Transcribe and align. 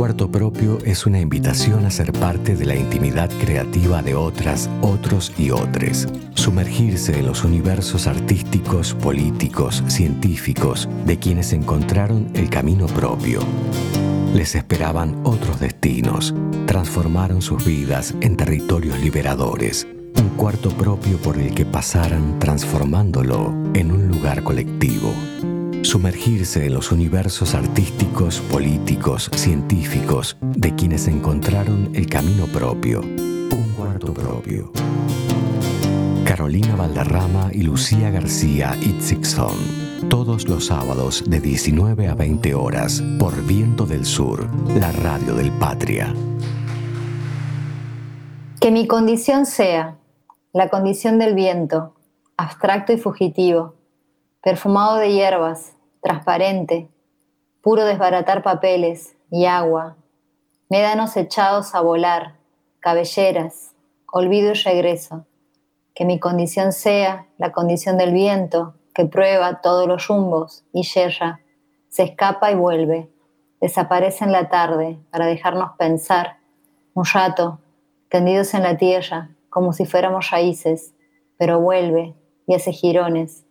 cuarto 0.00 0.30
propio 0.30 0.78
es 0.86 1.04
una 1.04 1.20
invitación 1.20 1.84
a 1.84 1.90
ser 1.90 2.10
parte 2.12 2.56
de 2.56 2.64
la 2.64 2.74
intimidad 2.74 3.28
creativa 3.38 4.00
de 4.00 4.14
otras, 4.14 4.70
otros 4.80 5.30
y 5.36 5.50
otres. 5.50 6.08
Sumergirse 6.32 7.18
en 7.18 7.26
los 7.26 7.44
universos 7.44 8.06
artísticos, 8.06 8.94
políticos, 8.94 9.84
científicos 9.88 10.88
de 11.04 11.18
quienes 11.18 11.52
encontraron 11.52 12.30
el 12.32 12.48
camino 12.48 12.86
propio. 12.86 13.40
Les 14.32 14.54
esperaban 14.54 15.20
otros 15.22 15.60
destinos, 15.60 16.34
transformaron 16.64 17.42
sus 17.42 17.62
vidas 17.62 18.14
en 18.22 18.38
territorios 18.38 18.98
liberadores, 19.00 19.86
un 20.16 20.30
cuarto 20.30 20.70
propio 20.70 21.18
por 21.18 21.36
el 21.36 21.54
que 21.54 21.66
pasaran 21.66 22.38
transformándolo 22.38 23.52
en 23.74 23.92
un 23.92 24.08
lugar 24.08 24.42
colectivo. 24.44 25.12
Sumergirse 25.82 26.66
en 26.66 26.74
los 26.74 26.92
universos 26.92 27.54
artísticos, 27.54 28.40
políticos, 28.40 29.30
científicos 29.34 30.36
de 30.42 30.74
quienes 30.74 31.08
encontraron 31.08 31.90
el 31.94 32.06
camino 32.06 32.46
propio, 32.46 33.00
un 33.00 33.74
cuarto 33.76 34.12
propio. 34.12 34.70
Carolina 36.26 36.76
Valderrama 36.76 37.50
y 37.52 37.62
Lucía 37.62 38.10
García 38.10 38.76
Itzigson. 38.80 39.56
Todos 40.10 40.46
los 40.48 40.66
sábados 40.66 41.24
de 41.26 41.40
19 41.40 42.08
a 42.08 42.14
20 42.14 42.54
horas 42.54 43.02
por 43.18 43.42
Viento 43.46 43.86
del 43.86 44.04
Sur, 44.04 44.48
la 44.76 44.92
radio 44.92 45.34
del 45.34 45.50
Patria. 45.52 46.14
Que 48.60 48.70
mi 48.70 48.86
condición 48.86 49.46
sea 49.46 49.96
la 50.52 50.68
condición 50.68 51.18
del 51.18 51.34
viento, 51.34 51.94
abstracto 52.36 52.92
y 52.92 52.98
fugitivo 52.98 53.79
perfumado 54.42 54.96
de 54.96 55.12
hierbas, 55.12 55.74
transparente, 56.02 56.88
puro 57.62 57.84
desbaratar 57.84 58.42
papeles 58.42 59.16
y 59.30 59.44
agua, 59.44 59.96
médanos 60.70 61.16
echados 61.16 61.74
a 61.74 61.82
volar, 61.82 62.36
cabelleras, 62.80 63.74
olvido 64.10 64.52
y 64.52 64.54
regreso, 64.54 65.26
que 65.94 66.06
mi 66.06 66.18
condición 66.18 66.72
sea 66.72 67.26
la 67.36 67.52
condición 67.52 67.98
del 67.98 68.12
viento 68.12 68.74
que 68.94 69.04
prueba 69.04 69.60
todos 69.60 69.86
los 69.86 70.08
rumbos 70.08 70.64
y 70.72 70.84
yerra, 70.84 71.40
se 71.90 72.04
escapa 72.04 72.50
y 72.50 72.54
vuelve, 72.54 73.10
desaparece 73.60 74.24
en 74.24 74.32
la 74.32 74.48
tarde 74.48 74.98
para 75.10 75.26
dejarnos 75.26 75.72
pensar 75.76 76.38
un 76.94 77.04
rato, 77.04 77.60
tendidos 78.08 78.54
en 78.54 78.62
la 78.62 78.78
tierra, 78.78 79.30
como 79.50 79.74
si 79.74 79.84
fuéramos 79.84 80.30
raíces, 80.30 80.94
pero 81.36 81.60
vuelve 81.60 82.14
y 82.46 82.54
hace 82.54 82.72
jirones 82.72 83.44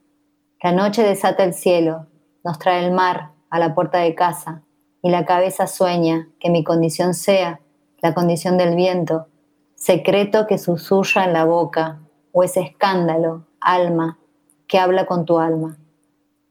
la 0.62 0.74
noche 0.74 1.04
desata 1.04 1.46
el 1.46 1.54
cielo, 1.54 2.08
nos 2.44 2.60
trae 2.60 2.86
el 2.86 2.92
mar 2.92 3.32
a 3.50 3.60
la 3.60 3.74
puerta 3.74 4.00
de 4.00 4.14
casa, 4.14 4.62
y 5.02 5.10
la 5.10 5.26
cabeza 5.26 5.68
sueña 5.68 6.28
que 6.40 6.50
mi 6.50 6.66
condición 6.66 7.14
sea 7.14 7.62
la 8.02 8.14
condición 8.14 8.58
del 8.58 8.76
viento, 8.76 9.28
secreto 9.76 10.48
que 10.48 10.58
susurra 10.58 11.24
en 11.24 11.34
la 11.34 11.46
boca, 11.46 12.02
o 12.34 12.44
ese 12.44 12.60
escándalo, 12.60 13.46
alma, 13.62 14.20
que 14.68 14.80
habla 14.80 15.06
con 15.06 15.26
tu 15.26 15.40
alma. 15.40 15.78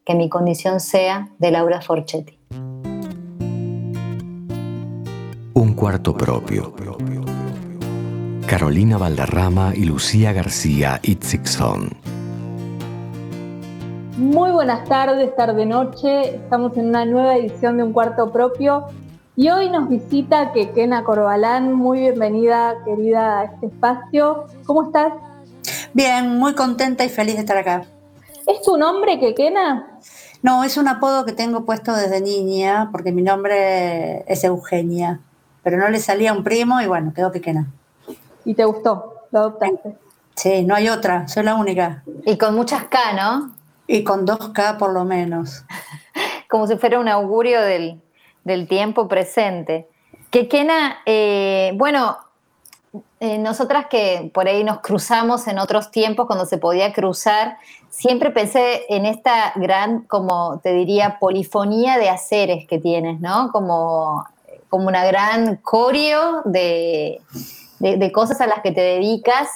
Que 0.07 0.15
mi 0.15 0.31
condición 0.31 0.81
sea 0.81 1.29
de 1.39 1.51
Laura 1.51 1.83
Forchetti. 1.83 2.39
Un 5.53 5.75
cuarto 5.75 6.17
propio. 6.17 6.75
Carolina 8.47 8.97
Valderrama 8.97 9.73
y 9.75 9.85
Lucía 9.85 10.33
García 10.33 10.99
Itzigson. 11.03 12.08
Muy 14.19 14.51
buenas 14.51 14.89
tardes, 14.89 15.37
tarde-noche. 15.37 16.35
Estamos 16.35 16.77
en 16.77 16.89
una 16.89 17.05
nueva 17.05 17.37
edición 17.37 17.77
de 17.77 17.85
Un 17.85 17.93
Cuarto 17.93 18.33
Propio 18.33 18.87
y 19.37 19.49
hoy 19.49 19.71
nos 19.71 19.89
visita 19.89 20.51
Kekena 20.53 21.05
Corbalán. 21.05 21.73
Muy 21.73 22.01
bienvenida, 22.01 22.75
querida, 22.85 23.39
a 23.39 23.45
este 23.45 23.67
espacio. 23.67 24.47
¿Cómo 24.67 24.87
estás? 24.87 25.13
Bien, 25.93 26.37
muy 26.37 26.55
contenta 26.55 27.05
y 27.05 27.11
feliz 27.11 27.37
de 27.37 27.43
estar 27.43 27.59
acá. 27.59 27.85
¿Es 28.45 28.61
tu 28.63 28.77
nombre, 28.77 29.21
Kekena? 29.21 30.01
No, 30.43 30.65
es 30.65 30.77
un 30.77 30.89
apodo 30.89 31.25
que 31.25 31.33
tengo 31.33 31.65
puesto 31.65 31.95
desde 31.95 32.21
niña 32.21 32.89
porque 32.91 33.13
mi 33.13 33.23
nombre 33.23 34.25
es 34.27 34.43
Eugenia, 34.43 35.21
pero 35.63 35.77
no 35.77 35.89
le 35.91 36.01
salía 36.01 36.33
un 36.33 36.43
primo 36.43 36.81
y 36.81 36.89
bueno, 36.89 37.13
quedó 37.15 37.31
Kekena. 37.31 37.69
¿Y 38.45 38.55
te 38.55 38.65
gustó? 38.65 39.15
¿Lo 39.31 39.39
adoptaste? 39.39 39.97
Sí, 40.35 40.65
no 40.65 40.75
hay 40.75 40.89
otra, 40.89 41.29
soy 41.29 41.45
la 41.45 41.55
única. 41.55 42.03
Y 42.27 42.37
con 42.37 42.57
muchas 42.57 42.83
K, 42.83 43.13
¿no? 43.13 43.58
Y 43.89 44.05
con 44.05 44.27
2K 44.27 44.77
por 44.77 44.93
lo 44.93 45.05
menos. 45.05 45.65
Como 46.49 46.67
si 46.67 46.77
fuera 46.77 47.01
un 47.01 47.09
augurio 47.09 47.61
del, 47.63 48.01
tiempo 48.69 49.09
presente. 49.09 49.89
Que 50.31 50.47
Kena, 50.47 50.99
eh, 51.07 51.73
bueno, 51.75 52.19
eh, 53.21 53.39
nosotras 53.39 53.87
que 53.91 54.31
por 54.33 54.47
ahí 54.47 54.63
nos 54.63 54.81
cruzamos 54.81 55.49
en 55.49 55.59
otros 55.59 55.91
tiempos 55.91 56.27
cuando 56.27 56.45
se 56.45 56.59
podía 56.59 56.93
cruzar, 56.93 57.57
siempre 57.89 58.31
pensé 58.31 58.85
en 58.91 59.07
esta 59.07 59.53
gran, 59.57 60.03
como 60.03 60.61
te 60.63 60.73
diría, 60.73 61.19
polifonía 61.19 61.99
de 61.99 62.11
haceres 62.11 62.67
que 62.67 62.79
tienes, 62.79 63.21
¿no? 63.21 63.51
Como, 63.53 64.25
como 64.69 64.87
una 64.87 65.05
gran 65.07 65.57
coreo 65.57 66.43
de, 66.45 67.21
de 67.81 68.13
cosas 68.13 68.41
a 68.43 68.47
las 68.47 68.61
que 68.61 68.73
te 68.73 68.83
dedicas, 68.83 69.49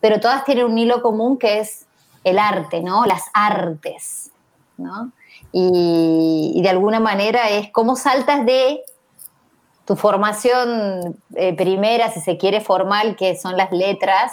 pero 0.00 0.20
todas 0.20 0.44
tienen 0.44 0.66
un 0.66 0.78
hilo 0.78 1.02
común 1.02 1.38
que 1.38 1.58
es 1.58 1.86
el 2.24 2.38
arte, 2.38 2.80
¿no? 2.80 3.06
Las 3.06 3.24
artes, 3.32 4.30
¿no? 4.76 5.12
Y, 5.52 6.60
de 6.62 6.68
alguna 6.68 7.00
manera 7.00 7.48
es 7.48 7.70
cómo 7.70 7.96
saltas 7.96 8.44
de 8.44 8.80
tu 9.84 9.96
formación 9.96 11.16
eh, 11.34 11.56
primera, 11.56 12.10
si 12.10 12.20
se 12.20 12.36
quiere, 12.36 12.60
formal, 12.60 13.16
que 13.16 13.36
son 13.36 13.56
las 13.56 13.72
letras, 13.72 14.32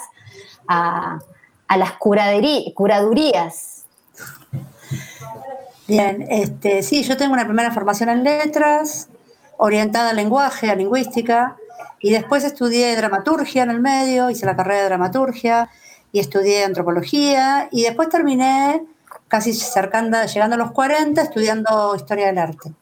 a, 0.68 1.18
las 1.76 1.92
curadurías. 1.92 3.86
Bien, 5.88 6.26
este, 6.28 6.82
sí, 6.82 7.02
yo 7.02 7.16
tengo 7.16 7.32
una 7.32 7.46
primera 7.46 7.72
formación 7.72 8.10
en 8.10 8.22
letras, 8.22 9.08
orientada 9.56 10.10
al 10.10 10.16
lenguaje, 10.16 10.70
a 10.70 10.76
llegüística, 10.76 11.56
y 12.00 12.10
después 12.10 12.44
estudié 12.44 12.94
dramaturgia 12.94 13.64
en 13.64 13.70
el 13.70 13.80
medio, 13.80 14.30
hice 14.30 14.46
la 14.46 14.54
carrera 14.54 14.82
de 14.82 14.84
dramaturgia, 14.84 15.70
y 16.12 16.20
estudié 16.20 16.64
antropología 16.64 17.68
y 17.70 17.82
después 17.82 18.08
terminé 18.08 18.84
casi 19.28 19.52
cercando, 19.52 20.24
llegando 20.24 20.54
a 20.54 20.58
los 20.58 20.72
40 20.72 21.20
estudiando 21.20 21.94
historia 21.94 22.26
del 22.26 22.38
arte. 22.38 22.72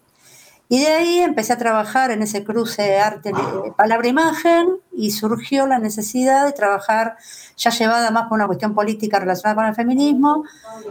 Y 0.69 0.81
de 0.81 0.89
ahí 0.89 1.19
empecé 1.21 1.53
a 1.53 1.59
trabajar 1.59 2.11
en 2.11 2.23
ese 2.23 2.43
cruce 2.43 2.99
arte, 2.99 3.33
palabra, 3.77 4.09
imagen 4.09 4.69
y 4.93 5.13
surgió 5.13 5.67
la 5.67 5.79
necesidad 5.79 6.45
de 6.45 6.53
trabajar 6.53 7.17
ya 7.57 7.71
llevada 7.71 8.11
más 8.11 8.25
por 8.25 8.37
una 8.37 8.47
cuestión 8.47 8.75
política 8.75 9.21
relacionada 9.21 9.55
con 9.55 9.67
el 9.67 9.75
feminismo. 9.77 10.45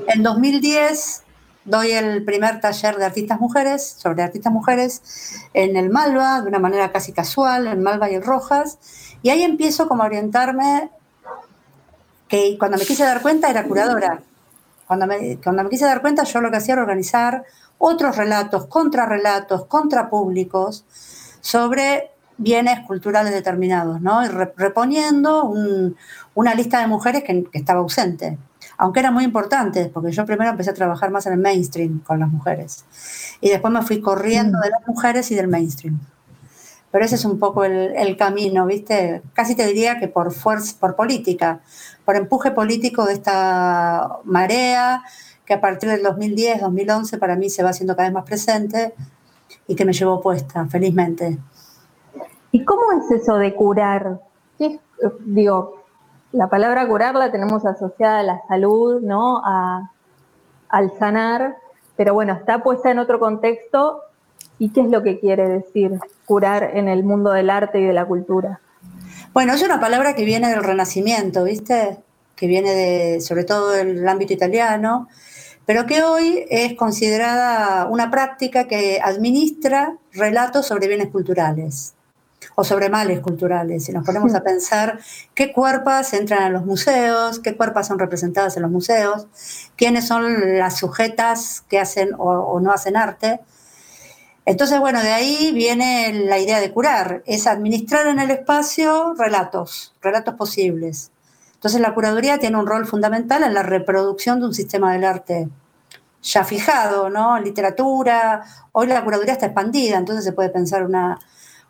En 0.08 0.24
2010 0.24 1.24
doy 1.66 1.92
el 1.92 2.24
primer 2.24 2.62
taller 2.62 2.96
de 2.96 3.06
artistas 3.06 3.40
mujeres, 3.40 3.96
sobre 3.98 4.24
artistas 4.24 4.54
mujeres, 4.54 5.02
en 5.54 5.76
el 5.76 5.90
Malva, 5.90 6.42
de 6.42 6.48
una 6.48 6.60
manera 6.60 6.92
casi 6.94 7.12
casual, 7.12 7.68
en 7.68 7.84
Malva 7.84 8.10
y 8.10 8.16
en 8.16 8.22
Rojas, 8.22 8.78
y 9.24 9.30
ahí 9.30 9.44
empiezo 9.44 9.90
como 9.90 10.04
a 10.04 10.06
orientarme 10.06 10.90
que 12.28 12.58
cuando 12.58 12.78
me 12.78 12.86
quise 12.86 13.04
dar 13.04 13.22
cuenta 13.22 13.50
era 13.50 13.64
curadora. 13.66 14.22
Cuando 14.88 15.08
me, 15.08 15.40
cuando 15.44 15.64
me 15.64 15.70
quise 15.70 15.86
dar 15.86 16.02
cuenta 16.02 16.24
yo 16.24 16.42
lo 16.42 16.52
que 16.52 16.58
hacía 16.58 16.74
era 16.74 16.84
organizar 16.84 17.44
otros 17.78 18.16
relatos, 18.16 18.68
contrarrelatos, 18.68 19.66
contrapúblicos 19.66 20.86
sobre 21.42 22.12
bienes 22.38 22.80
culturales 22.86 23.34
determinados, 23.34 24.02
¿no? 24.02 24.26
Y 24.26 24.28
reponiendo 24.28 25.54
una 26.34 26.56
lista 26.56 26.80
de 26.80 26.88
mujeres 26.88 27.24
que, 27.24 27.48
estaba 27.54 27.80
ausente, 27.80 28.38
aunque 28.78 29.00
era 29.00 29.12
muy 29.12 29.24
importante, 29.24 29.90
porque 29.94 30.12
yo 30.12 30.26
primero 30.26 30.52
empecé 30.52 30.72
a 30.72 30.74
trabajar 30.74 31.12
más 31.12 31.26
en 31.28 31.34
el 31.34 31.40
mainstream 31.40 32.00
con 32.00 32.20
las 32.20 32.30
mujeres, 32.30 32.86
y 33.40 33.50
después 33.50 33.74
me 33.74 33.82
fui 33.84 34.02
corriendo 34.02 34.58
mm. 34.58 34.62
de 34.62 34.70
las 34.70 34.88
mujeres 34.88 35.32
y 35.32 35.36
del 35.36 35.48
mainstream. 35.48 36.00
Pero 36.96 37.08
ese 37.08 37.16
es 37.16 37.26
un 37.26 37.40
poco 37.40 37.66
el, 37.66 38.16
camino, 38.16 38.66
¿viste? 38.66 39.22
Casi 39.34 39.54
te 39.54 39.68
diría 39.68 40.00
que 40.00 40.08
por 40.08 40.32
fuerza, 40.32 40.78
por 40.80 40.96
política, 40.96 41.60
por 42.06 42.16
empuje 42.16 42.52
político 42.52 43.04
de 43.04 43.12
esta 43.12 44.20
marea 44.24 45.04
que 45.44 45.56
a 45.56 45.60
partir 45.60 45.90
del 45.90 46.02
2010, 46.04 46.62
2011 46.62 47.18
para 47.18 47.36
mí 47.36 47.50
se 47.50 47.64
va 47.64 47.72
haciendo 47.72 47.98
cada 47.98 48.08
vez 48.08 48.14
más 48.14 48.24
presente 48.24 48.94
y 49.68 49.76
que 49.76 49.84
me 49.84 49.92
llevó 49.92 50.22
puesta, 50.22 50.68
felizmente. 50.68 51.38
¿Y 52.54 52.64
cómo 52.64 52.84
es 52.94 53.12
eso 53.12 53.40
de 53.40 53.54
curar? 53.56 54.22
Digo, 55.26 55.84
la 56.32 56.48
palabra 56.48 56.88
curar 56.88 57.16
la 57.16 57.30
tenemos 57.30 57.66
asociada 57.66 58.20
a 58.20 58.24
la 58.24 58.42
salud, 58.48 59.02
¿no? 59.02 59.42
A, 59.44 59.92
al 60.70 60.98
sanar, 60.98 61.58
pero 61.98 62.14
bueno, 62.14 62.32
está 62.32 62.64
puesta 62.64 62.90
en 62.90 63.00
otro 63.00 63.20
contexto. 63.20 64.00
¿Y 64.60 64.70
qué 64.70 64.80
es 64.80 64.90
lo 64.90 65.04
que 65.04 65.20
quiere 65.20 65.50
decir 65.50 66.00
curar 66.26 66.72
en 66.74 66.88
el 66.88 67.04
mundo 67.04 67.32
del 67.32 67.50
arte 67.50 67.80
y 67.80 67.86
de 67.86 67.94
la 67.94 68.06
cultura? 68.06 68.60
Bueno, 69.34 69.54
es 69.54 69.64
una 69.64 69.80
palabra 69.80 70.16
que 70.16 70.26
viene 70.26 70.50
del 70.50 70.64
Renacimiento, 70.64 71.44
¿viste? 71.44 71.98
Que 72.36 72.48
viene 72.48 72.74
de, 72.74 73.22
sobre 73.22 73.44
todo 73.44 73.72
del 73.72 74.08
ámbito 74.08 74.34
italiano, 74.34 75.08
pero 75.66 75.86
que 75.86 76.04
hoy 76.04 76.46
es 76.50 76.76
considerada 76.76 77.86
una 77.88 78.12
práctica 78.12 78.68
que 78.68 79.00
administra 79.04 79.98
relatos 80.14 80.68
sobre 80.68 80.88
bienes 80.88 81.10
culturales 81.10 81.96
o 82.56 82.64
sobre 82.64 82.90
males 82.90 83.20
culturales. 83.20 83.86
Si 83.86 83.92
nos 83.92 84.06
ponemos 84.06 84.34
a 84.36 84.42
pensar 84.42 85.00
qué 85.34 85.52
cuerpas 85.52 86.14
entran 86.14 86.44
a 86.44 86.50
los 86.50 86.66
museos, 86.66 87.40
qué 87.40 87.56
cuerpas 87.56 87.88
son 87.88 88.00
representadas 88.00 88.56
en 88.56 88.64
los 88.64 88.72
museos, 88.72 89.28
quiénes 89.76 90.08
son 90.08 90.58
las 90.58 90.78
sujetas 90.78 91.64
que 91.68 91.80
hacen 91.80 92.12
o, 92.18 92.60
no 92.60 92.72
hacen 92.72 92.96
arte. 92.96 93.42
Entonces, 94.46 94.80
bueno, 94.80 95.02
de 95.02 95.12
ahí 95.12 95.52
viene 95.54 96.14
la 96.14 96.38
idea 96.38 96.60
de 96.60 96.72
curar, 96.72 97.24
es 97.26 97.48
administrar 97.48 98.06
en 98.08 98.20
el 98.20 98.30
espacio 98.30 99.16
relatos, 99.18 99.96
relatos 100.02 100.36
posibles. 100.36 101.12
Entonces 101.56 101.82
la 101.82 101.96
curaduría 101.96 102.38
tiene 102.38 102.58
un 102.58 102.68
rol 102.68 102.86
fundamental 102.86 103.42
en 103.42 103.56
la 103.56 103.64
reproducción 103.64 104.40
de 104.40 104.46
un 104.46 104.54
sistema 104.54 104.94
del 104.94 105.04
arte 105.04 105.50
ya 106.22 106.44
fijado, 106.44 107.10
¿no? 107.10 107.40
Literatura, 107.40 108.46
hoy 108.72 108.86
la 108.88 109.04
curaduría 109.04 109.34
está 109.34 109.48
expandida, 109.48 109.98
entonces 109.98 110.24
se 110.24 110.32
puede 110.32 110.50
pensar 110.50 110.84
una, 110.84 111.20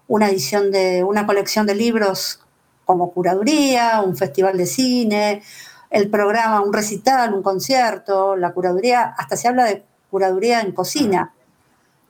una 0.07 0.27
edición 0.29 0.71
de 0.71 1.03
una 1.03 1.25
colección 1.25 1.65
de 1.65 1.75
libros 1.75 2.41
como 2.83 3.11
curaduría, 3.11 4.01
un 4.01 4.17
festival 4.17 4.57
de 4.57 4.65
cine, 4.65 5.41
el 5.89 6.09
programa, 6.09 6.61
un 6.61 6.73
recital, 6.73 7.33
un 7.33 7.41
concierto, 7.41 8.35
la 8.35 8.51
curaduría, 8.51 9.15
hasta 9.17 9.37
se 9.37 9.47
habla 9.47 9.63
de 9.63 9.83
curaduría 10.11 10.61
en 10.61 10.73
cocina, 10.73 11.33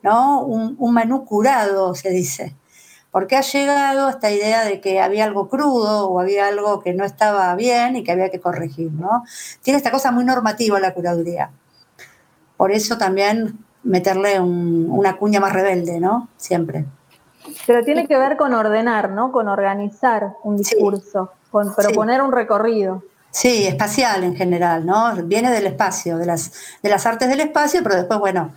¿no? 0.06 0.42
Un, 0.42 0.76
un 0.80 0.94
menú 0.94 1.26
curado, 1.26 1.96
se 1.96 2.12
dice. 2.12 2.56
Porque 3.12 3.36
ha 3.36 3.42
llegado 3.42 4.10
esta 4.10 4.30
idea 4.30 4.64
de 4.64 4.80
que 4.80 5.02
había 5.02 5.26
algo 5.26 5.50
crudo 5.50 6.10
o 6.10 6.20
había 6.20 6.48
algo 6.48 6.82
que 6.82 6.94
no 6.94 7.04
estaba 7.04 7.56
bien 7.56 7.96
y 7.96 8.04
que 8.04 8.12
había 8.12 8.30
que 8.30 8.40
corregir, 8.40 8.92
¿no? 8.92 9.24
Tiene 9.64 9.78
esta 9.78 9.92
cosa 9.92 10.12
muy 10.12 10.24
normativa 10.24 10.80
la 10.80 10.94
curaduría. 10.94 11.50
Por 12.56 12.72
eso 12.72 12.98
también 12.98 13.58
meterle 13.84 14.40
una 14.40 15.18
cuña 15.18 15.40
más 15.40 15.54
rebelde, 15.54 16.00
¿no? 16.00 16.30
Siempre. 16.38 16.86
Pero 17.66 17.84
tiene 17.84 18.08
que 18.08 18.18
ver 18.18 18.38
con 18.38 18.54
ordenar, 18.54 19.12
¿no? 19.12 19.32
Con 19.32 19.48
organizar 19.48 20.34
un 20.44 20.58
discurso, 20.58 21.32
con 21.52 21.74
proponer 21.74 22.22
un 22.22 22.32
recorrido. 22.32 23.04
Sí, 23.32 23.68
espacial 23.68 24.24
en 24.24 24.36
general, 24.36 24.86
¿no? 24.86 25.14
Viene 25.24 25.52
del 25.52 25.68
espacio, 25.68 26.18
de 26.18 26.26
las, 26.26 26.52
de 26.82 26.90
las 26.90 27.06
artes 27.06 27.28
del 27.28 27.42
espacio, 27.42 27.82
pero 27.84 27.96
después, 27.96 28.20
bueno, 28.20 28.54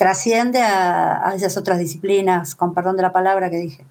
trasciende 0.00 0.62
a, 0.62 1.28
a 1.28 1.34
esas 1.34 1.58
otras 1.58 1.78
disciplinas, 1.78 2.54
con 2.54 2.72
perdón 2.72 2.96
de 2.96 3.02
la 3.02 3.12
palabra 3.12 3.50
que 3.50 3.56
dije. 3.58 3.84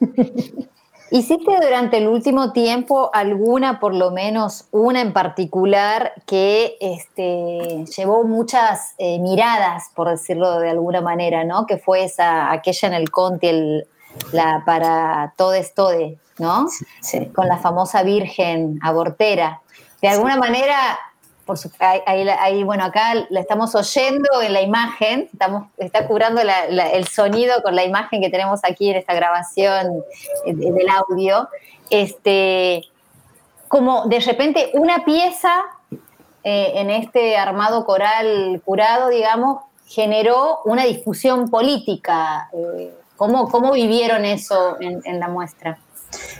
¿Hiciste 1.12 1.52
durante 1.60 1.98
el 1.98 2.08
último 2.08 2.52
tiempo 2.52 3.10
alguna, 3.12 3.78
por 3.78 3.94
lo 3.94 4.10
menos 4.10 4.66
una 4.72 5.02
en 5.02 5.12
particular, 5.12 6.14
que 6.26 6.76
este, 6.80 7.84
llevó 7.96 8.24
muchas 8.24 8.94
eh, 8.98 9.20
miradas, 9.20 9.90
por 9.94 10.08
decirlo 10.08 10.58
de 10.58 10.70
alguna 10.70 11.00
manera, 11.00 11.44
¿no? 11.44 11.66
Que 11.66 11.76
fue 11.76 12.02
esa, 12.02 12.50
aquella 12.50 12.88
en 12.88 12.94
el 12.94 13.10
Conti, 13.12 13.46
el, 13.46 13.86
la 14.32 14.64
para 14.66 15.34
Todes 15.36 15.74
Tode, 15.74 16.18
¿no? 16.38 16.66
Sí. 17.02 17.26
Con 17.26 17.46
la 17.46 17.58
famosa 17.58 18.02
Virgen 18.02 18.80
abortera. 18.82 19.60
De 20.00 20.08
alguna 20.08 20.36
manera 20.36 20.98
ahí, 21.78 22.64
bueno, 22.64 22.84
acá 22.84 23.14
la 23.28 23.40
estamos 23.40 23.74
oyendo 23.74 24.28
en 24.42 24.52
la 24.52 24.62
imagen, 24.62 25.28
estamos, 25.32 25.68
está 25.76 26.06
curando 26.06 26.40
el 26.40 27.08
sonido 27.08 27.62
con 27.62 27.74
la 27.74 27.84
imagen 27.84 28.20
que 28.20 28.30
tenemos 28.30 28.60
aquí 28.64 28.90
en 28.90 28.96
esta 28.96 29.14
grabación 29.14 30.02
del 30.44 30.88
audio. 30.88 31.48
Este, 31.90 32.84
como 33.68 34.06
de 34.06 34.20
repente 34.20 34.70
una 34.74 35.04
pieza 35.04 35.64
eh, 36.44 36.72
en 36.76 36.90
este 36.90 37.36
armado 37.36 37.84
coral 37.84 38.60
curado, 38.64 39.08
digamos, 39.08 39.62
generó 39.86 40.60
una 40.64 40.84
discusión 40.84 41.50
política. 41.50 42.48
Eh, 42.52 42.94
¿cómo, 43.16 43.48
¿cómo, 43.48 43.72
vivieron 43.72 44.24
eso 44.24 44.76
en 44.80 45.20
la 45.20 45.28
muestra? 45.28 45.78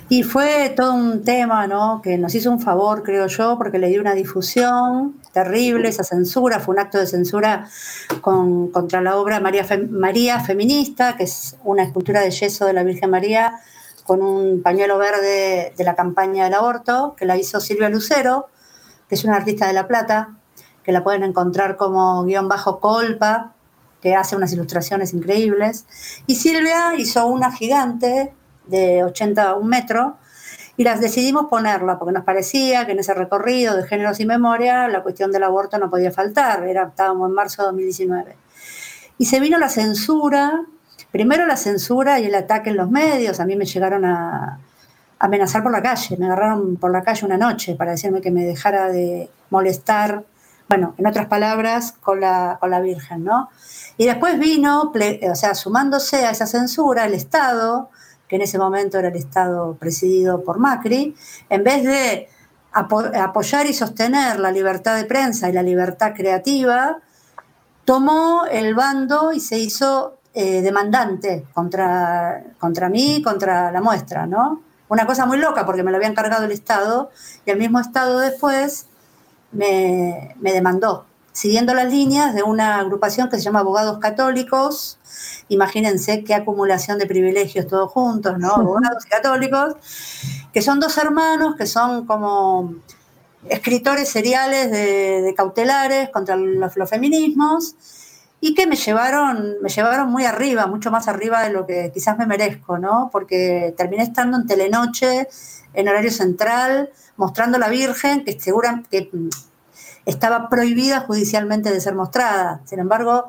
Y 0.09 0.23
fue 0.23 0.73
todo 0.77 0.95
un 0.95 1.25
tema, 1.25 1.67
¿no? 1.67 2.01
Que 2.03 2.19
nos 2.19 2.35
hizo 2.35 2.51
un 2.51 2.61
favor, 2.61 3.03
creo 3.03 3.27
yo, 3.27 3.57
porque 3.57 3.79
le 3.79 3.89
dio 3.89 4.01
una 4.01 4.15
difusión 4.15 5.21
terrible, 5.33 5.89
esa 5.89 6.05
censura, 6.05 6.61
fue 6.61 6.75
un 6.75 6.81
acto 6.81 6.99
de 6.99 7.07
censura 7.07 7.69
contra 8.21 9.01
la 9.01 9.17
obra 9.17 9.41
María, 9.41 9.67
María 9.91 10.41
Feminista, 10.41 11.17
que 11.17 11.25
es 11.25 11.57
una 11.65 11.83
escultura 11.83 12.21
de 12.21 12.31
yeso 12.31 12.67
de 12.67 12.75
la 12.75 12.83
Virgen 12.83 13.11
María 13.11 13.61
con 14.05 14.23
un 14.23 14.63
pañuelo 14.63 14.99
verde 14.99 15.73
de 15.77 15.85
la 15.85 15.95
campaña 15.95 16.45
del 16.45 16.55
aborto, 16.55 17.15
que 17.17 17.25
la 17.25 17.37
hizo 17.37 17.61
Silvia 17.61 17.89
Lucero, 17.89 18.49
que 19.09 19.15
es 19.15 19.25
una 19.25 19.37
artista 19.37 19.67
de 19.67 19.73
La 19.73 19.87
Plata, 19.87 20.37
que 20.83 20.93
la 20.93 21.05
pueden 21.05 21.23
encontrar 21.23 21.77
como 21.77 22.25
guion 22.25 22.49
bajo 22.49 22.81
colpa, 22.81 23.53
que 24.01 24.17
hace 24.17 24.35
unas 24.35 24.53
ilustraciones 24.53 25.15
increíbles. 25.15 25.87
Y 26.27 26.35
Silvia 26.35 26.95
hizo 26.99 27.27
una 27.27 27.53
gigante 27.53 28.35
de 28.67 29.05
81 29.05 29.65
metros, 29.65 30.13
y 30.77 30.85
las 30.85 31.01
decidimos 31.01 31.47
ponerla 31.47 31.99
porque 31.99 32.13
nos 32.13 32.25
parecía 32.25 32.87
que 32.87 32.93
en 32.93 32.99
ese 32.99 33.15
recorrido 33.15 33.77
de 33.77 33.87
géneros 33.87 34.21
y 34.21 34.27
memoria 34.27 34.89
la 34.89 35.03
cuestión 35.03 35.31
del 35.31 35.43
aborto 35.43 35.79
no 35.79 35.91
podía 35.91 36.11
faltar, 36.11 36.65
Era, 36.65 36.85
estábamos 36.85 37.29
en 37.29 37.35
marzo 37.35 37.63
de 37.63 37.67
2019. 37.67 38.37
Y 39.19 39.27
se 39.27 39.39
vino 39.39 39.59
la 39.59 39.69
censura, 39.69 40.65
primero 41.11 41.47
la 41.47 41.57
censura 41.57 42.19
y 42.21 42.25
el 42.25 42.35
ataque 42.35 42.71
en 42.71 42.79
los 42.79 42.91
medios, 42.91 43.39
a 43.39 43.45
mí 43.45 43.55
me 43.55 43.67
llegaron 43.67 44.05
a 44.05 44.59
amenazar 45.19 45.63
por 45.63 45.71
la 45.71 45.83
calle, 45.83 46.17
me 46.17 46.27
agarraron 46.27 46.77
por 46.77 46.91
la 46.91 47.03
calle 47.03 47.25
una 47.27 47.37
noche 47.37 47.77
para 47.77 47.93
decirme 47.93 48.21
que 48.21 48.33
me 48.33 48.45
dejara 48.45 48.89
de 48.89 49.31
molestar, 49.51 50.25
bueno, 50.69 50.95
en 50.99 51.07
otras 51.07 51.27
palabras, 51.27 51.93
con 51.93 52.21
la, 52.21 52.57
con 52.59 52.71
la 52.71 52.81
Virgen, 52.81 53.23
¿no? 53.23 53.51
Y 53.99 54.07
después 54.07 54.39
vino, 54.39 54.91
o 54.91 55.35
sea, 55.35 55.55
sumándose 55.55 56.25
a 56.25 56.31
esa 56.31 56.47
censura, 56.47 57.05
el 57.05 57.15
Estado, 57.15 57.91
que 58.33 58.37
en 58.37 58.43
ese 58.43 58.57
momento 58.57 58.99
era 58.99 59.09
el 59.09 59.17
Estado 59.17 59.77
presidido 59.79 60.43
por 60.43 60.59
Macri, 60.59 61.15
en 61.51 61.63
vez 61.63 61.85
de 61.85 62.31
apoyar 62.73 63.67
y 63.67 63.75
sostener 63.75 64.41
la 64.41 64.51
libertad 64.51 64.97
de 64.97 65.05
prensa 65.05 65.51
y 65.51 65.53
la 65.53 65.63
libertad 65.63 66.15
creativa, 66.17 66.97
tomó 67.85 68.47
el 68.51 68.75
bando 68.75 69.33
y 69.33 69.41
se 69.41 69.59
hizo 69.59 70.17
eh, 70.33 70.63
demandante 70.63 71.45
contra, 71.53 72.43
contra 72.59 72.89
mí, 72.89 73.21
contra 73.23 73.71
la 73.71 73.83
muestra, 73.83 74.27
¿no? 74.27 74.63
Una 74.89 75.05
cosa 75.05 75.27
muy 75.27 75.37
loca 75.37 75.67
porque 75.67 75.83
me 75.83 75.91
lo 75.91 75.99
había 75.99 76.09
encargado 76.09 76.47
el 76.47 76.53
Estado 76.53 77.11
y 77.45 77.51
el 77.51 77.59
mismo 77.59 77.81
Estado 77.81 78.19
después 78.19 78.87
me, 79.51 80.35
me 80.41 80.55
demandó 80.55 81.05
siguiendo 81.33 81.75
las 81.75 81.91
líneas 81.91 82.35
de 82.35 82.43
una 82.43 82.79
agrupación 82.79 83.29
que 83.29 83.37
se 83.37 83.43
llama 83.43 83.61
Abogados 83.61 83.99
Católicos. 83.99 84.99
Imagínense 85.49 86.25
qué 86.25 86.35
acumulación 86.35 86.99
de 86.99 87.07
privilegios 87.07 87.67
todos 87.67 87.91
juntos, 87.91 88.39
¿no? 88.39 88.55
Abogados 88.55 89.05
católicos, 89.07 89.75
que 90.53 90.63
son 90.63 90.81
dos 90.81 90.97
hermanos 90.99 91.57
que 91.57 91.67
son 91.67 92.07
como 92.07 92.75
escritores 93.49 94.09
seriales 94.09 94.71
de, 94.71 95.35
cautelares 95.37 96.11
contra 96.11 96.37
los, 96.37 96.73
feminismos 96.89 97.75
y 98.41 98.55
que 98.55 98.67
me 98.67 98.77
llevaron, 98.77 99.57
me 99.63 99.69
llevaron 99.69 100.11
muy 100.11 100.25
arriba, 100.25 100.67
mucho 100.67 100.91
más 100.91 101.09
arriba 101.09 101.43
de 101.43 101.51
lo 101.51 101.67
que 101.67 101.91
quizás 101.95 102.19
me 102.19 102.27
merezco, 102.27 102.79
¿no? 102.79 103.09
Porque 103.13 103.73
terminé 103.77 104.03
estando 104.03 104.37
en 104.37 104.47
Telenoche, 104.47 105.29
en 105.75 105.89
horario 105.89 106.11
central, 106.11 106.91
mostrando 107.17 107.57
a 107.57 107.61
la 107.61 107.69
Virgen, 107.69 108.25
que 108.25 108.39
segura 108.39 108.83
que 108.91 109.11
estaba 110.07 110.49
prohibida 110.49 111.01
judicialmente 111.01 111.71
de 111.71 111.81
ser 111.81 111.95
mostrada. 111.95 112.61
Sin 112.65 112.81
embargo, 112.81 113.27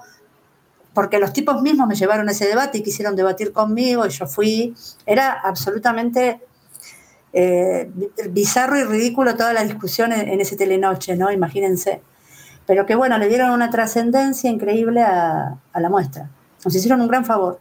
porque 0.94 1.20
los 1.20 1.34
tipos 1.34 1.62
mismos 1.62 1.88
me 1.88 1.96
llevaron 1.96 2.30
a 2.30 2.32
ese 2.32 2.48
debate 2.48 2.80
y 2.80 2.84
quisieron 2.84 3.16
debatir 3.16 3.52
conmigo 3.52 4.06
y 4.06 4.10
yo 4.10 4.28
fui, 4.28 4.76
era 5.06 5.32
absolutamente 5.32 6.42
eh, 7.34 7.90
bizarro 8.30 8.78
y 8.78 8.84
ridículo 8.84 9.36
toda 9.36 9.54
la 9.54 9.64
discusión 9.64 10.12
en, 10.14 10.40
ese 10.40 10.56
telenoche, 10.56 11.16
¿no? 11.16 11.32
Imagínense. 11.32 12.02
Pero 12.66 12.86
que 12.86 12.96
bueno, 12.96 13.18
le 13.18 13.28
dieron 13.28 13.50
una 13.50 13.70
trascendencia 13.70 14.50
increíble 14.50 15.02
a 15.02 15.58
la 15.74 15.90
muestra. 15.90 16.30
Nos 16.64 16.76
hicieron 16.76 17.02
un 17.02 17.08
gran 17.08 17.26
favor. 17.26 17.60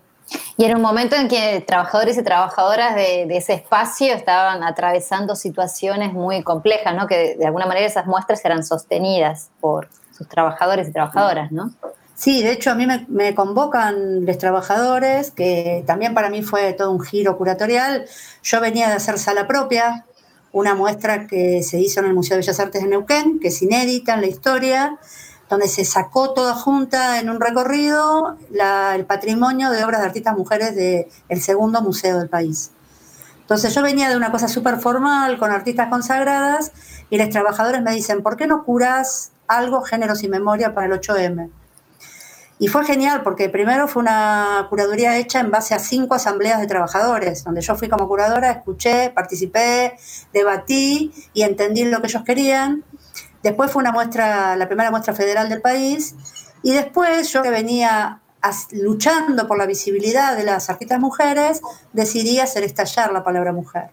Y 0.57 0.65
en 0.65 0.77
un 0.77 0.83
momento 0.83 1.17
en 1.17 1.29
que 1.29 1.63
trabajadores 1.67 2.17
y 2.17 2.23
trabajadoras 2.23 2.95
de, 2.95 3.25
ese 3.37 3.55
espacio 3.55 4.15
estaban 4.15 4.63
atravesando 4.63 5.35
situaciones 5.35 6.13
muy 6.13 6.43
complejas, 6.43 6.95
¿no? 6.95 7.07
Que 7.07 7.37
de, 7.37 7.47
alguna 7.47 7.67
manera 7.67 7.87
esas 7.87 8.07
muestras 8.07 8.45
eran 8.45 8.65
sostenidas 8.65 9.51
por 9.61 9.89
sus 10.17 10.29
trabajadores 10.29 10.89
y 10.89 10.93
trabajadoras, 10.93 11.51
¿no? 11.53 11.73
Sí, 12.15 12.43
de 12.43 12.53
hecho 12.53 12.71
a 12.71 12.75
mí 12.75 12.87
me, 13.09 13.35
convocan 13.35 14.25
los 14.27 14.39
trabajadores, 14.39 15.31
que 15.31 15.83
también 15.87 16.15
para 16.15 16.31
mí 16.31 16.43
fue 16.43 16.73
todo 16.75 16.91
un 16.91 17.01
giro 17.01 17.37
curatorial. 17.37 18.07
Yo 18.43 18.61
venía 18.61 18.89
de 18.89 18.95
hacer 18.95 19.19
sala 19.19 19.47
propia, 19.47 20.07
una 20.53 20.75
muestra 20.75 21.27
que 21.27 21.63
se 21.63 21.81
hizo 21.81 22.01
en 22.01 22.07
el 22.07 22.15
Museo 22.15 22.37
de 22.37 22.43
Bellas 22.43 22.61
Artes 22.61 22.83
de 22.83 22.89
Neuquén, 22.89 23.41
que 23.41 23.49
es 23.49 23.63
inédita 23.63 24.15
en 24.15 24.21
la 24.21 24.27
historia, 24.27 24.99
donde 25.49 25.69
se 25.69 25.85
sacó 25.85 26.33
toda 26.33 26.55
junta 26.55 27.19
en 27.19 27.31
un 27.31 27.41
recorrido 27.41 28.37
el 28.95 29.07
patrimonio 29.07 29.71
de 29.71 29.85
obras 29.85 30.01
de 30.01 30.07
artistas 30.07 30.37
mujeres 30.37 30.77
del 30.77 31.43
segundo 31.43 31.83
museo 31.83 32.19
del 32.19 32.29
país. 32.29 32.71
Entonces 33.41 33.75
yo 33.75 33.83
venía 33.83 34.09
de 34.09 34.17
una 34.17 34.31
cosa 34.31 34.49
súper 34.49 34.79
formal, 34.79 35.39
con 35.39 35.51
artistas 35.51 35.89
consagradas, 35.89 36.73
y 37.11 37.19
los 37.19 37.31
trabajadores 37.31 37.83
me 37.83 37.93
dicen, 37.93 38.23
¿por 38.23 38.37
qué 38.37 38.47
no 38.47 38.65
curas 38.65 39.33
algo, 39.47 39.83
géneros 39.83 40.23
y 40.23 40.29
memoria 40.29 40.75
para 40.75 40.87
el 40.87 40.93
8M? 41.01 41.51
Y 42.63 42.69
fue 42.69 42.85
genial 42.85 43.23
porque 43.25 43.49
primero 43.49 43.89
fue 43.89 44.03
una 44.03 44.69
curaduría 44.71 45.17
hecha 45.17 45.41
en 45.41 45.51
base 45.51 45.75
a 45.75 45.81
cinco 45.81 46.15
asambleas 46.15 46.61
de 46.61 46.69
trabajadores, 46.69 47.43
donde 47.43 47.61
yo 47.61 47.75
fui 47.75 47.89
como 47.89 48.07
curadora, 48.07 48.53
escuché, 48.53 49.11
participé, 49.11 49.97
debatí 50.33 51.13
y 51.35 51.43
entendí 51.43 51.85
lo 51.85 52.01
que 52.01 52.07
ellos 52.07 52.23
querían. 52.23 52.85
Después 53.43 53.73
fue 53.73 53.83
una 53.83 53.91
muestra, 53.91 54.55
la 54.55 54.69
primera 54.69 54.93
muestra 54.93 55.13
federal 55.13 55.49
del 55.49 55.61
país. 55.61 56.15
Y 56.63 56.73
después 56.73 57.33
yo 57.33 57.43
que 57.43 57.51
venía 57.51 58.21
luchando 58.71 59.49
por 59.49 59.59
la 59.59 59.67
visibilidad 59.67 60.37
de 60.37 60.45
las 60.45 60.71
artistas 60.71 61.01
mujeres, 61.01 61.61
decidí 61.93 62.39
hacer 62.39 62.63
estallar 62.63 63.13
la 63.13 63.25
palabra 63.25 63.53
mujer, 63.53 63.91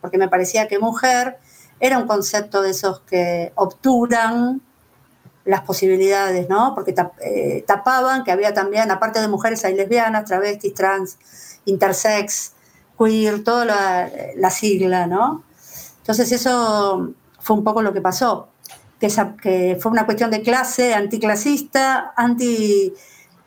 porque 0.00 0.16
me 0.16 0.28
parecía 0.28 0.68
que 0.68 0.78
mujer 0.78 1.38
era 1.80 1.98
un 1.98 2.06
concepto 2.06 2.62
de 2.62 2.70
esos 2.70 3.00
que 3.00 3.50
obturan 3.56 4.62
las 5.44 5.62
posibilidades, 5.62 6.48
¿no? 6.48 6.74
Porque 6.74 6.94
eh, 7.20 7.64
tapaban 7.66 8.24
que 8.24 8.32
había 8.32 8.54
también, 8.54 8.90
aparte 8.90 9.20
de 9.20 9.28
mujeres, 9.28 9.64
hay 9.64 9.74
lesbianas, 9.74 10.24
travestis, 10.24 10.74
trans, 10.74 11.18
intersex, 11.64 12.52
queer, 12.98 13.42
toda 13.42 13.64
la, 14.36 14.50
sigla, 14.50 15.06
¿no? 15.06 15.44
Entonces 15.98 16.32
eso 16.32 17.14
fue 17.38 17.56
un 17.56 17.64
poco 17.64 17.82
lo 17.82 17.92
que 17.92 18.00
pasó, 18.00 18.48
que, 19.00 19.08
que 19.42 19.78
fue 19.80 19.92
una 19.92 20.04
cuestión 20.04 20.30
de 20.30 20.42
clase 20.42 20.94
anticlasista, 20.94 22.12
anti, 22.16 22.92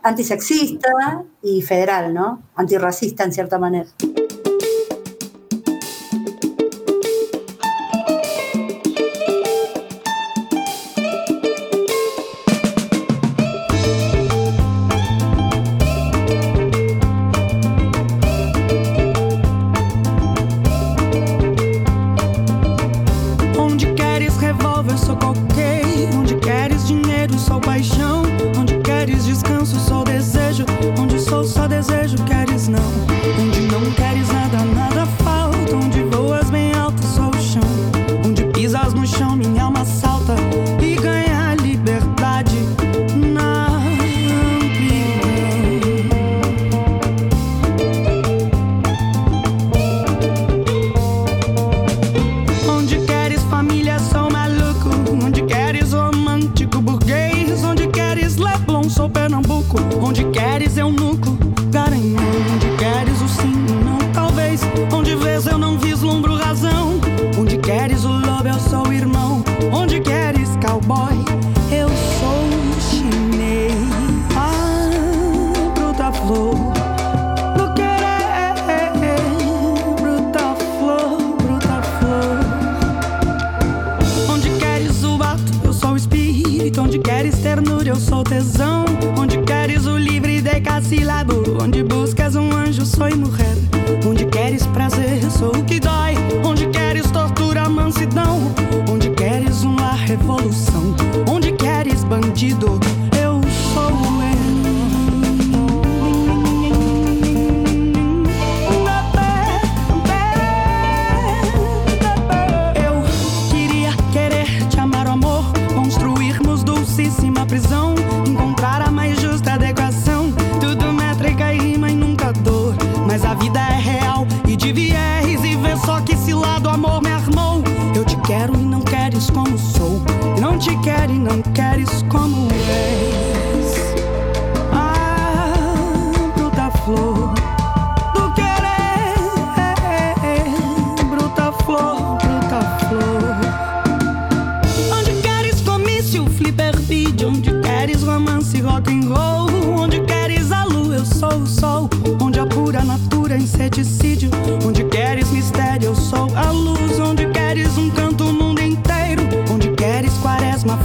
antisexista 0.03 1.23
y 1.41 1.61
federal, 1.61 2.13
¿no? 2.13 2.43
Antirracista 2.55 3.23
en 3.23 3.33
cierta 3.33 3.57
manera. 3.57 3.89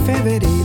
Bueno, 0.03 0.60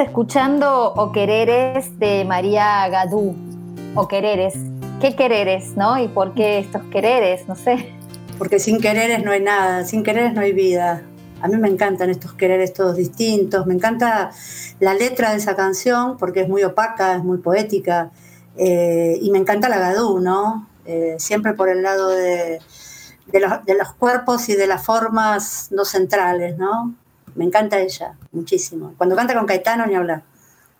escuchando 0.00 0.92
O 0.94 1.12
Quereres 1.12 1.98
de 1.98 2.24
María 2.24 2.88
Gadú. 2.88 3.36
O 3.94 4.08
Quereres. 4.08 4.54
¿Qué 5.00 5.16
quereres, 5.16 5.76
no? 5.76 5.98
¿Y 5.98 6.08
por 6.08 6.34
qué 6.34 6.58
estos 6.58 6.82
quereres? 6.84 7.46
No 7.48 7.54
sé. 7.54 7.92
Porque 8.38 8.58
sin 8.58 8.80
quereres 8.80 9.24
no 9.24 9.30
hay 9.30 9.40
nada, 9.40 9.84
sin 9.84 10.02
quereres 10.02 10.34
no 10.34 10.40
hay 10.40 10.52
vida. 10.52 11.02
A 11.40 11.48
mí 11.48 11.56
me 11.56 11.68
encantan 11.68 12.10
estos 12.10 12.34
quereres 12.34 12.72
todos 12.72 12.96
distintos. 12.96 13.66
Me 13.66 13.74
encanta 13.74 14.30
la 14.78 14.94
letra 14.94 15.30
de 15.30 15.38
esa 15.38 15.56
canción 15.56 16.16
porque 16.18 16.40
es 16.40 16.48
muy 16.48 16.62
opaca, 16.64 17.14
es 17.16 17.24
muy 17.24 17.38
poética. 17.38 18.10
Eh, 18.56 19.18
y 19.20 19.30
me 19.30 19.38
encanta 19.38 19.68
la 19.68 19.78
Gadú, 19.78 20.20
¿no? 20.20 20.68
Eh, 20.84 21.16
siempre 21.18 21.54
por 21.54 21.68
el 21.68 21.82
lado 21.82 22.10
de, 22.10 22.60
de, 23.26 23.40
los, 23.40 23.64
de 23.64 23.74
los 23.74 23.92
cuerpos 23.94 24.48
y 24.48 24.54
de 24.54 24.66
las 24.66 24.84
formas 24.84 25.68
no 25.70 25.84
centrales, 25.84 26.58
¿no? 26.58 26.94
Me 27.34 27.44
encanta 27.44 27.78
ella, 27.78 28.14
muchísimo. 28.32 28.92
Cuando 28.96 29.16
canta 29.16 29.34
con 29.34 29.46
Caetano, 29.46 29.86
ni 29.86 29.94
hablar. 29.94 30.22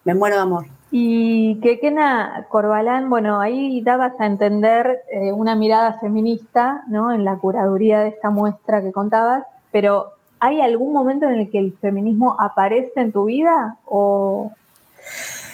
Me 0.05 0.15
muero 0.15 0.37
de 0.37 0.43
amor. 0.43 0.67
Y 0.91 1.61
que 1.61 1.79
Kena 1.79 2.47
Corbalán, 2.49 3.11
bueno, 3.11 3.41
ahí 3.41 3.81
dabas 3.83 4.13
a 4.19 4.27
entender 4.27 5.03
eh, 5.11 5.33
una 5.33 5.55
mirada 5.55 5.99
feminista, 6.01 6.83
¿no? 6.89 7.13
En 7.13 7.25
la 7.25 7.37
curaduría 7.37 8.01
de 8.01 8.09
esta 8.09 8.31
muestra 8.31 8.83
que 8.83 8.91
contabas, 8.91 9.45
pero 9.71 10.15
¿hay 10.41 10.61
algún 10.61 10.93
momento 10.93 11.27
en 11.27 11.35
el 11.35 11.51
que 11.51 11.59
el 11.59 11.77
feminismo 11.81 12.35
aparece 12.41 12.93
en 12.97 13.13
tu 13.13 13.27
vida 13.27 13.77
o, 13.85 14.51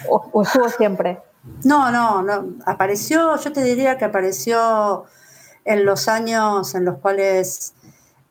o, 0.09 0.41
estuvo 0.41 0.69
siempre? 0.69 1.19
No, 1.63 1.91
no, 1.91 2.23
no. 2.23 2.45
Apareció, 2.65 3.37
yo 3.37 3.51
te 3.51 3.63
diría 3.63 3.97
que 3.97 4.05
apareció 4.05 5.05
en 5.65 5.85
los 5.85 6.07
años 6.07 6.73
en 6.73 6.85
los 6.85 6.97
cuales 6.97 7.73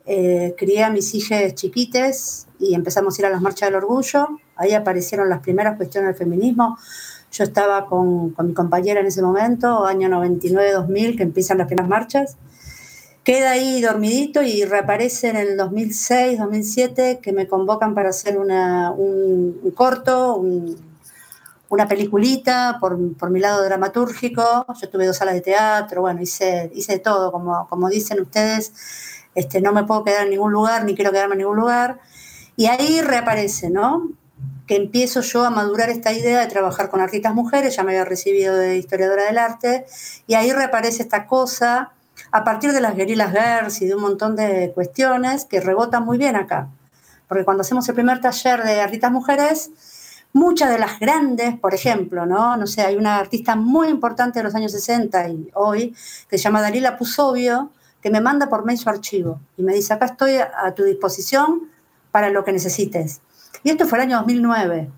eh, 0.07 0.55
crié 0.57 0.85
a 0.85 0.91
mis 0.91 1.15
hijas 1.15 1.55
chiquites 1.55 2.47
y 2.61 2.75
empezamos 2.75 3.19
a 3.19 3.23
ir 3.23 3.27
a 3.27 3.31
las 3.31 3.43
marchas 3.43 3.69
del 3.69 3.77
orgullo. 3.77 4.39
Ahí 4.55 4.73
aparecieron 4.73 5.29
las 5.29 5.41
primeras 5.41 5.77
cuestiones 5.77 6.09
del 6.09 6.17
feminismo. 6.17 6.79
Yo 7.33 7.43
estaba 7.43 7.87
con, 7.87 8.31
con 8.31 8.47
mi 8.47 8.55
compañera 8.55 9.01
en 9.01 9.07
ese 9.07 9.21
momento, 9.21 9.85
año 9.85 10.09
99-2000, 10.09 11.17
que 11.17 11.23
empiezan 11.25 11.59
las 11.59 11.67
primeras 11.67 11.89
marchas. 11.89 12.37
Queda 13.25 13.51
ahí 13.51 13.83
dormidito 13.83 14.41
y 14.45 14.65
reaparece 14.65 15.31
en 15.31 15.37
el 15.37 15.57
2006, 15.57 16.39
2007, 16.39 17.19
que 17.21 17.33
me 17.33 17.49
convocan 17.49 17.93
para 17.93 18.11
hacer 18.11 18.39
una, 18.39 18.93
un, 18.93 19.73
corto, 19.75 20.41
una 21.69 21.89
peliculita 21.89 22.79
por, 22.81 22.97
por, 23.17 23.31
mi 23.31 23.41
lado 23.41 23.65
dramatúrgico. 23.65 24.65
Yo 24.81 24.89
tuve 24.89 25.09
dos 25.09 25.17
salas 25.17 25.35
de 25.35 25.41
teatro, 25.41 26.03
bueno, 26.03 26.23
hice, 26.23 26.71
hice 26.73 27.01
todo, 27.01 27.33
como, 27.33 27.67
como 27.67 27.89
dicen 27.89 28.21
ustedes 28.21 28.73
este, 29.37 29.61
no 29.61 29.73
me 29.73 29.85
puedo 29.85 30.03
quedar 30.03 30.25
en 30.25 30.31
ningún 30.31 30.51
lugar, 30.51 30.85
ni 30.85 30.97
quiero 30.97 31.13
quedarme 31.13 31.35
en 31.35 31.41
ningún 31.41 31.59
lugar. 31.59 32.01
Y 32.57 32.67
ahí 32.67 33.03
reaparece, 33.03 33.71
¿no? 33.71 34.11
Que 34.67 34.77
empiezo 34.77 35.21
yo 35.21 35.45
a 35.45 35.51
madurar 35.51 35.91
esta 35.91 36.11
idea 36.13 36.41
de 36.41 36.47
trabajar 36.47 36.89
con 36.89 37.01
artistas 37.01 37.35
mujeres, 37.35 37.77
ya 37.77 37.85
me 37.85 37.93
había 37.93 38.07
recibido 38.07 38.57
de 38.57 38.79
historiadora 38.79 39.25
del 39.25 39.39
arte, 39.39 39.87
y 40.27 40.35
ahí 40.35 40.51
reaparece 40.53 41.03
esta 41.03 41.27
cosa 41.27 41.93
a 42.33 42.45
partir 42.45 42.73
de 42.73 42.81
las 42.81 42.97
guerrillas 42.97 43.31
girls 43.31 43.83
y 43.83 43.87
de 43.87 43.95
un 43.95 44.03
montón 44.03 44.37
de 44.37 44.73
cuestiones 44.75 45.45
que 45.45 45.61
rebotan 45.61 46.05
muy 46.05 46.17
bien 46.17 46.35
acá. 46.35 46.69
Porque 47.29 47.45
cuando 47.45 47.61
hacemos 47.61 47.87
el 47.89 47.95
primer 47.95 48.21
taller 48.23 48.63
de 48.65 48.81
artistas 48.81 49.13
mujeres, 49.13 49.71
muchas 50.33 50.71
de 50.71 50.79
las 50.79 50.99
grandes, 50.99 51.59
por 51.59 51.75
ejemplo, 51.75 52.25
¿no? 52.25 52.57
No 52.57 52.67
sé, 52.67 52.81
hay 52.81 52.97
una 52.97 53.19
artista 53.19 53.55
muy 53.55 53.89
importante 53.89 54.39
de 54.39 54.45
los 54.45 54.55
años 54.55 54.73
60 54.73 55.29
y 55.29 55.51
hoy, 55.55 55.95
que 56.29 56.39
se 56.39 56.45
llama 56.45 56.63
Dalila 56.63 56.97
Pusovio, 56.97 57.71
que 58.01 58.11
me 58.11 58.21
manda 58.21 58.49
por 58.49 58.65
mail 58.65 58.79
su 58.79 58.89
archivo 58.89 59.41
y 59.57 59.63
me 59.63 59.75
dice, 59.75 59.93
acá 59.93 60.07
estoy 60.07 60.37
a 60.37 60.73
tu 60.75 60.85
disposición 60.85 61.71
para 62.11 62.31
lo 62.31 62.45
que 62.45 62.53
necesites. 62.53 63.21
Y 63.63 63.71
esto 63.71 63.87
fue 63.87 63.99
el 63.99 64.05
año 64.05 64.19
2009. 64.19 64.91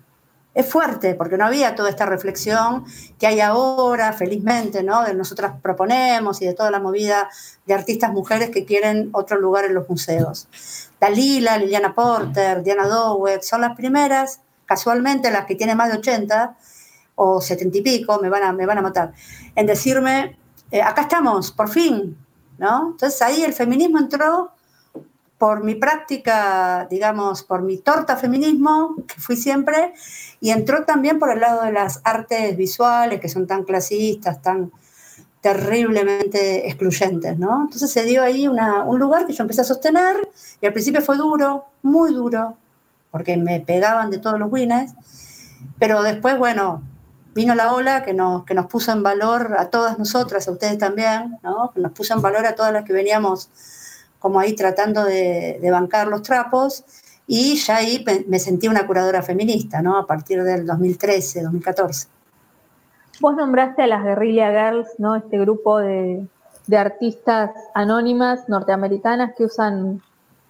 Es 0.53 0.65
fuerte 0.69 1.15
porque 1.15 1.37
no 1.37 1.45
había 1.45 1.75
toda 1.75 1.89
esta 1.89 2.05
reflexión 2.05 2.83
que 3.19 3.27
hay 3.27 3.39
ahora, 3.39 4.13
felizmente, 4.13 4.83
¿no? 4.83 5.03
De 5.03 5.13
nosotras 5.13 5.53
proponemos 5.61 6.41
y 6.41 6.45
de 6.45 6.53
toda 6.53 6.71
la 6.71 6.79
movida 6.79 7.29
de 7.65 7.73
artistas 7.73 8.11
mujeres 8.11 8.49
que 8.49 8.65
quieren 8.65 9.09
otro 9.13 9.39
lugar 9.39 9.65
en 9.65 9.75
los 9.75 9.87
museos. 9.89 10.47
Dalila, 10.99 11.57
Liliana 11.57 11.93
Porter, 11.93 12.63
Diana 12.63 12.87
Dowek, 12.87 13.41
son 13.41 13.61
las 13.61 13.75
primeras, 13.75 14.41
casualmente 14.65 15.31
las 15.31 15.45
que 15.45 15.55
tienen 15.55 15.77
más 15.77 15.91
de 15.91 15.99
80 15.99 16.57
o 17.15 17.41
70 17.41 17.77
y 17.77 17.81
pico, 17.81 18.19
me 18.21 18.29
van 18.29 18.43
a, 18.43 18.53
me 18.53 18.65
van 18.65 18.77
a 18.79 18.81
matar, 18.81 19.13
en 19.55 19.65
decirme, 19.65 20.37
eh, 20.71 20.81
acá 20.81 21.01
estamos, 21.01 21.51
por 21.51 21.69
fin, 21.69 22.17
entonces 22.59 23.21
ahí 23.21 23.43
el 23.43 23.53
feminismo 23.53 23.99
entró 23.99 24.51
por 25.37 25.63
mi 25.63 25.75
práctica, 25.75 26.85
digamos, 26.89 27.43
por 27.43 27.61
mi 27.61 27.77
torta 27.77 28.17
feminismo, 28.17 28.95
que 29.07 29.21
fui 29.21 29.37
siempre, 29.37 29.93
y 30.41 30.49
entró 30.49 30.83
también 30.83 31.17
por 31.17 31.31
el 31.31 31.39
lado 31.39 31.63
de 31.63 31.71
las 31.71 32.01
artes 32.03 32.57
visuales, 32.57 33.21
que 33.21 33.29
son 33.29 33.47
tan 33.47 33.63
clasistas, 33.63 34.41
tan 34.41 34.71
terriblemente 35.39 36.67
excluyentes, 36.67 37.39
¿no? 37.39 37.61
Entonces 37.61 37.89
se 37.89 38.03
dio 38.03 38.21
ahí 38.21 38.49
un 38.49 38.99
lugar 38.99 39.25
que 39.25 39.31
yo 39.31 39.43
empecé 39.43 39.61
a 39.61 39.63
sostener, 39.63 40.29
y 40.59 40.65
al 40.65 40.73
principio 40.73 41.01
fue 41.01 41.15
duro, 41.15 41.67
muy 41.83 42.13
duro, 42.13 42.57
porque 43.09 43.37
me 43.37 43.61
pegaban 43.61 44.09
de 44.09 44.17
todos 44.17 44.37
los 44.37 44.51
wines, 44.51 44.91
pero 45.79 46.03
después, 46.03 46.37
bueno, 46.37 46.83
vino 47.39 47.55
la 47.55 47.71
ola 47.71 48.03
que 48.03 48.13
nos, 48.13 48.43
que 48.43 48.53
nos 48.53 48.65
puso 48.65 48.91
en 48.91 49.01
valor 49.01 49.55
a 49.57 49.69
todas 49.69 49.97
nosotras, 49.97 50.45
a 50.45 50.51
ustedes 50.51 50.77
también, 50.77 51.39
¿no? 51.41 51.71
que 51.73 51.79
nos 51.79 51.93
puso 51.93 52.13
en 52.13 52.21
valor 52.21 52.45
a 52.45 52.53
todas 52.53 52.73
las 52.73 52.83
que 52.83 52.91
veníamos 52.91 53.49
como 54.19 54.41
ahí 54.41 54.53
tratando 54.53 55.05
de, 55.05 55.57
bancar 55.71 56.07
los 56.09 56.21
trapos, 56.21 56.83
y 57.25 57.55
ya 57.55 57.77
ahí 57.77 58.03
me 58.27 58.39
sentí 58.39 58.67
una 58.67 58.85
curadora 58.85 59.21
feminista, 59.21 59.81
¿no? 59.81 59.97
A 59.97 60.05
partir 60.05 60.43
del 60.43 60.65
2013, 60.65 61.43
2014. 61.43 62.07
Vos 63.21 63.35
nombraste 63.35 63.83
a 63.83 63.87
las 63.87 64.03
Guerrilla 64.03 64.49
Girls, 64.49 64.89
¿no? 64.97 65.15
Este 65.15 65.37
grupo 65.37 65.77
de, 65.77 66.27
de 66.67 66.77
artistas 66.77 67.51
anónimas 67.73 68.49
norteamericanas 68.49 69.35
que 69.37 69.45
usan 69.45 70.01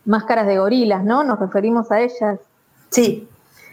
máscaras 0.06 0.48
de 0.48 0.58
gorilas, 0.58 1.04
¿no? 1.04 1.24
Nos 1.24 1.38
referimos 1.38 1.92
a 1.92 2.00
ellas. 2.00 2.40
Sí, 2.90 3.28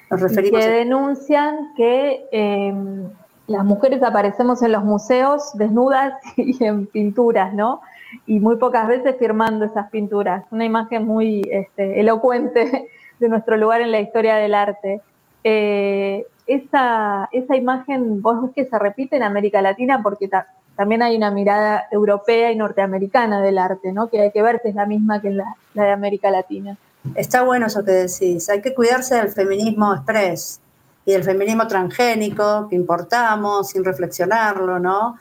que 0.08 0.68
denuncian 0.68 1.74
que 1.76 2.26
em, 2.30 3.08
las 3.46 3.64
mujeres 3.64 4.02
aparecemos 4.02 4.62
en 4.62 4.72
los 4.72 4.84
museos 4.84 5.50
desnudas 5.54 6.14
y 6.36 6.62
en 6.64 6.86
pinturas, 6.86 7.52
¿no? 7.54 7.80
Y 8.26 8.40
muy 8.40 8.56
pocas 8.56 8.86
veces 8.86 9.16
firmando 9.18 9.64
esas 9.64 9.90
pinturas. 9.90 10.44
Una 10.50 10.64
imagen 10.64 11.06
muy 11.06 11.42
este, 11.50 12.00
elocuente 12.00 12.88
de 13.18 13.28
nuestro 13.28 13.56
lugar 13.56 13.80
en 13.80 13.92
la 13.92 14.00
historia 14.00 14.36
del 14.36 14.54
arte. 14.54 15.00
Eh, 15.44 16.26
esa, 16.46 17.28
esa 17.32 17.56
imagen, 17.56 18.22
vos 18.22 18.42
ves 18.42 18.52
que 18.54 18.64
se 18.66 18.78
repite 18.78 19.16
en 19.16 19.24
América 19.24 19.60
Latina 19.62 20.00
porque 20.02 20.30
también 20.76 21.02
hay 21.02 21.16
una 21.16 21.32
mirada 21.32 21.86
europea 21.90 22.52
y 22.52 22.56
norteamericana 22.56 23.42
del 23.42 23.58
arte, 23.58 23.92
¿no? 23.92 24.08
Que 24.08 24.20
hay 24.20 24.30
que 24.30 24.42
ver 24.42 24.60
que 24.62 24.68
es 24.68 24.74
la 24.76 24.86
misma 24.86 25.20
que 25.20 25.30
la 25.30 25.56
de 25.74 25.90
América 25.90 26.30
Latina. 26.30 26.76
Está 27.14 27.42
bueno 27.42 27.66
eso 27.66 27.84
que 27.84 27.92
decís. 27.92 28.48
Hay 28.48 28.60
que 28.60 28.74
cuidarse 28.74 29.14
del 29.14 29.30
feminismo 29.30 29.94
express 29.94 30.60
y 31.04 31.12
del 31.12 31.24
feminismo 31.24 31.66
transgénico 31.66 32.68
que 32.68 32.76
importamos 32.76 33.68
sin 33.68 33.84
reflexionarlo, 33.84 34.78
¿no? 34.78 35.16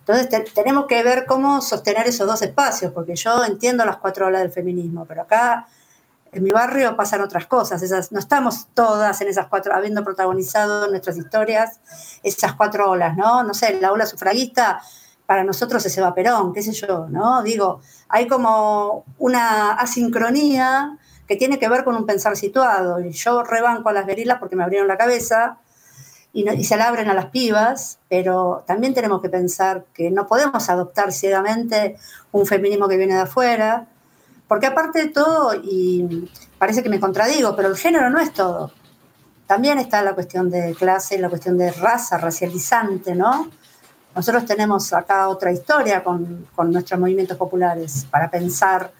Entonces 0.00 0.52
tenemos 0.52 0.86
que 0.86 1.02
ver 1.04 1.26
cómo 1.26 1.60
sostener 1.60 2.08
esos 2.08 2.26
dos 2.26 2.42
espacios, 2.42 2.92
porque 2.92 3.14
yo 3.14 3.44
entiendo 3.44 3.84
las 3.84 3.98
cuatro 3.98 4.26
olas 4.26 4.42
del 4.42 4.50
feminismo, 4.50 5.04
pero 5.06 5.22
acá 5.22 5.68
en 6.32 6.42
mi 6.42 6.50
barrio 6.50 6.96
pasan 6.96 7.20
otras 7.20 7.46
cosas. 7.46 7.82
Esas, 7.82 8.10
no 8.10 8.18
estamos 8.18 8.66
todas 8.74 9.20
en 9.20 9.28
esas 9.28 9.46
cuatro, 9.46 9.74
habiendo 9.74 10.02
protagonizado 10.02 10.88
nuestras 10.88 11.16
historias, 11.18 11.78
esas 12.24 12.54
cuatro 12.54 12.90
olas, 12.90 13.16
¿no? 13.16 13.44
No 13.44 13.54
sé, 13.54 13.78
la 13.80 13.92
ola 13.92 14.06
sufragista 14.06 14.82
para 15.24 15.44
nosotros 15.44 15.86
es 15.86 15.96
Eva 15.96 16.14
Perón, 16.14 16.52
qué 16.52 16.62
sé 16.62 16.72
yo, 16.72 17.06
¿no? 17.08 17.42
Digo, 17.44 17.80
hay 18.08 18.26
como 18.26 19.04
una 19.18 19.74
asincronía 19.74 20.98
tiene 21.36 21.58
que 21.58 21.68
ver 21.68 21.84
con 21.84 21.96
un 21.96 22.06
pensar 22.06 22.36
situado. 22.36 23.00
Y 23.00 23.12
yo 23.12 23.42
rebanco 23.42 23.88
a 23.88 23.92
las 23.92 24.06
guerrillas 24.06 24.38
porque 24.38 24.56
me 24.56 24.64
abrieron 24.64 24.88
la 24.88 24.96
cabeza 24.96 25.58
y, 26.32 26.64
se 26.64 26.76
la 26.76 26.88
abren 26.88 27.08
a 27.08 27.14
las 27.14 27.26
pibas, 27.26 27.98
pero 28.08 28.64
también 28.66 28.94
tenemos 28.94 29.20
que 29.20 29.28
pensar 29.28 29.84
que 29.92 30.10
no 30.10 30.26
podemos 30.26 30.68
adoptar 30.68 31.12
ciegamente 31.12 31.96
un 32.32 32.46
feminismo 32.46 32.88
que 32.88 32.96
viene 32.96 33.14
de 33.14 33.20
afuera, 33.20 33.86
porque 34.48 34.66
aparte 34.66 35.00
de 35.00 35.08
todo, 35.08 35.54
y 35.54 36.30
parece 36.58 36.82
que 36.82 36.88
me 36.88 37.00
contradigo, 37.00 37.54
pero 37.54 37.68
el 37.68 37.76
género 37.76 38.08
no 38.10 38.18
es 38.18 38.32
todo. 38.32 38.72
También 39.46 39.78
está 39.78 40.02
la 40.02 40.14
cuestión 40.14 40.50
de 40.50 40.74
clase, 40.74 41.18
la 41.18 41.28
cuestión 41.28 41.58
de 41.58 41.70
raza, 41.70 42.16
racializante, 42.16 43.14
¿no? 43.14 43.50
Nosotros 44.14 44.46
tenemos 44.46 44.92
acá 44.92 45.28
otra 45.28 45.52
historia 45.52 46.02
con, 46.02 46.48
con 46.54 46.70
nuestros 46.70 46.98
movimientos 46.98 47.36
populares 47.36 48.06
para 48.10 48.30
pensar 48.30 48.92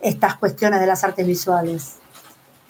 estas 0.00 0.36
cuestiones 0.36 0.80
de 0.80 0.86
las 0.86 1.04
artes 1.04 1.26
visuales, 1.26 1.96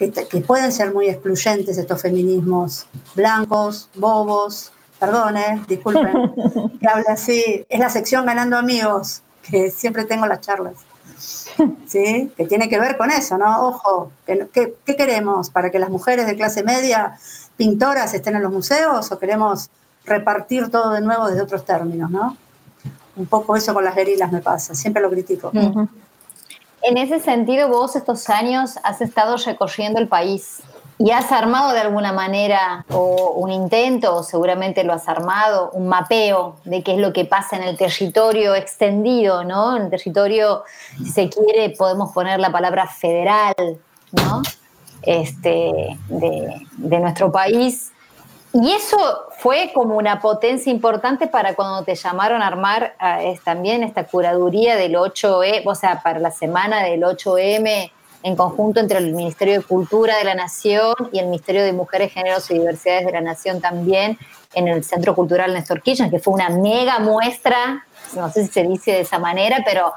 que, 0.09 0.40
pueden 0.40 0.73
ser 0.73 0.95
muy 0.95 1.09
excluyentes 1.09 1.77
estos 1.77 2.01
feminismos 2.01 2.87
blancos, 3.14 3.90
bobos, 3.95 4.73
perdone, 4.99 5.62
disculpen, 5.69 6.33
que 6.81 6.88
habla 6.88 7.12
así, 7.12 7.66
es 7.69 7.79
la 7.79 7.90
sección 7.90 8.25
Ganando 8.25 8.57
Amigos, 8.57 9.23
que 9.43 9.71
siempre 9.71 10.05
tengo 10.05 10.27
las 10.27 10.40
charlas. 10.40 10.75
¿Sí? 11.87 12.33
Que 12.35 12.47
tiene 12.47 12.71
que 12.71 12.81
ver 12.81 12.97
con 12.97 13.11
eso, 13.11 13.37
¿no? 13.37 13.69
Ojo, 13.69 14.11
¿qué, 14.25 14.75
¿qué 14.87 14.97
queremos? 14.97 15.51
¿Para 15.51 15.71
que 15.71 15.79
las 15.79 15.90
mujeres 15.90 16.27
de 16.27 16.35
clase 16.35 16.62
media, 16.62 17.19
pintoras, 17.59 18.14
estén 18.14 18.37
en 18.37 18.43
los 18.43 18.53
museos 18.53 19.12
o 19.12 19.19
queremos 19.19 19.69
repartir 20.07 20.71
todo 20.71 20.93
de 20.93 21.03
nuevo 21.03 21.29
desde 21.29 21.43
otros 21.43 21.66
términos, 21.66 22.11
¿no? 22.11 22.38
Un 23.16 23.27
poco 23.27 23.55
eso 23.55 23.75
con 23.75 23.85
las 23.85 23.95
guerrillas 23.95 24.33
me 24.33 24.40
pasa, 24.40 24.75
siempre 24.75 25.03
lo 25.03 25.11
critico. 25.11 25.53
En 26.83 26.97
ese 26.97 27.21
sentido, 27.21 27.69
vos 27.69 27.95
estos 27.95 28.29
años 28.31 28.79
has 28.83 29.01
estado 29.01 29.37
recorriendo 29.37 29.99
el 29.99 30.09
país. 30.09 30.62
¿Y 30.99 31.12
has 31.12 31.33
armado 31.33 31.73
de 31.73 31.81
alguna 31.81 32.12
manera 32.12 32.85
o 32.90 33.33
un 33.37 33.51
intento, 33.51 34.23
seguramente 34.23 34.85
lo 34.85 34.93
has 34.93 35.09
armado, 35.09 35.71
un 35.73 35.88
mapeo 35.88 36.57
de 36.64 36.83
qué 36.83 36.93
es 36.93 36.99
lo 36.99 37.14
que 37.14 37.25
pasa 37.25 37.57
en 37.57 37.62
el 37.62 37.79
territorio 37.79 38.55
extendido, 38.55 39.43
¿no? 39.43 39.77
En 39.77 39.85
el 39.85 39.90
territorio, 39.90 40.64
si 40.99 41.11
se 41.11 41.31
quiere, 41.31 41.71
podemos 41.71 42.12
poner 42.12 42.38
la 42.38 42.53
palabra 42.53 42.87
federal, 42.87 43.55
¿no? 44.12 44.43
Este, 45.01 45.99
de 46.09 46.99
nuestro 46.99 47.33
país. 47.33 47.93
Y 48.53 48.73
eso 48.73 49.29
fue 49.39 49.71
como 49.73 49.97
una 49.97 50.21
potencia 50.21 50.73
importante 50.73 51.29
para 51.29 51.55
cuando 51.55 51.85
te 51.85 51.95
llamaron 51.95 52.43
a 52.43 52.49
armar 52.49 52.97
también 53.45 53.85
esta 53.85 54.05
curaduría 54.05 54.77
del 54.77 54.97
8E, 54.97 55.63
o 55.65 55.75
sea, 55.75 56.03
para 56.03 56.19
la 56.19 56.33
semana 56.33 56.83
del 56.83 57.03
8M 57.03 57.93
en 58.23 58.37
conjunto 58.37 58.81
entre 58.81 58.99
el 58.99 59.15
Ministerio 59.15 59.55
de 59.55 59.63
Cultura 59.63 60.19
de 60.19 60.25
la 60.25 60.35
Nación 60.35 60.95
y 61.13 61.21
el 61.21 61.27
Ministerio 61.27 61.65
de 61.65 61.73
Mujeres, 61.73 62.13
Géneros 62.13 62.51
y 62.51 62.55
Diversidades 62.55 63.07
de 63.07 63.13
la 63.13 63.21
Nación 63.21 63.61
también 63.61 64.19
en 64.55 64.69
el 64.69 64.85
Centro 64.85 65.15
Cultural 65.15 65.55
Néstor 65.55 65.81
Kirchner, 65.81 66.11
que 66.11 66.19
fue 66.19 66.35
una 66.35 66.51
mega 66.51 66.99
muestra, 66.99 67.87
no 68.15 68.31
sé 68.31 68.47
si 68.47 68.53
se 68.53 68.65
dice 68.65 68.93
de 68.93 69.01
esa 69.01 69.19
manera, 69.19 69.63
pero 69.65 69.95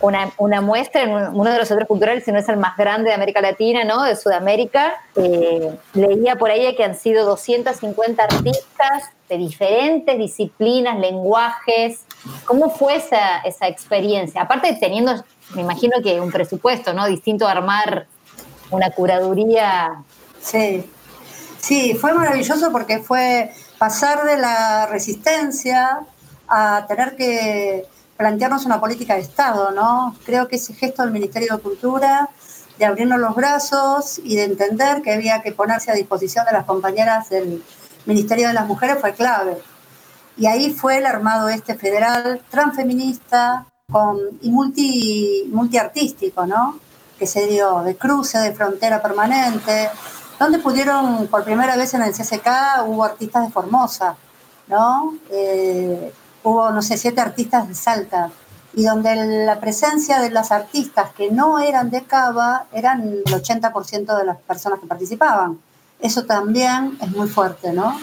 una, 0.00 0.60
muestra 0.60 1.02
en 1.02 1.10
uno 1.10 1.50
de 1.50 1.58
los 1.58 1.68
centros 1.68 1.86
culturales, 1.88 2.24
si 2.24 2.32
no 2.32 2.38
es 2.38 2.48
el 2.48 2.56
más 2.56 2.76
grande 2.76 3.10
de 3.10 3.14
América 3.14 3.40
Latina, 3.40 3.84
¿no? 3.84 4.02
De 4.02 4.16
Sudamérica. 4.16 4.94
Eh, 5.16 5.76
leía 5.94 6.36
por 6.36 6.50
ahí 6.50 6.74
que 6.74 6.84
han 6.84 6.94
sido 6.94 7.24
250 7.26 8.22
artistas 8.22 9.10
de 9.28 9.36
diferentes 9.36 10.18
disciplinas, 10.18 10.98
lenguajes. 10.98 12.04
¿Cómo 12.46 12.70
fue 12.70 12.96
esa, 12.96 13.40
esa 13.44 13.68
experiencia? 13.68 14.42
Aparte 14.42 14.76
teniendo 14.80 15.22
me 15.54 15.62
imagino 15.62 16.00
que 16.02 16.20
un 16.20 16.30
presupuesto, 16.30 16.92
¿no? 16.92 17.06
Distinto 17.06 17.46
a 17.46 17.52
armar 17.52 18.06
una 18.70 18.90
curaduría. 18.90 20.02
Sí, 20.40 20.88
sí, 21.58 21.94
fue 21.94 22.14
maravilloso 22.14 22.70
porque 22.70 23.00
fue 23.00 23.52
pasar 23.78 24.24
de 24.24 24.36
la 24.36 24.86
resistencia 24.86 26.00
a 26.48 26.86
tener 26.86 27.16
que 27.16 27.86
plantearnos 28.20 28.66
una 28.66 28.78
política 28.78 29.14
de 29.14 29.22
Estado, 29.22 29.70
¿no? 29.70 30.14
Creo 30.26 30.46
que 30.46 30.56
ese 30.56 30.74
gesto 30.74 31.00
del 31.00 31.10
Ministerio 31.10 31.56
de 31.56 31.62
Cultura, 31.62 32.28
de 32.78 32.84
abrirnos 32.84 33.18
los 33.18 33.34
brazos 33.34 34.20
y 34.22 34.36
de 34.36 34.44
entender 34.44 35.00
que 35.00 35.14
había 35.14 35.40
que 35.40 35.52
ponerse 35.52 35.90
a 35.90 35.94
disposición 35.94 36.44
de 36.44 36.52
las 36.52 36.66
compañeras 36.66 37.30
del 37.30 37.64
Ministerio 38.04 38.48
de 38.48 38.52
las 38.52 38.66
Mujeres 38.66 38.98
fue 39.00 39.14
clave. 39.14 39.56
Y 40.36 40.44
ahí 40.44 40.70
fue 40.70 40.98
el 40.98 41.06
armado 41.06 41.48
este 41.48 41.76
federal 41.76 42.42
transfeminista, 42.50 43.64
y 44.42 44.50
multi, 44.50 45.48
multiartístico, 45.50 46.44
¿no? 46.44 46.78
Que 47.18 47.26
se 47.26 47.46
dio 47.46 47.80
de 47.80 47.96
cruce, 47.96 48.36
de 48.36 48.52
frontera 48.52 49.00
permanente, 49.00 49.88
donde 50.38 50.58
pudieron, 50.58 51.26
por 51.28 51.42
primera 51.42 51.74
vez 51.74 51.94
en 51.94 52.02
el 52.02 52.12
CSK, 52.12 52.84
hubo 52.86 53.02
artistas 53.02 53.46
de 53.46 53.50
Formosa, 53.50 54.14
¿no? 54.68 55.14
Eh, 55.30 56.12
hubo, 56.42 56.70
no 56.70 56.82
sé, 56.82 56.96
siete 56.96 57.20
artistas 57.20 57.68
de 57.68 57.74
Salta, 57.74 58.30
y 58.74 58.84
donde 58.84 59.44
la 59.44 59.58
presencia 59.58 60.20
de 60.20 60.30
las 60.30 60.52
artistas 60.52 61.10
que 61.16 61.30
no 61.30 61.58
eran 61.58 61.90
de 61.90 62.04
Cava 62.04 62.66
eran 62.72 63.02
el 63.02 63.24
80% 63.24 64.16
de 64.16 64.24
las 64.24 64.36
personas 64.38 64.78
que 64.78 64.86
participaban. 64.86 65.58
Eso 65.98 66.24
también 66.24 66.96
es 67.00 67.10
muy 67.10 67.28
fuerte, 67.28 67.72
¿no? 67.72 67.98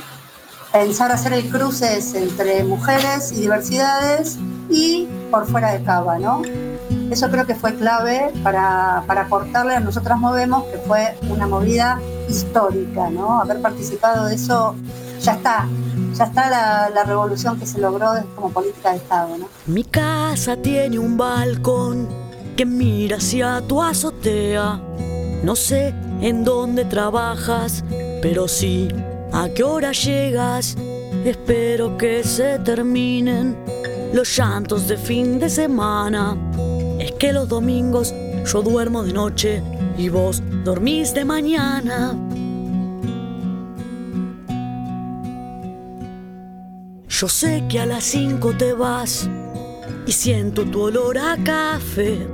Pensar 0.71 1.11
hacer 1.11 1.33
el 1.33 1.49
cruce 1.49 1.97
entre 2.15 2.63
mujeres 2.63 3.31
y 3.31 3.41
diversidades 3.41 4.37
y 4.69 5.07
por 5.31 5.47
fuera 5.47 5.71
de 5.71 5.83
Cava, 5.83 6.19
¿no? 6.19 6.41
Eso 7.09 7.29
creo 7.31 7.45
que 7.45 7.55
fue 7.55 7.75
clave 7.75 8.33
para, 8.43 9.03
para 9.07 9.21
aportarle 9.21 9.75
a 9.75 9.79
Nosotras 9.79 10.19
Movemos, 10.19 10.65
que 10.65 10.77
fue 10.79 11.17
una 11.29 11.47
movida 11.47 11.99
histórica, 12.27 13.09
¿no? 13.09 13.41
Haber 13.41 13.61
participado 13.61 14.25
de 14.25 14.35
eso, 14.35 14.75
ya 15.21 15.33
está, 15.33 15.67
ya 16.13 16.25
está 16.25 16.49
la, 16.89 17.03
revolución 17.03 17.59
que 17.59 17.65
se 17.65 17.79
logró 17.79 18.07
como 18.35 18.51
política 18.51 18.91
de 18.91 18.97
Estado. 18.97 19.37
¿no? 19.37 19.47
Mi 19.65 19.83
casa 19.83 20.55
tiene 20.57 20.99
un 20.99 21.17
balcón 21.17 22.07
que 22.55 22.65
mira 22.65 23.17
hacia 23.17 23.61
tu 23.61 23.81
azotea. 23.81 24.81
No 25.43 25.55
sé 25.55 25.93
en 26.21 26.43
dónde 26.43 26.85
trabajas, 26.85 27.83
pero 28.21 28.47
sí 28.47 28.89
a 29.31 29.49
qué 29.49 29.63
hora 29.63 29.91
llegas. 29.91 30.75
Espero 31.23 31.97
que 31.97 32.23
se 32.23 32.59
terminen 32.59 33.55
los 34.13 34.35
llantos 34.35 34.87
de 34.87 34.97
fin 34.97 35.39
de 35.39 35.49
semana. 35.49 36.35
Es 36.99 37.11
que 37.13 37.33
los 37.33 37.47
domingos 37.47 38.13
yo 38.51 38.61
duermo 38.61 39.03
de 39.03 39.13
noche 39.13 39.61
y 39.97 40.09
vos 40.09 40.41
dormís 40.63 41.13
de 41.13 41.25
mañana. 41.25 42.15
Yo 47.19 47.27
sé 47.27 47.63
que 47.67 47.79
a 47.79 47.87
las 47.87 48.03
5 48.03 48.57
te 48.59 48.73
vas 48.73 49.27
y 50.05 50.11
siento 50.11 50.65
tu 50.65 50.81
olor 50.81 51.17
a 51.17 51.35
café. 51.43 52.27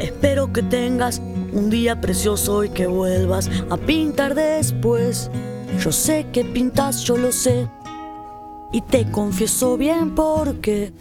Espero 0.00 0.50
que 0.50 0.62
tengas 0.62 1.20
un 1.52 1.68
día 1.68 2.00
precioso 2.00 2.64
y 2.64 2.70
que 2.70 2.86
vuelvas 2.86 3.50
a 3.68 3.76
pintar 3.76 4.34
después. 4.34 5.30
Yo 5.78 5.92
sé 5.92 6.28
que 6.32 6.42
pintas, 6.42 7.02
yo 7.02 7.18
lo 7.18 7.32
sé. 7.32 7.68
Y 8.72 8.80
te 8.80 9.10
confieso 9.10 9.76
bien 9.76 10.14
porque 10.14 10.94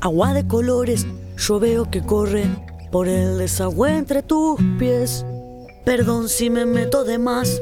agua 0.00 0.32
de 0.32 0.46
colores 0.46 1.06
yo 1.36 1.60
veo 1.60 1.90
que 1.90 2.00
corre 2.00 2.46
por 2.90 3.08
el 3.08 3.36
desagüe 3.36 3.94
entre 3.94 4.22
tus 4.22 4.58
pies. 4.78 5.26
Perdón 5.84 6.30
si 6.30 6.48
me 6.48 6.64
meto 6.64 7.04
de 7.04 7.18
más, 7.18 7.60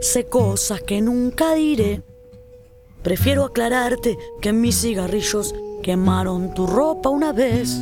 sé 0.00 0.26
cosas 0.26 0.80
que 0.80 1.00
nunca 1.00 1.54
diré. 1.54 2.05
Prefiero 3.06 3.44
aclararte 3.44 4.18
que 4.40 4.52
mis 4.52 4.80
cigarrillos 4.80 5.54
quemaron 5.80 6.52
tu 6.54 6.66
ropa 6.66 7.08
una 7.08 7.32
vez. 7.32 7.78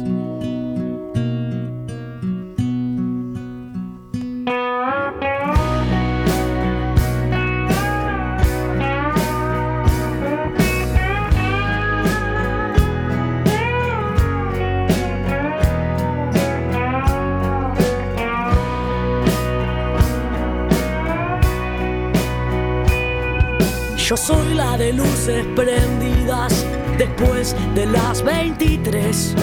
Yo 24.15 24.19
soy 24.19 24.55
la 24.55 24.77
de 24.77 24.93
luces 24.93 25.45
prendidas 25.57 26.65
después 26.97 27.57
de 27.75 27.85
las 27.87 28.23
23. 28.23 29.35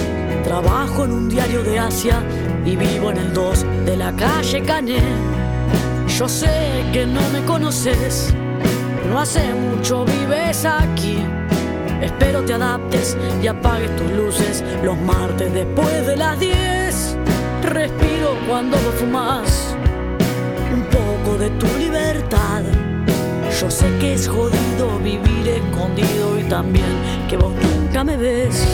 Trabajo 0.45 1.03
en 1.03 1.11
un 1.11 1.27
diario 1.27 1.61
de 1.61 1.77
Asia 1.77 2.23
y 2.65 2.77
vivo 2.77 3.11
en 3.11 3.17
el 3.17 3.33
2 3.33 3.65
de 3.85 3.97
la 3.97 4.15
calle 4.15 4.63
Cané. 4.63 5.01
Yo 6.17 6.29
sé 6.29 6.85
que 6.93 7.05
no 7.05 7.19
me 7.33 7.43
conoces, 7.45 8.33
no 9.09 9.19
hace 9.19 9.43
mucho 9.53 10.05
vives 10.05 10.63
aquí. 10.63 11.17
Espero 12.01 12.41
te 12.45 12.53
adaptes 12.53 13.17
y 13.43 13.47
apagues 13.47 13.93
tus 13.97 14.09
luces 14.13 14.63
los 14.85 14.97
martes 14.99 15.53
después 15.53 16.07
de 16.07 16.15
las 16.15 16.39
10. 16.39 17.17
Respiro 17.63 18.37
cuando 18.47 18.77
vos 18.77 18.95
fumas 18.97 19.75
un 20.73 20.83
poco 20.83 21.37
de 21.37 21.49
tu 21.49 21.67
libertad 21.77 22.90
yo 23.61 23.69
sé 23.69 23.85
que 23.99 24.13
es 24.15 24.27
jodido 24.27 24.97
vivir 25.03 25.47
escondido 25.47 26.39
y 26.39 26.43
también 26.45 26.83
que 27.29 27.37
vos 27.37 27.53
nunca 27.53 28.03
me 28.03 28.17
ves. 28.17 28.67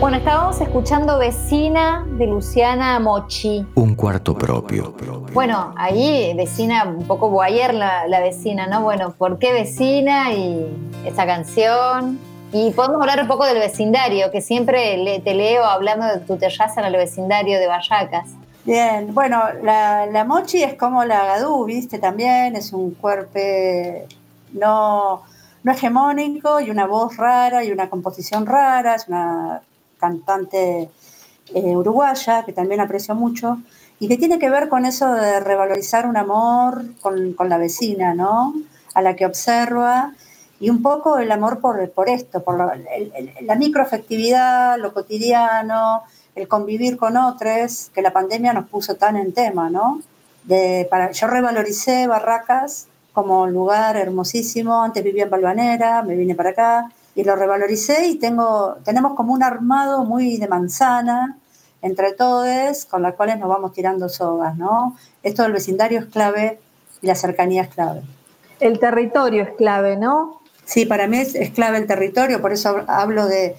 Bueno, 0.00 0.16
estábamos 0.16 0.60
escuchando 0.60 1.16
Vecina 1.16 2.04
de 2.18 2.26
Luciana 2.26 2.98
Mochi. 2.98 3.64
Un 3.76 3.94
cuarto 3.94 4.34
propio. 4.34 4.92
Bueno, 5.32 5.72
ahí 5.76 6.34
vecina, 6.34 6.82
un 6.84 7.06
poco 7.06 7.30
boyer 7.30 7.72
la, 7.72 8.08
la 8.08 8.18
vecina, 8.18 8.66
¿no? 8.66 8.82
Bueno, 8.82 9.14
¿por 9.16 9.38
qué 9.38 9.52
vecina 9.52 10.32
y 10.32 10.66
esa 11.06 11.24
canción? 11.24 12.18
Y 12.52 12.72
podemos 12.72 13.00
hablar 13.00 13.20
un 13.20 13.28
poco 13.28 13.44
del 13.44 13.60
vecindario, 13.60 14.32
que 14.32 14.40
siempre 14.40 15.22
te 15.24 15.34
leo 15.34 15.64
hablando 15.64 16.06
de 16.06 16.18
tu 16.18 16.36
terraza 16.36 16.80
en 16.80 16.86
el 16.88 16.96
vecindario 16.96 17.60
de 17.60 17.68
Vallacas. 17.68 18.30
Bien, 18.64 19.12
bueno, 19.14 19.42
la, 19.62 20.24
mochi 20.26 20.62
es 20.62 20.74
como 20.74 21.04
la 21.04 21.26
gadú, 21.26 21.66
¿viste? 21.66 21.98
También 21.98 22.56
es 22.56 22.72
un 22.72 22.92
cuerpo 22.94 23.38
no, 24.52 25.22
no 25.62 25.72
hegemónico 25.72 26.60
y 26.60 26.70
una 26.70 26.86
voz 26.86 27.14
rara 27.18 27.62
y 27.62 27.70
una 27.70 27.90
composición 27.90 28.46
rara, 28.46 28.94
es 28.94 29.06
una 29.08 29.60
cantante 29.98 30.88
eh, 31.54 31.76
uruguaya 31.76 32.44
que 32.44 32.54
también 32.54 32.80
aprecio 32.80 33.14
mucho 33.14 33.58
y 33.98 34.08
que 34.08 34.16
tiene 34.16 34.38
que 34.38 34.48
ver 34.48 34.70
con 34.70 34.86
eso 34.86 35.12
de 35.12 35.40
revalorizar 35.40 36.06
un 36.06 36.16
amor 36.16 36.84
con, 37.02 37.36
la 37.46 37.58
vecina, 37.58 38.14
¿no? 38.14 38.54
A 38.94 39.02
la 39.02 39.14
que 39.14 39.26
observa 39.26 40.14
y 40.58 40.70
un 40.70 40.80
poco 40.80 41.18
el 41.18 41.30
amor 41.32 41.60
por, 41.60 41.90
por 41.90 42.08
esto, 42.08 42.42
por 42.42 42.56
la, 42.56 42.78
la 43.42 43.54
microafectividad, 43.56 44.78
lo 44.78 44.94
cotidiano, 44.94 46.02
el 46.34 46.48
convivir 46.48 46.96
con 46.96 47.16
otros, 47.16 47.90
que 47.94 48.02
la 48.02 48.12
pandemia 48.12 48.52
nos 48.52 48.68
puso 48.68 48.96
tan 48.96 49.16
en 49.16 49.32
tema, 49.32 49.70
¿no? 49.70 50.00
para, 50.90 51.10
yo 51.12 51.26
revaloricé 51.26 52.06
Barracas 52.06 52.86
como 53.12 53.46
lugar 53.46 53.96
hermosísimo. 53.96 54.82
Antes 54.82 55.02
vivía 55.02 55.24
en 55.24 55.30
Balvanera, 55.30 56.02
me 56.02 56.16
vine 56.16 56.34
para 56.34 56.50
acá 56.50 56.90
y 57.14 57.24
lo 57.24 57.36
revaloricé 57.36 58.06
y 58.08 58.16
tengo, 58.16 58.76
tenemos 58.84 59.14
como 59.14 59.32
un 59.32 59.42
armado 59.42 60.04
muy 60.04 60.36
de 60.36 60.48
manzana 60.48 61.38
entre 61.80 62.12
todos, 62.12 62.86
con 62.86 63.02
las 63.02 63.14
cuales 63.14 63.38
nos 63.38 63.48
vamos 63.48 63.72
tirando 63.72 64.08
sogas, 64.08 64.56
¿no? 64.56 64.96
Esto 65.22 65.42
del 65.42 65.52
vecindario 65.52 66.00
es 66.00 66.06
clave 66.06 66.58
y 67.02 67.06
la 67.06 67.14
cercanía 67.14 67.62
es 67.62 67.68
clave. 67.68 68.02
El 68.58 68.78
territorio 68.78 69.42
es 69.42 69.50
clave, 69.50 69.96
¿no? 69.96 70.40
Sí, 70.64 70.86
para 70.86 71.06
mí 71.06 71.18
es, 71.18 71.50
clave 71.50 71.78
el 71.78 71.86
territorio, 71.86 72.40
por 72.40 72.52
eso 72.52 72.84
hablo 72.86 73.26
de 73.26 73.54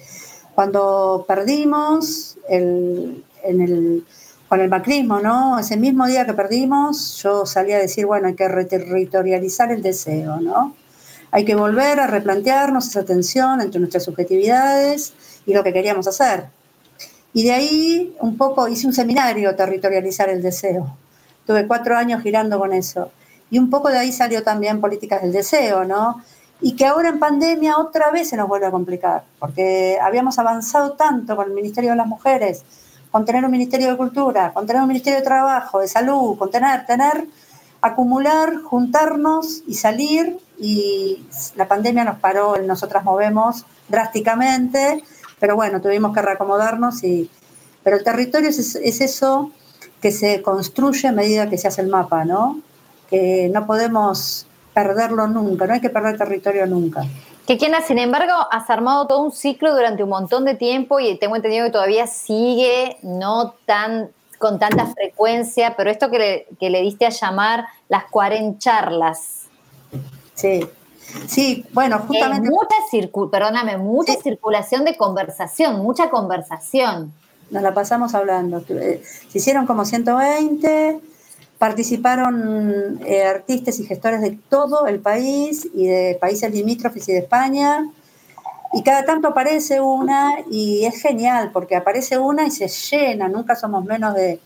cuando 0.56 1.26
perdimos 1.28 2.38
en 2.48 3.22
el, 3.44 4.06
con 4.48 4.58
el 4.62 4.70
macrismo, 4.70 5.20
¿no? 5.20 5.58
Ese 5.58 5.76
mismo 5.76 6.06
día 6.06 6.24
que 6.24 6.32
perdimos, 6.32 7.22
yo 7.22 7.44
salí 7.44 7.74
a 7.74 7.78
decir, 7.78 8.06
bueno, 8.06 8.28
hay 8.28 8.34
que 8.34 8.48
reterritorializar 8.48 9.70
el 9.70 9.82
deseo, 9.82 10.40
¿no? 10.40 10.74
Hay 11.30 11.44
que 11.44 11.54
volver 11.54 12.00
a 12.00 12.06
replantearnos 12.06 12.86
esa 12.88 13.04
tensión 13.04 13.60
entre 13.60 13.80
nuestras 13.80 14.04
subjetividades 14.04 15.12
y 15.44 15.52
lo 15.52 15.62
que 15.62 15.74
queríamos 15.74 16.08
hacer. 16.08 16.46
Y 17.34 17.44
de 17.44 17.52
ahí 17.52 18.16
un 18.20 18.38
poco 18.38 18.66
hice 18.66 18.86
un 18.86 18.94
seminario, 18.94 19.54
territorializar 19.54 20.30
el 20.30 20.40
deseo. 20.40 20.96
Tuve 21.46 21.66
cuatro 21.66 21.98
años 21.98 22.22
girando 22.22 22.58
con 22.58 22.72
eso. 22.72 23.10
Y 23.50 23.58
un 23.58 23.68
poco 23.68 23.90
de 23.90 23.98
ahí 23.98 24.10
salió 24.10 24.42
también 24.42 24.80
políticas 24.80 25.20
del 25.20 25.32
deseo, 25.32 25.84
¿no? 25.84 26.22
Y 26.60 26.74
que 26.74 26.86
ahora 26.86 27.10
en 27.10 27.18
pandemia 27.18 27.78
otra 27.78 28.10
vez 28.10 28.30
se 28.30 28.36
nos 28.36 28.48
vuelve 28.48 28.66
a 28.66 28.70
complicar, 28.70 29.24
porque 29.38 29.98
habíamos 30.00 30.38
avanzado 30.38 30.92
tanto 30.92 31.36
con 31.36 31.46
el 31.46 31.52
Ministerio 31.52 31.90
de 31.90 31.96
las 31.96 32.06
Mujeres, 32.06 32.64
con 33.10 33.24
tener 33.24 33.44
un 33.44 33.50
Ministerio 33.50 33.90
de 33.90 33.96
Cultura, 33.96 34.52
con 34.52 34.66
tener 34.66 34.82
un 34.82 34.88
Ministerio 34.88 35.18
de 35.20 35.24
Trabajo, 35.24 35.80
de 35.80 35.88
Salud, 35.88 36.36
con 36.38 36.50
tener, 36.50 36.86
tener, 36.86 37.26
acumular, 37.80 38.62
juntarnos 38.62 39.62
y 39.66 39.74
salir. 39.74 40.38
Y 40.58 41.26
la 41.54 41.68
pandemia 41.68 42.04
nos 42.04 42.18
paró, 42.18 42.56
nosotras 42.58 43.04
movemos 43.04 43.66
drásticamente, 43.88 45.04
pero 45.38 45.56
bueno, 45.56 45.80
tuvimos 45.80 46.14
que 46.14 46.22
reacomodarnos. 46.22 47.04
Y, 47.04 47.30
pero 47.82 47.96
el 47.96 48.04
territorio 48.04 48.48
es, 48.48 48.76
es 48.76 49.00
eso 49.00 49.50
que 50.00 50.10
se 50.10 50.42
construye 50.42 51.08
a 51.08 51.12
medida 51.12 51.50
que 51.50 51.58
se 51.58 51.68
hace 51.68 51.82
el 51.82 51.88
mapa, 51.88 52.24
¿no? 52.24 52.60
que 53.08 53.50
no 53.52 53.66
podemos 53.66 54.46
perderlo 54.76 55.26
nunca, 55.26 55.66
no 55.66 55.72
hay 55.72 55.80
que 55.80 55.88
perder 55.88 56.18
territorio 56.18 56.66
nunca. 56.66 57.02
Que 57.46 57.56
quien, 57.56 57.72
sin 57.86 57.98
embargo, 57.98 58.34
has 58.50 58.68
armado 58.68 59.06
todo 59.06 59.22
un 59.22 59.32
ciclo 59.32 59.74
durante 59.74 60.02
un 60.02 60.10
montón 60.10 60.44
de 60.44 60.54
tiempo 60.54 61.00
y 61.00 61.16
tengo 61.16 61.34
entendido 61.34 61.64
que 61.64 61.70
todavía 61.70 62.06
sigue, 62.06 62.98
no 63.02 63.54
tan 63.64 64.10
con 64.38 64.58
tanta 64.58 64.84
frecuencia, 64.88 65.76
pero 65.78 65.90
esto 65.90 66.10
que 66.10 66.46
le, 66.60 66.68
le 66.68 66.82
diste 66.82 67.06
a 67.06 67.08
llamar 67.08 67.64
las 67.88 68.04
cuarencharlas. 68.10 69.46
Sí, 70.34 70.68
sí, 71.26 71.64
bueno, 71.72 72.00
justamente... 72.00 72.50
mucha 72.50 73.30
perdóname, 73.30 73.78
mucha 73.78 74.12
circulación 74.20 74.84
de 74.84 74.94
conversación, 74.98 75.76
mucha 75.78 76.10
conversación. 76.10 77.14
Nos 77.50 77.62
la 77.62 77.72
pasamos 77.72 78.14
hablando. 78.14 78.60
Se 78.60 79.00
hicieron 79.32 79.64
como 79.64 79.86
120 79.86 81.00
Participaron 81.58 83.00
eh, 83.06 83.24
artistas 83.24 83.78
y 83.78 83.86
gestores 83.86 84.20
de 84.20 84.38
todo 84.48 84.86
el 84.86 85.00
país 85.00 85.68
y 85.74 85.86
de 85.86 86.18
países 86.20 86.52
limítrofes 86.52 87.08
y 87.08 87.12
de 87.12 87.18
España. 87.18 87.90
Y 88.72 88.82
cada 88.82 89.04
tanto 89.04 89.28
aparece 89.28 89.80
una 89.80 90.40
y 90.50 90.84
es 90.84 91.00
genial 91.00 91.50
porque 91.52 91.76
aparece 91.76 92.18
una 92.18 92.46
y 92.46 92.50
se 92.50 92.68
llena, 92.68 93.28
nunca 93.28 93.56
somos 93.56 93.84
menos 93.84 94.14
de, 94.14 94.40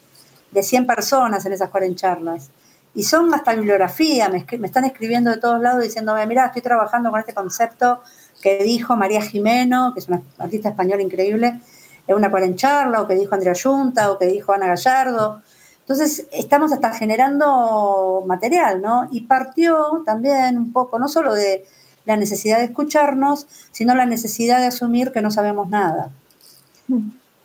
de 0.51 0.63
100 0.63 0.87
personas 0.87 1.45
en 1.47 1.53
esas 1.53 1.71
40 1.71 1.97
charlas. 1.97 2.51
Y 2.95 3.05
son 3.05 3.33
hasta 3.33 3.55
bibliografía, 3.55 4.29
me, 4.29 4.45
me 4.59 4.67
están 4.67 4.85
escribiendo 4.85 5.31
de 5.31 5.39
todos 5.39 5.61
lados 5.61 5.83
diciéndome, 5.83 6.27
mira, 6.27 6.47
estoy 6.47 6.63
trabajando 6.63 7.11
con 7.11 7.21
este 7.21 7.35
concepto 7.35 8.01
que 8.43 8.65
dijo 8.65 8.97
María 8.97 9.23
Jimeno, 9.23 9.93
que 9.95 10.01
es 10.01 10.09
una 10.09 10.23
artista 10.39 10.71
española 10.71 11.03
increíble, 11.03 11.61
en 12.07 12.17
una 12.17 12.31
cuarencharla, 12.31 13.03
o 13.03 13.07
que 13.07 13.15
dijo 13.15 13.35
Andrea 13.35 13.55
Junta, 13.61 14.11
o 14.11 14.19
que 14.19 14.27
dijo 14.27 14.53
Ana 14.53 14.67
Gallardo. 14.67 15.43
Entonces, 15.91 16.29
estamos 16.31 16.73
hasta 16.73 16.93
generando 16.93 18.23
material, 18.25 18.81
¿no? 18.81 19.09
Y 19.11 19.23
partió 19.23 20.05
también 20.07 20.57
un 20.57 20.73
poco, 20.73 21.01
no 21.01 21.09
solo 21.09 21.35
de 21.35 21.67
la 22.05 22.17
necesidad 22.17 22.59
de 22.59 22.67
escucharnos, 22.67 23.49
sino 23.73 23.97
la 23.97 24.07
necesidad 24.07 24.61
de 24.61 24.67
asumir 24.67 25.11
que 25.11 25.21
no 25.21 25.33
sabemos 25.33 25.69
nada. 25.69 26.11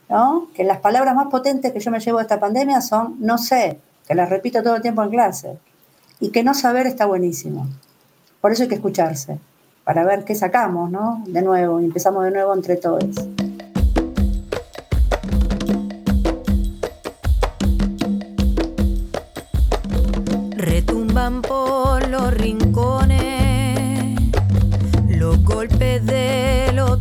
¿No? 0.10 0.47
Que 0.53 0.63
las 0.63 0.77
palabras 0.77 1.15
más 1.15 1.25
potentes 1.31 1.73
que 1.73 1.79
yo 1.79 1.89
me 1.89 1.99
llevo 1.99 2.19
de 2.19 2.21
esta 2.21 2.39
pandemia 2.39 2.81
son 2.81 3.15
no 3.19 3.39
sé, 3.39 3.79
que 4.08 4.13
las 4.13 4.29
repito 4.29 4.62
todo 4.62 4.75
el 4.75 4.84
tiempo 4.84 5.01
en 5.01 5.10
clase. 5.10 5.58
Y 6.19 6.29
que 6.29 6.43
no 6.43 6.53
saber 6.53 6.86
está 6.86 7.08
buenísimo. 7.08 7.65
Por 8.41 8.51
eso 8.51 8.62
hay 8.62 8.69
que 8.69 8.75
escucharse, 8.75 9.39
para 9.84 10.03
ver 10.05 10.23
qué 10.23 10.36
sacamos, 10.36 10.91
¿no? 10.91 11.23
De 11.25 11.41
nuevo, 11.41 11.81
y 11.81 11.86
empezamos 11.86 12.23
de 12.23 12.29
nuevo 12.29 12.53
entre 12.53 12.75
todos. 12.75 13.10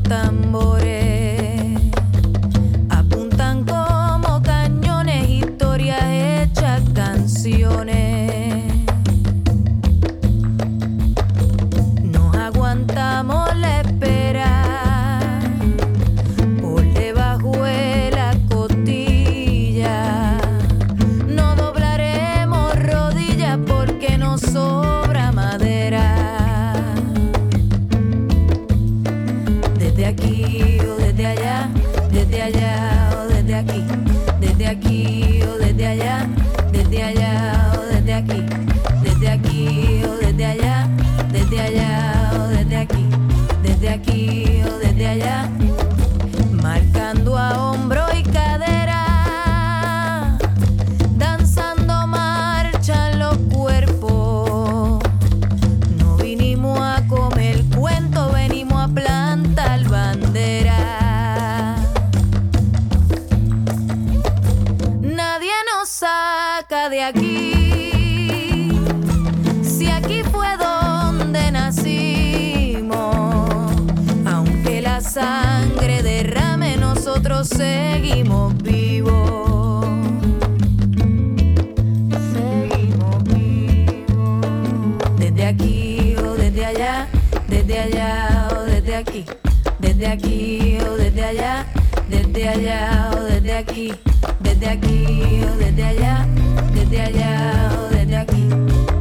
De 0.09 0.31
seguimos 77.45 78.57
vivos. 78.63 79.87
Seguimos 82.33 83.25
vivos. 83.25 84.47
Desde 85.19 85.47
aquí 85.47 86.17
o 86.17 86.35
desde 86.35 86.65
allá, 86.65 87.09
desde 87.49 87.79
allá 87.79 88.49
o 88.57 88.63
desde 88.65 88.97
aquí, 88.97 89.25
desde 89.79 90.07
aquí 90.07 90.79
o 90.89 90.97
desde 90.97 91.25
allá, 91.25 91.67
desde 92.09 92.49
allá 92.49 93.11
o 93.17 93.21
desde 93.25 93.53
aquí, 93.57 93.93
desde 94.41 94.69
aquí 94.69 95.43
o 95.45 95.57
desde 95.57 95.85
allá, 95.85 96.27
desde 96.75 97.01
allá 97.03 97.71
desde 97.91 98.17
aquí, 98.17 98.49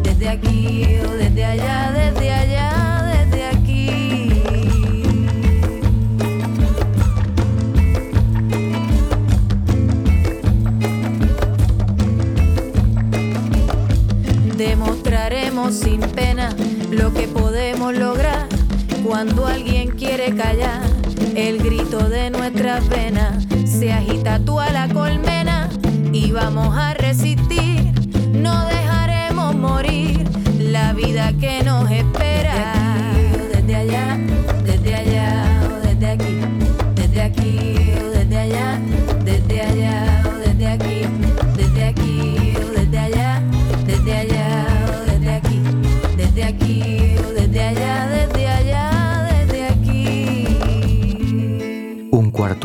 desde 0.03 0.29
aquí 0.29 0.99
o 1.05 1.11
desde 1.11 1.45
allá, 1.45 1.91
desde 1.91 2.31
allá. 2.31 3.52
Sin 15.73 16.01
pena 16.01 16.49
lo 16.91 17.11
que 17.13 17.27
podemos 17.27 17.95
lograr 17.95 18.47
cuando 19.03 19.47
alguien 19.47 19.89
quiere 19.89 20.35
callar 20.35 20.81
el 21.35 21.57
grito 21.63 22.09
de 22.09 22.29
nuestras 22.29 22.87
venas. 22.89 23.43
Se 23.65 23.91
agita 23.91 24.39
tú 24.39 24.59
a 24.59 24.69
la 24.69 24.87
colmena 24.89 25.69
y 26.11 26.31
vamos 26.31 26.77
a 26.77 26.93
resistir. 26.93 27.91
no 28.33 28.65
dejaremos 28.67 29.55
morir 29.55 30.23
la 30.59 30.93
vida 30.93 31.33
que 31.39 31.63
nos 31.63 31.89
espera. 31.89 32.92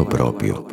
Propio. 0.06 0.66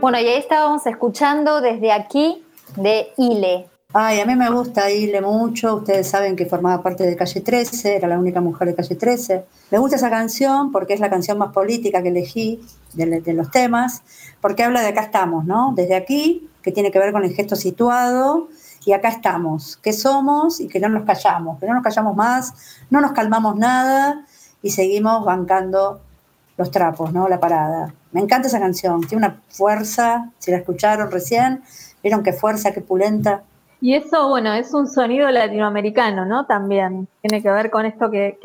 Bueno, 0.00 0.20
y 0.20 0.26
ahí 0.26 0.36
estábamos 0.36 0.86
escuchando 0.86 1.60
desde 1.60 1.92
aquí 1.92 2.44
de 2.76 3.12
Ile. 3.16 3.68
Ay, 3.92 4.20
a 4.20 4.26
mí 4.26 4.34
me 4.34 4.50
gusta 4.50 4.90
Ile 4.90 5.20
mucho. 5.20 5.76
Ustedes 5.76 6.08
saben 6.08 6.36
que 6.36 6.46
formaba 6.46 6.82
parte 6.82 7.04
de 7.04 7.16
Calle 7.16 7.40
13, 7.40 7.96
era 7.96 8.08
la 8.08 8.18
única 8.18 8.40
mujer 8.40 8.68
de 8.68 8.74
Calle 8.74 8.96
13. 8.96 9.44
Me 9.70 9.78
gusta 9.78 9.96
esa 9.96 10.10
canción 10.10 10.72
porque 10.72 10.94
es 10.94 11.00
la 11.00 11.08
canción 11.08 11.38
más 11.38 11.52
política 11.52 12.02
que 12.02 12.08
elegí 12.08 12.60
de, 12.92 13.20
de 13.20 13.32
los 13.32 13.50
temas, 13.50 14.02
porque 14.40 14.64
habla 14.64 14.80
de 14.80 14.88
acá 14.88 15.02
estamos, 15.02 15.44
¿no? 15.44 15.72
Desde 15.76 15.94
aquí, 15.94 16.50
que 16.62 16.72
tiene 16.72 16.90
que 16.90 16.98
ver 16.98 17.12
con 17.12 17.24
el 17.24 17.32
gesto 17.32 17.56
situado, 17.56 18.48
y 18.84 18.92
acá 18.92 19.08
estamos, 19.08 19.76
que 19.78 19.92
somos 19.92 20.60
y 20.60 20.68
que 20.68 20.78
no 20.80 20.88
nos 20.88 21.04
callamos, 21.04 21.58
que 21.58 21.66
no 21.66 21.74
nos 21.74 21.82
callamos 21.82 22.14
más, 22.14 22.54
no 22.90 23.00
nos 23.00 23.12
calmamos 23.12 23.56
nada 23.56 24.26
y 24.62 24.70
seguimos 24.70 25.24
bancando 25.24 26.00
los 26.56 26.70
trapos, 26.70 27.12
¿no? 27.12 27.28
La 27.28 27.40
parada. 27.40 27.92
Me 28.12 28.20
encanta 28.20 28.48
esa 28.48 28.60
canción, 28.60 29.00
tiene 29.02 29.26
una 29.26 29.40
fuerza, 29.48 30.30
si 30.38 30.50
la 30.50 30.58
escucharon 30.58 31.10
recién, 31.10 31.62
vieron 32.02 32.22
qué 32.22 32.32
fuerza, 32.32 32.72
qué 32.72 32.80
pulenta. 32.80 33.42
Y 33.80 33.94
eso, 33.94 34.28
bueno, 34.28 34.54
es 34.54 34.72
un 34.72 34.88
sonido 34.88 35.30
latinoamericano, 35.30 36.24
¿no? 36.24 36.46
También 36.46 37.08
tiene 37.20 37.42
que 37.42 37.50
ver 37.50 37.70
con 37.70 37.84
esto 37.84 38.10
que, 38.10 38.38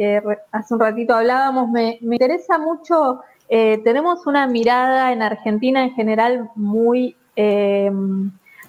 hace 0.51 0.73
un 0.73 0.79
ratito 0.79 1.13
hablábamos. 1.13 1.69
Me, 1.69 1.97
me 2.01 2.15
interesa 2.15 2.57
mucho, 2.57 3.21
eh, 3.47 3.79
tenemos 3.83 4.27
una 4.27 4.47
mirada 4.47 5.11
en 5.11 5.21
Argentina 5.21 5.83
en 5.83 5.93
general 5.93 6.49
muy 6.55 7.15
eh, 7.35 7.91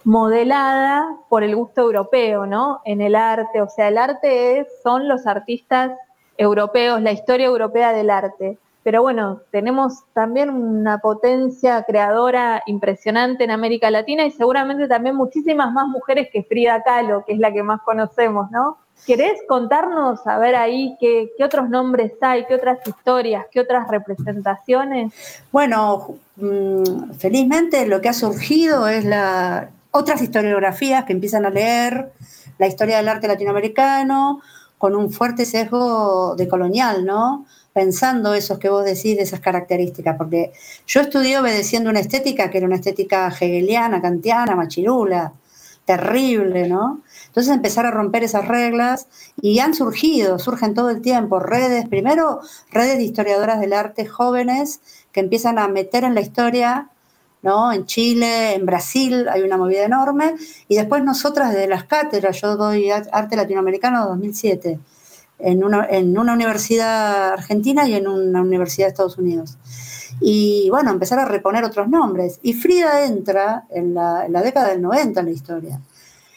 modelada 0.04 1.16
por 1.28 1.42
el 1.42 1.54
gusto 1.54 1.82
europeo, 1.82 2.46
¿no? 2.46 2.80
En 2.84 3.00
el 3.00 3.14
arte, 3.14 3.60
o 3.60 3.68
sea, 3.68 3.88
el 3.88 3.98
arte 3.98 4.60
es, 4.60 4.68
son 4.82 5.08
los 5.08 5.26
artistas 5.26 5.92
europeos, 6.36 7.02
la 7.02 7.12
historia 7.12 7.46
europea 7.46 7.92
del 7.92 8.10
arte. 8.10 8.58
Pero 8.82 9.02
bueno, 9.02 9.40
tenemos 9.50 10.04
también 10.14 10.50
una 10.50 10.98
potencia 10.98 11.82
creadora 11.82 12.62
impresionante 12.66 13.44
en 13.44 13.50
América 13.50 13.90
Latina 13.90 14.24
y 14.24 14.30
seguramente 14.30 14.88
también 14.88 15.16
muchísimas 15.16 15.70
más 15.72 15.86
mujeres 15.86 16.28
que 16.32 16.42
Frida 16.42 16.82
Kahlo, 16.82 17.24
que 17.26 17.34
es 17.34 17.38
la 17.38 17.52
que 17.52 17.62
más 17.62 17.82
conocemos, 17.82 18.50
¿no? 18.50 18.78
¿Querés 19.06 19.40
contarnos, 19.48 20.26
a 20.26 20.38
ver 20.38 20.54
ahí, 20.54 20.96
qué, 21.00 21.30
otros 21.42 21.68
nombres 21.68 22.12
hay, 22.20 22.44
qué 22.46 22.54
otras 22.54 22.78
historias, 22.86 23.46
qué 23.50 23.60
otras 23.60 23.88
representaciones? 23.88 25.12
Bueno, 25.52 26.16
mm, 26.36 27.12
felizmente 27.18 27.86
lo 27.86 28.00
que 28.00 28.10
ha 28.10 28.14
surgido 28.14 28.88
es 28.88 29.04
la 29.04 29.70
otras 29.90 30.22
historiografías 30.22 31.04
que 31.04 31.12
empiezan 31.12 31.46
a 31.46 31.50
leer 31.50 32.12
la 32.58 32.66
historia 32.66 32.98
del 32.98 33.08
arte 33.08 33.26
latinoamericano 33.26 34.40
con 34.78 34.94
un 34.94 35.10
fuerte 35.10 35.44
sesgo 35.44 36.34
de 36.36 36.48
colonial, 36.48 37.04
¿no? 37.04 37.44
Pensando 37.72 38.34
esos 38.34 38.58
que 38.58 38.68
vos 38.68 38.84
decís 38.84 39.16
de 39.16 39.22
esas 39.22 39.40
características, 39.40 40.16
porque 40.16 40.52
yo 40.86 41.00
estudié 41.00 41.38
obedeciendo 41.38 41.88
una 41.88 42.00
estética 42.00 42.50
que 42.50 42.58
era 42.58 42.66
una 42.66 42.76
estética 42.76 43.28
hegeliana, 43.28 44.02
kantiana, 44.02 44.56
machirula, 44.56 45.32
terrible, 45.84 46.68
¿no? 46.68 47.00
Entonces 47.26 47.52
empezar 47.52 47.86
a 47.86 47.90
romper 47.90 48.24
esas 48.24 48.46
reglas 48.46 49.08
y 49.40 49.58
han 49.60 49.74
surgido, 49.74 50.38
surgen 50.38 50.74
todo 50.74 50.90
el 50.90 51.00
tiempo 51.00 51.40
redes, 51.40 51.88
primero 51.88 52.40
redes 52.70 52.98
de 52.98 53.04
historiadoras 53.04 53.60
del 53.60 53.72
arte 53.72 54.06
jóvenes 54.06 54.80
que 55.12 55.20
empiezan 55.20 55.58
a 55.58 55.68
meter 55.68 56.04
en 56.04 56.14
la 56.14 56.20
historia, 56.20 56.90
¿no? 57.42 57.72
En 57.72 57.86
Chile, 57.86 58.54
en 58.54 58.66
Brasil 58.66 59.28
hay 59.28 59.42
una 59.42 59.56
movida 59.56 59.84
enorme 59.84 60.34
y 60.68 60.76
después 60.76 61.02
nosotras 61.02 61.52
desde 61.52 61.68
las 61.68 61.84
cátedras, 61.84 62.40
yo 62.40 62.56
doy 62.56 62.90
arte 62.90 63.36
latinoamericano 63.36 64.06
2007 64.06 64.78
en 65.42 65.64
una, 65.64 65.86
en 65.88 66.18
una 66.18 66.34
universidad 66.34 67.32
argentina 67.32 67.88
y 67.88 67.94
en 67.94 68.08
una 68.08 68.40
universidad 68.40 68.86
de 68.86 68.90
Estados 68.90 69.18
Unidos. 69.18 69.58
Y 70.20 70.68
bueno, 70.70 70.90
empezar 70.90 71.18
a 71.18 71.24
reponer 71.24 71.64
otros 71.64 71.88
nombres. 71.88 72.38
Y 72.42 72.52
Frida 72.52 73.04
entra 73.04 73.64
en 73.70 73.94
la, 73.94 74.26
década 74.42 74.68
del 74.68 74.82
90 74.82 75.20
en 75.20 75.26
la 75.26 75.32
historia 75.32 75.80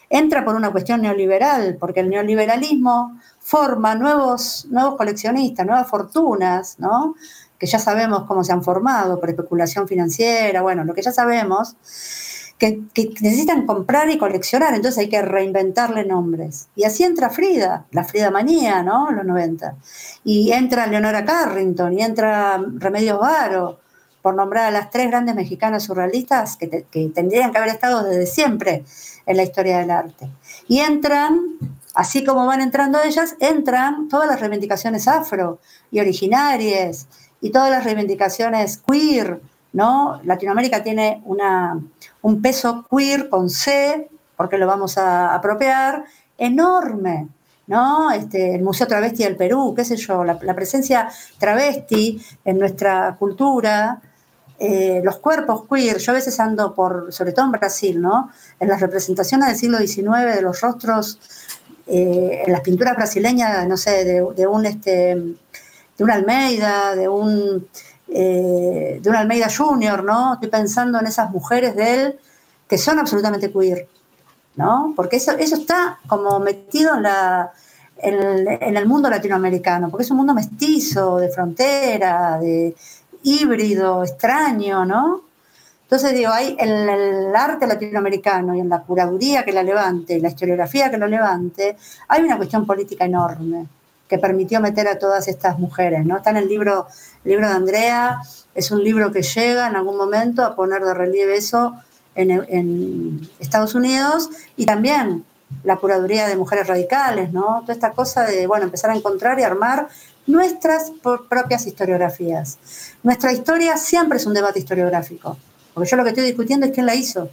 entra 0.09 0.45
por 0.45 0.53
una 0.53 0.71
cuestión 0.71 1.01
neoliberal, 1.01 1.77
porque 1.79 2.01
el 2.01 2.09
neoliberalismo 2.09 3.19
forma 3.39 3.95
nuevos, 3.95 4.67
nuevos 4.69 4.95
coleccionistas, 4.95 5.65
nuevas 5.65 5.89
fortunas, 5.89 6.75
¿no? 6.77 7.15
que 7.63 7.67
ya 7.67 7.79
sabemos 7.79 8.25
cómo 8.25 8.43
se 8.43 8.51
han 8.51 8.61
formado 8.61 9.19
por 9.19 9.29
especulación 9.29 9.87
financiera, 9.87 10.61
bueno, 10.61 10.83
lo 10.83 10.93
que 10.93 11.01
ya 11.01 11.13
sabemos, 11.13 11.77
que, 12.57 12.81
necesitan 13.21 13.65
comprar 13.65 14.09
y 14.09 14.17
coleccionar, 14.17 14.73
entonces 14.73 14.99
hay 14.99 15.09
que 15.09 15.21
reinventarle 15.21 16.05
nombres. 16.05 16.69
Y 16.75 16.83
así 16.83 17.03
entra 17.03 17.29
Frida, 17.29 17.85
la 17.91 18.03
Frida 18.03 18.31
Manía, 18.31 18.83
¿no? 18.83 19.11
Los 19.11 19.25
90. 19.25 19.75
Y 20.23 20.51
entra 20.51 20.87
Leonora 20.87 21.25
Carrington, 21.25 21.93
y 21.93 22.01
entra 22.01 22.61
Remedios 22.75 23.19
Varo, 23.19 23.79
por 24.21 24.35
nombrar 24.35 24.65
a 24.65 24.71
las 24.71 24.89
tres 24.89 25.09
grandes 25.09 25.35
mexicanas 25.35 25.83
surrealistas 25.83 26.55
que, 26.55 26.67
te, 26.67 26.83
que 26.89 27.09
tendrían 27.09 27.51
que 27.51 27.57
haber 27.57 27.71
estado 27.71 28.03
desde 28.03 28.25
siempre 28.25 28.85
en 29.25 29.37
la 29.37 29.43
historia 29.43 29.79
del 29.79 29.91
arte. 29.91 30.29
Y 30.67 30.79
entran, 30.79 31.41
así 31.93 32.23
como 32.23 32.45
van 32.45 32.61
entrando 32.61 33.03
ellas, 33.03 33.35
entran 33.41 34.07
todas 34.07 34.27
las 34.27 34.39
reivindicaciones 34.39 35.09
afro 35.09 35.59
y 35.91 35.99
originarias 35.99 37.07
y 37.41 37.51
todas 37.51 37.69
las 37.69 37.83
reivindicaciones 37.83 38.77
queer, 38.77 39.41
¿no? 39.73 40.21
Latinoamérica 40.23 40.83
tiene 40.83 41.21
una, 41.25 41.79
un 42.21 42.41
peso 42.41 42.86
queer 42.89 43.29
con 43.29 43.49
C, 43.49 44.09
porque 44.38 44.57
lo 44.57 44.67
vamos 44.67 44.97
a 44.97 45.33
apropiar, 45.36 46.05
enorme, 46.38 47.27
¿no? 47.67 48.12
Este, 48.12 48.55
el 48.55 48.63
Museo 48.63 48.88
Travesti 48.88 49.23
del 49.23 49.36
Perú, 49.36 49.73
qué 49.75 49.86
sé 49.86 49.95
yo, 49.97 50.23
la, 50.23 50.38
presencia 50.38 51.09
travesti 51.38 52.21
en 52.45 52.59
nuestra 52.59 53.15
cultura, 53.17 54.01
eh, 54.59 55.01
los 55.03 55.17
cuerpos 55.17 55.63
queer, 55.67 55.97
yo 55.97 56.12
a 56.12 56.15
veces 56.15 56.39
ando 56.39 56.73
por, 56.73 57.12
sobre 57.12 57.31
todo 57.31 57.45
en 57.45 57.51
Brasil, 57.51 58.01
¿no? 58.01 58.31
En 58.59 58.67
las 58.67 58.79
representaciones 58.79 59.47
del 59.47 59.57
siglo 59.57 59.77
XIX, 59.79 60.36
de 60.36 60.41
los 60.41 60.62
rostros, 60.62 61.19
eh, 61.88 62.43
en 62.45 62.51
las 62.51 62.62
pinturas 62.62 62.95
brasileñas, 62.95 63.67
no 63.67 63.75
sé, 63.75 64.05
de, 64.05 64.47
un 64.47 64.65
este, 64.65 65.15
de 65.97 66.03
un 66.03 66.12
Almeida, 66.12 66.95
de 66.95 67.09
un 67.09 67.67
eh, 68.15 68.99
de 69.02 69.10
un 69.10 69.15
Almeida 69.15 69.47
Junior, 69.49 70.04
¿no? 70.04 70.36
Estoy 70.36 70.49
pensando 70.49 70.99
en 70.99 71.08
esas 71.08 71.32
mujeres 71.32 71.76
de 71.76 71.93
él 71.93 72.19
que 72.67 72.78
son 72.78 72.99
absolutamente 72.99 73.52
queer, 73.52 73.88
¿no? 74.56 74.93
Porque 74.95 75.15
eso, 75.15 75.32
eso 75.32 75.56
está 75.56 75.99
como 76.08 76.39
metido 76.39 76.91
en 77.97 78.78
el 78.78 78.86
mundo 78.86 79.10
latinoamericano, 79.10 79.89
porque 79.89 80.04
es 80.04 80.12
un 80.12 80.17
mundo 80.17 80.34
mestizo, 80.36 81.17
de 81.17 81.30
frontera, 81.30 82.38
de 82.39 82.76
híbrido, 83.23 84.04
extraño, 84.04 84.86
¿no? 84.86 85.21
Entonces 85.82 86.13
digo, 86.13 86.32
hay 86.32 86.56
en 86.60 86.89
el 86.89 87.36
arte 87.36 87.65
latinoamericano 87.65 88.56
y 88.56 88.60
en 88.60 88.69
la 88.69 88.82
curaduría 88.82 89.43
que 89.43 89.52
la 89.52 89.63
levante, 89.63 90.19
la 90.19 90.30
historiografía 90.30 90.91
que 90.91 90.97
lo 90.97 91.08
levante, 91.08 91.78
hay 92.08 92.23
una 92.23 92.38
cuestión 92.38 92.65
política 92.65 93.06
enorme 93.06 93.67
que 94.13 94.19
permitió 94.19 94.62
meter 94.62 94.88
a 94.88 94.99
todas 94.99 95.28
estas 95.28 95.58
mujeres, 95.58 96.06
¿no? 96.06 96.17
Está 96.17 96.30
en 96.30 96.38
el 96.38 96.47
libro, 96.47 96.86
libro 97.23 97.47
de 97.47 97.54
Andrea, 97.54 98.21
es 98.54 98.69
un 98.69 98.84
libro 98.84 99.12
que 99.12 99.23
llega 99.23 99.65
en 99.67 99.76
algún 99.76 99.97
momento 99.97 100.45
a 100.45 100.56
poner 100.56 100.84
de 100.84 100.93
relieve 100.93 101.36
eso 101.36 101.73
en, 102.13 102.30
en 102.30 103.28
Estados 103.39 103.73
Unidos 103.73 104.30
y 104.56 104.67
también 104.67 105.26
la 105.63 105.78
curaduría 105.78 106.28
de 106.28 106.36
mujeres 106.36 106.67
radicales, 106.67 107.34
¿no? 107.34 107.62
Toda 107.62 107.73
esta 107.73 107.93
cosa 107.93 108.21
de, 108.23 108.45
bueno, 108.45 108.65
empezar 108.65 108.91
a 108.91 108.95
encontrar 108.95 109.39
y 109.39 109.43
armar 109.43 109.88
nuestras 110.28 110.91
propias 111.28 111.65
historiografías. 111.65 112.60
Nuestra 113.02 113.34
historia 113.34 113.78
siempre 113.78 114.19
es 114.19 114.28
un 114.28 114.36
debate 114.36 114.60
historiográfico, 114.60 115.38
porque 115.73 115.89
yo 115.89 115.97
lo 115.97 116.04
que 116.04 116.10
estoy 116.10 116.26
discutiendo 116.26 116.67
es 116.67 116.71
quién 116.71 116.86
la 116.86 116.93
hizo. 116.93 117.32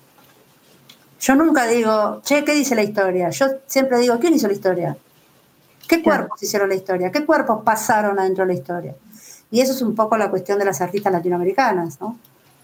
Yo 1.21 1.35
nunca 1.35 1.67
digo, 1.67 2.23
che, 2.25 2.43
¿qué 2.43 2.55
dice 2.55 2.75
la 2.75 2.85
historia? 2.85 3.29
Yo 3.29 3.49
siempre 3.67 3.99
digo, 3.99 4.19
¿quién 4.19 4.33
hizo 4.33 4.47
la 4.47 4.55
historia? 4.55 4.97
¿Qué 5.91 6.05
cuerpos 6.05 6.41
hicieron 6.41 6.69
la 6.69 6.77
historia? 6.77 7.11
¿Qué 7.11 7.27
cuerpos 7.27 7.63
pasaron 7.65 8.17
adentro 8.21 8.47
de 8.47 8.55
la 8.55 8.59
historia? 8.61 8.95
Y 9.51 9.61
eso 9.61 9.73
es 9.73 9.83
un 9.83 9.97
poco 9.97 10.17
la 10.17 10.31
cuestión 10.31 10.57
de 10.61 10.65
las 10.65 10.81
artistas 10.81 11.13
latinoamericanas, 11.13 12.01
¿no? 12.01 12.17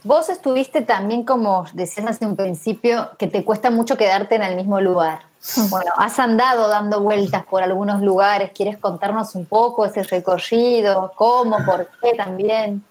Vos 0.05 0.29
estuviste 0.29 0.83
también, 0.83 1.25
como 1.25 1.65
decías 1.73 2.07
hace 2.07 2.25
un 2.25 2.37
principio, 2.37 3.11
que 3.19 3.27
te 3.27 3.45
cuesta 3.45 3.71
mucho 3.71 3.97
quedarte 3.97 4.37
en 4.37 4.45
el 4.45 4.55
mismo 4.55 4.81
lugar. 4.81 5.23
Bueno, 5.71 5.91
has 5.97 6.19
andado 6.21 6.69
dando 6.69 7.01
vueltas 7.01 7.45
por 7.45 7.65
algunos 7.65 8.01
lugares. 8.01 8.53
¿Quieres 8.55 8.79
contarnos 8.79 9.35
un 9.35 9.47
poco 9.47 9.85
ese 9.85 10.05
recorrido? 10.05 11.13
¿Cómo? 11.17 11.57
¿Por 11.65 11.89
qué 12.01 12.17
también? 12.17 12.85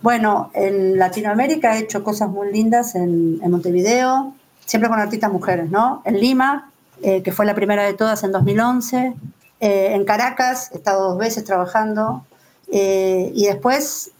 Bueno, 0.00 0.50
en 0.54 0.96
Latinoamérica 0.96 1.76
he 1.76 1.80
hecho 1.80 2.04
cosas 2.04 2.28
muy 2.28 2.52
lindas 2.52 2.94
en, 2.94 3.40
en 3.42 3.50
Montevideo, 3.50 4.32
siempre 4.64 4.88
con 4.88 5.00
artistas 5.00 5.32
mujeres, 5.32 5.70
¿no? 5.70 6.02
En 6.04 6.20
Lima, 6.20 6.70
eh, 7.02 7.22
que 7.22 7.32
fue 7.32 7.46
la 7.46 7.54
primera 7.54 7.82
de 7.82 7.94
todas 7.94 8.22
en 8.22 8.30
2011, 8.30 9.14
eh, 9.62 9.94
en 9.94 10.04
Caracas, 10.04 10.70
he 10.72 10.76
estado 10.76 11.10
dos 11.10 11.18
veces 11.18 11.44
trabajando, 11.44 12.26
eh, 12.70 13.30
y 13.34 13.46
después 13.46 14.10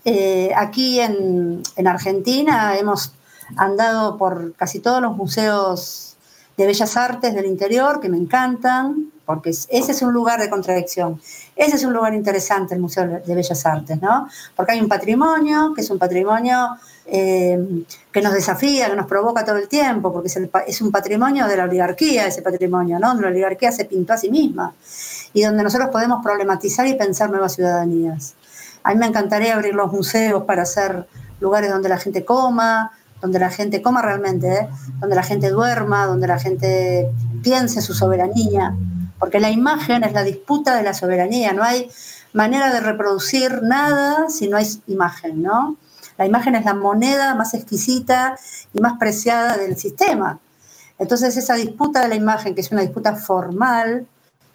aquí 0.56 1.00
en, 1.00 1.62
en 1.76 1.86
Argentina 1.86 2.78
hemos 2.78 3.12
andado 3.56 4.16
por 4.16 4.54
casi 4.54 4.78
todos 4.78 5.02
los 5.02 5.16
museos 5.16 6.16
de 6.56 6.66
bellas 6.66 6.96
artes 6.96 7.34
del 7.34 7.46
interior, 7.46 8.00
que 8.00 8.08
me 8.08 8.18
encantan, 8.18 9.10
porque 9.24 9.50
ese 9.50 9.92
es 9.92 10.02
un 10.02 10.12
lugar 10.12 10.40
de 10.40 10.50
contradicción. 10.50 11.20
Ese 11.56 11.76
es 11.76 11.84
un 11.84 11.92
lugar 11.92 12.14
interesante, 12.14 12.74
el 12.74 12.80
Museo 12.80 13.22
de 13.24 13.34
Bellas 13.34 13.64
Artes, 13.64 14.00
¿no? 14.02 14.28
Porque 14.54 14.72
hay 14.72 14.80
un 14.80 14.88
patrimonio, 14.88 15.72
que 15.74 15.80
es 15.80 15.90
un 15.90 15.98
patrimonio 15.98 16.76
eh, 17.06 17.84
que 18.10 18.20
nos 18.20 18.32
desafía, 18.32 18.90
que 18.90 18.96
nos 18.96 19.06
provoca 19.06 19.44
todo 19.44 19.56
el 19.56 19.68
tiempo, 19.68 20.12
porque 20.12 20.28
es, 20.66 20.80
un 20.82 20.90
patrimonio 20.90 21.46
de 21.46 21.56
la 21.56 21.64
oligarquía, 21.64 22.26
ese 22.26 22.42
patrimonio, 22.42 22.98
¿no? 22.98 23.14
La 23.14 23.28
oligarquía 23.28 23.72
se 23.72 23.84
pintó 23.84 24.12
a 24.12 24.16
sí 24.18 24.30
misma 24.30 24.74
y 25.32 25.42
donde 25.42 25.62
nosotros 25.62 25.90
podemos 25.90 26.22
problematizar 26.22 26.86
y 26.86 26.94
pensar 26.94 27.30
nuevas 27.30 27.54
ciudadanías. 27.54 28.34
A 28.82 28.92
mí 28.92 28.98
me 28.98 29.06
encantaría 29.06 29.54
abrir 29.54 29.74
los 29.74 29.92
museos 29.92 30.44
para 30.44 30.62
hacer 30.62 31.06
lugares 31.40 31.70
donde 31.70 31.88
la 31.88 31.98
gente 31.98 32.24
coma, 32.24 32.92
donde 33.20 33.38
la 33.38 33.50
gente 33.50 33.80
coma 33.80 34.02
realmente, 34.02 34.52
¿eh? 34.52 34.68
donde 35.00 35.16
la 35.16 35.22
gente 35.22 35.50
duerma, 35.50 36.06
donde 36.06 36.26
la 36.26 36.38
gente 36.38 37.08
piense 37.42 37.80
su 37.80 37.94
soberanía, 37.94 38.74
porque 39.18 39.38
la 39.38 39.50
imagen 39.50 40.02
es 40.02 40.12
la 40.12 40.24
disputa 40.24 40.76
de 40.76 40.82
la 40.82 40.94
soberanía, 40.94 41.52
no 41.52 41.62
hay 41.62 41.88
manera 42.32 42.72
de 42.72 42.80
reproducir 42.80 43.62
nada 43.62 44.28
si 44.28 44.48
no 44.48 44.56
hay 44.56 44.66
imagen, 44.88 45.42
¿no? 45.42 45.76
La 46.18 46.26
imagen 46.26 46.54
es 46.56 46.64
la 46.64 46.74
moneda 46.74 47.34
más 47.34 47.54
exquisita 47.54 48.36
y 48.74 48.80
más 48.80 48.98
preciada 48.98 49.56
del 49.56 49.76
sistema. 49.76 50.40
Entonces 50.98 51.36
esa 51.36 51.54
disputa 51.54 52.02
de 52.02 52.08
la 52.08 52.14
imagen, 52.14 52.54
que 52.54 52.60
es 52.60 52.70
una 52.70 52.82
disputa 52.82 53.16
formal, 53.16 54.06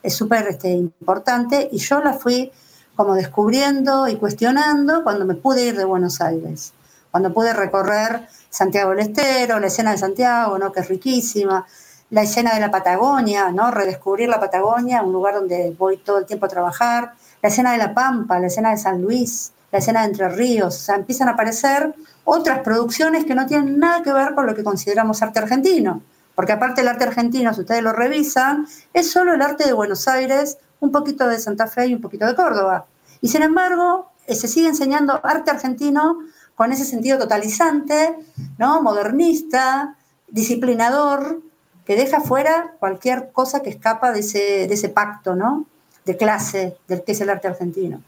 es 0.08 0.16
súper 0.16 0.48
este, 0.48 0.70
importante 0.72 1.68
y 1.70 1.80
yo 1.80 2.00
la 2.02 2.14
fui 2.14 2.50
como 2.96 3.14
descubriendo 3.14 4.08
y 4.08 4.16
cuestionando 4.16 5.04
cuando 5.04 5.26
me 5.26 5.36
pude 5.36 5.66
ir 5.66 5.78
de 5.78 5.84
Buenos 5.84 6.22
Aires, 6.22 6.74
cuando 7.12 7.34
pude 7.34 7.52
recorrer 7.54 8.26
Santiago 8.50 8.92
del 8.92 9.00
Estero, 9.00 9.60
la 9.60 9.68
escena 9.68 9.92
de 9.92 9.98
Santiago, 9.98 10.58
¿no? 10.58 10.72
que 10.72 10.80
es 10.80 10.88
riquísima, 10.88 11.66
la 12.10 12.22
escena 12.22 12.54
de 12.54 12.62
la 12.62 12.72
Patagonia, 12.72 13.52
¿no? 13.52 13.70
Redescubrir 13.70 14.30
la 14.30 14.40
Patagonia, 14.40 15.04
un 15.04 15.12
lugar 15.12 15.34
donde 15.34 15.76
voy 15.78 15.98
todo 15.98 16.20
el 16.20 16.26
tiempo 16.26 16.46
a 16.46 16.50
trabajar, 16.50 17.12
la 17.42 17.50
escena 17.50 17.74
de 17.74 17.78
La 17.78 17.94
Pampa, 17.94 18.40
la 18.40 18.48
escena 18.48 18.72
de 18.72 18.78
San 18.78 19.02
Luis, 19.02 19.52
la 19.74 19.80
escena 19.80 20.02
de 20.02 20.08
Entre 20.08 20.30
Ríos, 20.30 20.88
o 20.88 20.94
empiezan 20.94 21.28
a 21.28 21.32
aparecer 21.32 21.94
otras 22.24 22.60
producciones 22.60 23.26
que 23.26 23.36
no 23.36 23.46
tienen 23.46 23.78
nada 23.78 24.04
que 24.04 24.14
ver 24.14 24.34
con 24.36 24.46
lo 24.46 24.56
que 24.56 24.64
consideramos 24.64 25.22
arte 25.22 25.40
argentino, 25.40 26.02
porque 26.38 26.52
aparte 26.52 26.82
el 26.82 26.88
arte 26.88 27.04
argentino, 27.04 27.52
si 27.52 27.62
ustedes 27.62 27.82
lo 27.82 27.94
revisan, 27.94 28.68
es 28.94 29.10
solo 29.10 29.34
el 29.34 29.42
arte 29.42 29.66
de 29.66 29.74
Buenos 29.74 30.08
Aires, 30.08 30.60
un 30.80 30.92
poquito 30.92 31.28
de 31.28 31.40
Santa 31.40 31.66
Fe 31.66 31.88
y 31.88 31.96
un 31.96 32.02
poquito 32.02 32.28
de 32.28 32.36
Córdoba. 32.36 32.86
Y 33.22 33.30
sin 33.30 33.42
embargo, 33.42 34.12
eh, 34.28 34.36
se 34.36 34.48
sigue 34.48 34.68
enseñando 34.68 35.20
arte 35.24 35.50
argentino 35.50 36.20
con 36.54 36.72
ese 36.72 36.86
sentido 36.86 37.18
totalizante, 37.18 38.16
¿no? 38.60 38.84
modernista, 38.84 39.96
disciplinador, 40.28 41.42
que 41.86 41.96
deja 41.96 42.22
fuera 42.22 42.76
cualquier 42.78 43.32
cosa 43.32 43.64
que 43.64 43.72
escapa 43.72 44.12
de 44.12 44.20
ese, 44.20 44.90
pacto, 44.90 45.36
¿no? 45.36 45.66
De 46.06 46.18
clase, 46.18 46.78
del 46.88 47.04
que 47.04 47.14
es 47.14 47.22
el 47.22 47.32
arte 47.32 47.48
argentino. 47.48 48.04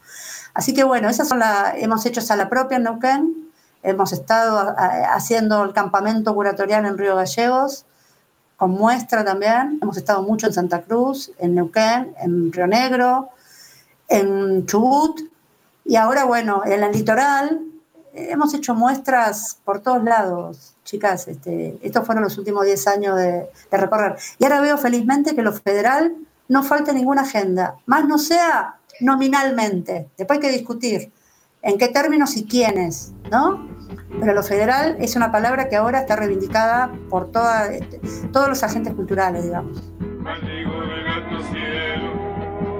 Así 0.53 0.75
que 0.75 0.83
bueno, 0.83 1.09
esas 1.09 1.35
las, 1.35 1.73
hemos 1.77 2.05
hecho 2.05 2.21
sala 2.21 2.47
propia 2.47 2.77
en 2.77 2.83
Neuquén, 2.83 3.49
hemos 3.81 4.13
estado 4.13 4.75
haciendo 4.77 5.63
el 5.63 5.73
campamento 5.73 6.35
curatorial 6.35 6.85
en 6.85 6.95
Río 6.95 7.15
Gallegos, 7.15 7.85
con 8.59 8.71
muestra 8.71 9.23
también, 9.23 9.79
hemos 9.81 9.95
estado 9.95 10.21
mucho 10.21 10.47
en 10.47 10.53
Santa 10.53 10.81
Cruz, 10.81 11.31
en 11.39 11.55
Neuquén, 11.55 12.13
en 12.21 12.51
Río 12.51 12.67
Negro, 12.67 13.29
en 14.09 14.65
Chubut, 14.65 15.21
y 15.85 15.95
ahora 15.95 16.25
bueno, 16.25 16.61
en 16.65 16.83
el 16.83 16.91
litoral, 16.91 17.61
hemos 18.13 18.53
hecho 18.53 18.75
muestras 18.75 19.57
por 19.63 19.79
todos 19.79 20.03
lados, 20.03 20.75
chicas. 20.83 21.29
Este, 21.29 21.79
estos 21.81 22.05
fueron 22.05 22.25
los 22.25 22.37
últimos 22.37 22.65
10 22.65 22.87
años 22.87 23.15
de, 23.15 23.49
recorrer. 23.71 24.17
Y 24.37 24.43
ahora 24.43 24.59
veo 24.59 24.77
felizmente 24.77 25.35
que 25.35 25.41
lo 25.41 25.53
federal 25.53 26.13
no 26.49 26.61
falta 26.63 26.91
ninguna 26.91 27.21
agenda, 27.21 27.77
más 27.85 28.05
no 28.05 28.17
sea 28.17 28.75
nominalmente. 28.99 30.09
Después 30.17 30.37
hay 30.37 30.49
que 30.49 30.51
discutir 30.51 31.13
en 31.61 31.77
qué 31.77 31.87
términos 31.87 32.35
y 32.35 32.43
quiénes, 32.43 33.13
¿no? 33.31 33.78
Pero 34.19 34.33
lo 34.33 34.43
federal 34.43 34.97
es 34.99 35.15
una 35.15 35.31
palabra 35.31 35.69
que 35.69 35.77
ahora 35.77 35.99
está 35.99 36.15
reivindicada 36.17 36.91
por 37.09 37.31
toda, 37.31 37.71
este, 37.71 38.01
todos 38.33 38.49
los 38.49 38.63
agentes 38.63 38.93
culturales, 38.93 39.43
digamos. 39.43 39.91
Maldigo 40.19 40.73
gato 41.05 41.43
cielo, 41.51 42.13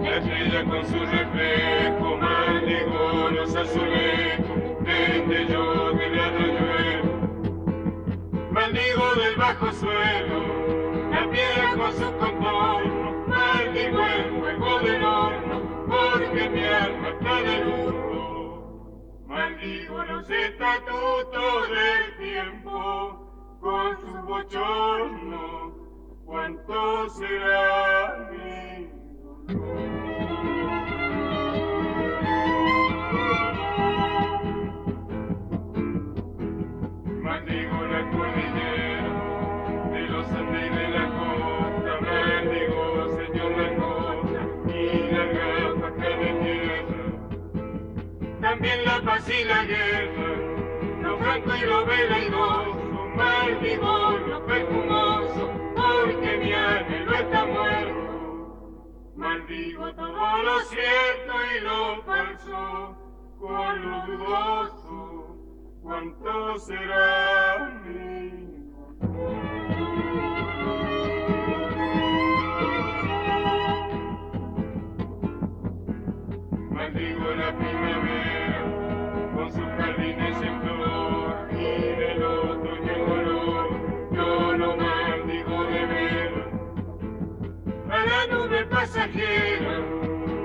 la 0.03 0.17
estrella 0.17 0.65
con 0.65 0.85
su 0.85 0.99
reflejo, 0.99 2.17
maldigo 2.17 3.29
los 3.31 3.55
azulejos, 3.55 4.59
desde 4.83 5.47
yo 5.47 5.91
del 5.93 6.19
arroyuelo. 6.19 7.29
Maldigo 8.51 9.15
del 9.15 9.35
bajo 9.37 9.71
suelo, 9.71 11.09
la 11.09 11.29
piedra 11.31 11.75
con 11.77 11.93
su 11.93 12.17
contorno, 12.17 13.25
maldigo 13.27 13.99
el 14.01 14.39
fuego 14.39 14.79
del 14.79 15.03
horno, 15.03 15.61
porque 15.87 16.49
mi 16.49 16.65
alma 16.65 17.09
está 17.09 17.35
de 17.41 17.65
luto. 17.65 17.98
Maldigo 19.39 20.03
los 20.03 20.29
estatutos 20.29 21.69
del 21.69 22.17
tiempo, 22.17 23.57
con 23.61 23.97
su 24.01 24.11
bochorno, 24.27 25.73
cuánto 26.25 27.09
será 27.11 28.29
mi 28.33 28.89
Maldigo 29.47 29.98
También 48.59 48.83
la 48.83 49.01
paz 49.01 49.29
y 49.29 49.45
la 49.45 49.63
guerra, 49.63 50.35
lo 51.01 51.17
franco 51.17 51.55
y 51.55 51.61
lo 51.61 51.85
veleidoso, 51.85 53.05
maldigo 53.15 54.17
lo 54.27 54.45
perfumoso, 54.45 55.49
porque 55.77 56.37
mi 56.39 56.51
anhelo 56.51 57.13
está 57.13 57.45
muerto. 57.45 59.13
Maldigo 59.15 59.95
todo 59.95 60.43
lo 60.43 60.59
cierto 60.59 61.33
y 61.55 61.59
lo 61.61 62.03
falso, 62.03 62.97
con 63.39 63.81
lo 63.81 64.05
dudoso 64.07 65.37
cuánto 65.81 66.59
será 66.59 67.81
mi 67.85 68.38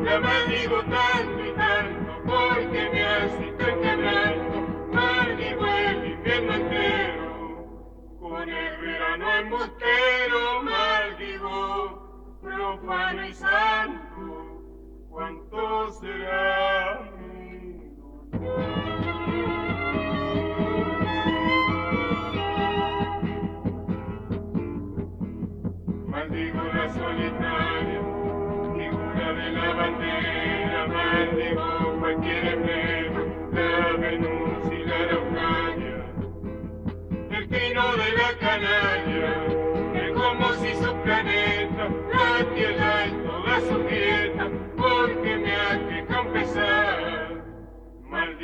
Bienvenido 0.02 0.83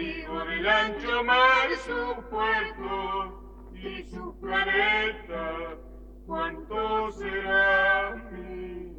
Maldigo 0.01 0.45
del 0.47 0.67
ancho 0.67 1.25
mar 1.25 1.69
su 1.85 2.23
puerto 2.31 3.69
y 3.75 4.03
su 4.05 4.35
planeta, 4.41 5.77
cuánto 6.27 7.13
será 7.13 8.17
mi 8.33 8.95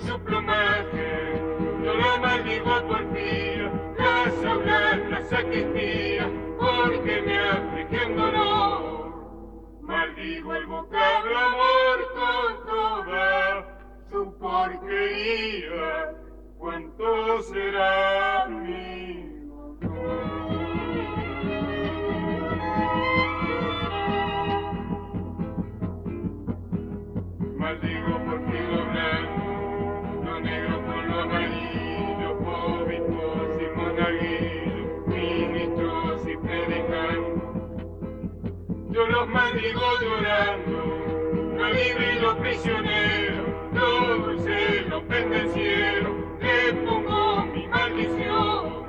su 0.00 0.18
plumaje, 0.20 1.42
yo 1.82 1.94
lo 1.94 2.18
maldigo 2.18 2.86
por 2.86 3.04
la 3.98 4.30
sabrás, 4.42 5.10
la 5.10 5.22
sacristía, 5.24 6.30
porque 6.58 7.22
me 7.22 7.38
aflige 7.38 8.14
dolor. 8.14 9.80
Maldigo 9.82 10.54
el 10.54 10.66
vocablo 10.66 11.38
amor 11.38 11.98
con 12.14 12.66
toda 12.66 13.78
su 14.10 14.38
porquería. 14.38 16.14
¿Cuánto 16.58 17.42
será 17.42 18.46
mi 18.48 18.87
lo 42.20 42.36
prisionero, 42.38 43.70
lo 43.72 44.18
dulce, 44.18 44.82
lo 44.88 45.06
pendenciero, 45.06 46.38
le 46.40 46.72
pongo 46.84 47.46
mi 47.46 47.66
maldición. 47.68 48.88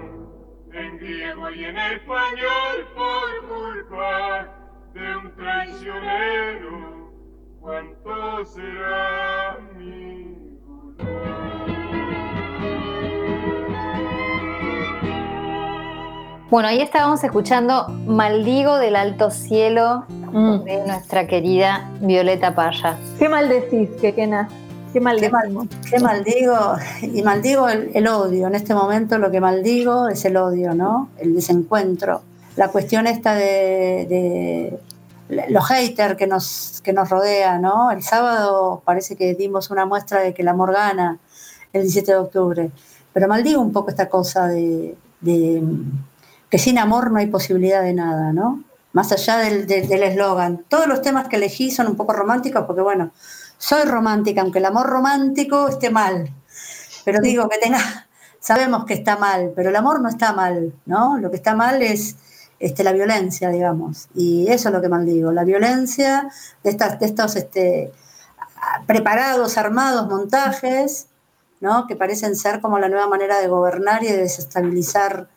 En 0.73 0.97
griego 0.97 1.49
y 1.51 1.65
en 1.65 1.77
español 1.77 2.87
por 2.95 3.47
culpa 3.47 4.47
de 4.93 5.17
un 5.17 5.35
traicionero, 5.35 7.11
¿cuánto 7.59 8.45
será 8.45 9.57
mi 9.77 10.19
Bueno, 16.49 16.67
ahí 16.67 16.81
estábamos 16.81 17.23
escuchando 17.23 17.89
Maldigo 18.07 18.79
del 18.79 18.95
Alto 18.95 19.29
Cielo 19.29 20.07
Mm. 20.31 20.63
de 20.63 20.85
nuestra 20.87 21.27
querida 21.27 21.89
Violeta 22.01 22.53
Parra. 22.55 22.97
¿Qué 23.17 23.29
mal 23.29 23.49
decís, 23.49 23.89
Quequena? 24.01 24.47
¿Qué 24.93 24.99
mal 24.99 25.19
Qué, 25.19 25.29
mal- 25.29 25.67
qué 25.89 25.99
maldigo, 25.99 26.55
y 27.03 27.21
maldigo 27.21 27.69
el, 27.69 27.91
el 27.93 28.07
odio. 28.07 28.47
En 28.47 28.55
este 28.55 28.73
momento 28.73 29.17
lo 29.19 29.29
que 29.29 29.39
maldigo 29.39 30.07
es 30.09 30.25
el 30.25 30.35
odio, 30.37 30.73
¿no? 30.73 31.09
El 31.17 31.35
desencuentro. 31.35 32.21
La 32.55 32.69
cuestión 32.69 33.05
esta 33.05 33.35
de, 33.35 34.07
de 34.09 34.79
los 35.49 35.65
haters 35.67 36.15
que 36.15 36.25
nos, 36.25 36.81
que 36.83 36.91
nos 36.91 37.07
rodean, 37.09 37.61
¿no? 37.61 37.91
El 37.91 38.01
sábado 38.01 38.81
parece 38.83 39.15
que 39.15 39.35
dimos 39.35 39.69
una 39.69 39.85
muestra 39.85 40.21
de 40.21 40.33
que 40.33 40.41
el 40.41 40.47
amor 40.47 40.73
gana 40.73 41.19
el 41.71 41.83
17 41.83 42.11
de 42.11 42.17
octubre. 42.17 42.71
Pero 43.13 43.27
maldigo 43.27 43.61
un 43.61 43.71
poco 43.71 43.91
esta 43.91 44.09
cosa 44.09 44.47
de, 44.47 44.95
de 45.21 45.61
que 46.49 46.57
sin 46.57 46.79
amor 46.79 47.11
no 47.11 47.19
hay 47.19 47.27
posibilidad 47.27 47.83
de 47.83 47.93
nada, 47.93 48.33
¿no? 48.33 48.63
Más 48.99 49.11
allá 49.13 49.37
del 49.37 49.65
del- 49.71 49.87
del 49.87 50.03
eslogan. 50.03 50.65
Todos 50.67 50.87
los 50.87 51.01
temas 51.01 51.27
que 51.29 51.37
elegí 51.37 51.71
son 51.71 51.87
un 51.87 51.95
poco 51.95 52.11
románticos 52.21 52.65
porque, 52.67 52.81
bueno, 52.81 53.11
soy 53.57 53.83
romántica, 53.95 54.41
aunque 54.41 54.59
el 54.59 54.65
amor 54.65 54.87
romántico 54.87 55.67
esté 55.69 55.89
mal. 55.89 56.17
Pero 57.05 57.21
digo 57.21 57.47
que 57.49 57.57
tenga, 57.59 57.79
sabemos 58.49 58.85
que 58.85 58.95
está 58.95 59.15
mal, 59.17 59.53
pero 59.55 59.69
el 59.69 59.75
amor 59.77 60.01
no 60.01 60.09
está 60.09 60.33
mal, 60.33 60.73
¿no? 60.85 61.17
Lo 61.17 61.29
que 61.31 61.37
está 61.37 61.55
mal 61.55 61.81
es 61.81 62.17
este, 62.59 62.83
la 62.83 62.91
violencia, 62.91 63.49
digamos. 63.49 64.09
Y 64.15 64.47
eso 64.51 64.67
es 64.69 64.75
lo 64.75 64.81
que 64.81 64.89
maldigo, 64.89 65.31
la 65.31 65.45
violencia 65.45 66.29
de, 66.63 66.69
estas, 66.71 66.99
de 66.99 67.05
estos 67.05 67.35
este, 67.37 67.93
preparados, 68.85 69.57
armados 69.57 70.07
montajes, 70.09 71.07
¿no? 71.61 71.87
Que 71.87 71.95
parecen 71.95 72.35
ser 72.35 72.59
como 72.61 72.79
la 72.79 72.89
nueva 72.89 73.07
manera 73.07 73.39
de 73.39 73.47
gobernar 73.47 74.03
y 74.03 74.07
de 74.07 74.17
desestabilizar 74.17 75.29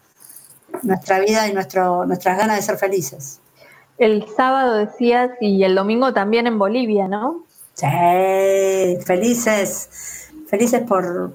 nuestra 0.83 1.21
vida 1.21 1.49
y 1.49 1.53
nuestro, 1.55 2.07
nuestras 2.07 2.39
ganas 2.39 2.57
de 2.57 2.63
ser 2.63 2.79
felices. 2.79 3.41
El 4.03 4.27
sábado 4.37 4.75
decías 4.75 5.31
y 5.41 5.63
el 5.63 5.77
domingo 5.77 6.13
también 6.13 6.49
en 6.49 6.59
Bolivia, 6.59 7.07
¿no? 7.07 7.45
Sí, 7.75 7.87
felices, 9.07 10.29
felices 10.49 10.83
por 10.83 11.33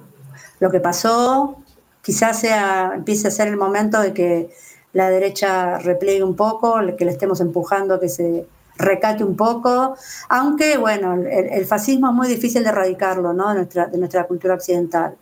lo 0.60 0.70
que 0.70 0.78
pasó. 0.78 1.62
Quizás 2.02 2.40
sea, 2.40 2.92
empiece 2.94 3.26
a 3.26 3.30
ser 3.30 3.48
el 3.48 3.56
momento 3.56 4.02
de 4.02 4.12
que 4.12 4.50
la 4.92 5.08
derecha 5.08 5.78
repliegue 5.78 6.22
un 6.22 6.36
poco, 6.36 6.78
que 6.98 7.06
le 7.06 7.10
estemos 7.10 7.40
empujando 7.40 7.94
a 7.94 8.00
que 8.00 8.10
se 8.10 8.46
recate 8.76 9.24
un 9.24 9.34
poco, 9.34 9.96
aunque 10.28 10.76
bueno, 10.76 11.14
el, 11.14 11.64
fascismo 11.64 12.10
es 12.10 12.14
muy 12.14 12.28
difícil 12.28 12.64
de 12.64 12.68
erradicarlo, 12.68 13.32
¿no? 13.32 13.54
De 13.54 13.96
nuestra 13.96 14.26
cultura 14.26 14.52
occidental. 14.52 15.16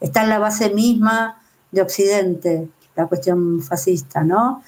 Está 0.00 0.24
en 0.24 0.28
la 0.28 0.40
base 0.40 0.74
misma 0.74 1.40
de 1.70 1.82
Occidente, 1.82 2.68
la 2.96 3.06
cuestión 3.06 3.62
fascista, 3.62 4.24
¿no? 4.24 4.64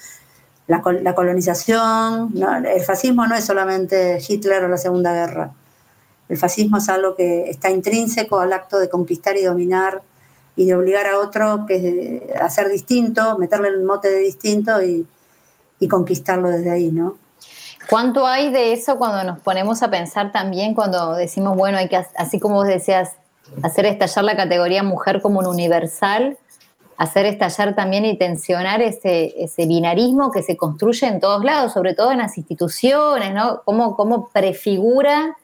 La, 0.67 0.81
la 1.01 1.13
colonización, 1.13 2.33
el 2.65 2.81
fascismo 2.81 3.27
no 3.27 3.35
es 3.35 3.43
solamente 3.43 4.21
Hitler 4.25 4.63
o 4.63 4.67
la 4.69 4.77
Segunda 4.77 5.13
Guerra. 5.13 5.51
El 6.29 6.37
fascismo 6.37 6.77
es 6.77 6.87
algo 6.89 7.15
que 7.15 7.49
está 7.49 7.69
intrínseco 7.69 8.39
al 8.39 8.53
acto 8.53 8.79
de 8.79 8.89
conquistar 8.89 9.35
y 9.35 9.43
dominar 9.43 10.01
y 10.55 10.65
de 10.65 10.75
obligar 10.75 11.05
a 11.07 11.19
otro 11.19 11.65
que 11.67 12.33
a 12.39 12.49
ser 12.49 12.69
distinto, 12.69 13.37
meterle 13.37 13.69
el 13.69 13.83
mote 13.83 14.09
de 14.09 14.19
distinto 14.19 14.81
y, 14.81 15.05
y 15.79 15.87
conquistarlo 15.87 16.49
desde 16.49 16.71
ahí, 16.71 16.91
¿no? 16.91 17.17
¿Cuánto 17.89 18.25
hay 18.25 18.51
de 18.51 18.71
eso 18.71 18.97
cuando 18.97 19.23
nos 19.23 19.39
ponemos 19.39 19.83
a 19.83 19.89
pensar 19.89 20.31
también 20.31 20.73
cuando 20.73 21.15
decimos, 21.15 21.57
bueno, 21.57 21.77
hay 21.77 21.89
que, 21.89 21.97
así 22.15 22.39
como 22.39 22.55
vos 22.55 22.67
decías, 22.67 23.11
hacer 23.61 23.85
estallar 23.85 24.23
la 24.23 24.37
categoría 24.37 24.83
mujer 24.83 25.21
como 25.21 25.39
un 25.39 25.47
universal, 25.47 26.37
hacer 26.97 27.25
estallar 27.25 27.75
también 27.75 28.05
y 28.05 28.17
tensionar 28.17 28.81
ese, 28.81 29.33
ese 29.37 29.65
binarismo 29.65 30.31
que 30.31 30.43
se 30.43 30.57
construye 30.57 31.07
en 31.07 31.19
todos 31.19 31.43
lados, 31.43 31.73
sobre 31.73 31.93
todo 31.93 32.11
en 32.11 32.19
las 32.19 32.37
instituciones, 32.37 33.33
¿no? 33.33 33.61
Cómo, 33.65 34.29
prefigura 34.31 35.35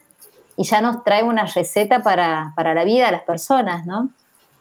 y 0.55 0.63
ya 0.63 0.81
nos 0.81 1.03
trae 1.03 1.23
una 1.23 1.45
receta 1.45 2.03
para, 2.03 2.53
para 2.55 2.73
la 2.73 2.83
vida 2.83 3.07
de 3.07 3.13
las 3.13 3.23
personas, 3.23 3.85
¿no? 3.85 4.09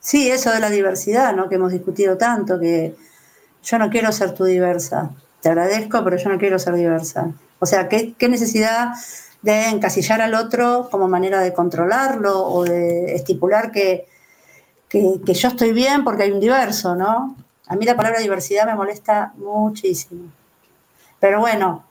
Sí, 0.01 0.31
eso 0.31 0.51
de 0.51 0.61
la 0.61 0.71
diversidad, 0.71 1.35
¿no? 1.35 1.49
Que 1.49 1.57
hemos 1.57 1.73
discutido 1.73 2.17
tanto, 2.17 2.59
que 2.59 2.95
yo 3.63 3.79
no 3.79 3.91
quiero 3.91 4.13
ser 4.13 4.35
tú 4.35 4.45
diversa. 4.45 5.11
Te 5.43 5.49
agradezco, 5.49 6.03
pero 6.05 6.17
yo 6.17 6.31
no 6.31 6.39
quiero 6.39 6.59
ser 6.59 6.75
diversa. 6.75 7.31
O 7.59 7.67
sea, 7.67 7.89
¿qué, 7.89 8.15
qué 8.17 8.29
necesidad 8.29 8.93
de 9.43 9.69
encasillar 9.69 10.21
al 10.21 10.35
otro 10.35 10.89
como 10.91 11.09
manera 11.09 11.41
de 11.41 11.53
controlarlo 11.53 12.45
o 12.45 12.65
de 12.65 13.15
estipular 13.15 13.71
que, 13.71 14.09
que, 14.89 15.21
yo 15.35 15.49
estoy 15.49 15.73
bien 15.73 16.05
porque 16.05 16.25
hay 16.25 16.33
un 16.33 16.41
diverso, 16.41 16.95
¿no? 16.95 17.37
A 17.67 17.77
mí 17.77 17.85
la 17.85 17.97
palabra 17.97 18.21
diversidad 18.21 18.67
me 18.67 18.75
molesta 18.75 19.33
muchísimo. 19.37 20.31
Pero 21.21 21.41
bueno, 21.41 21.85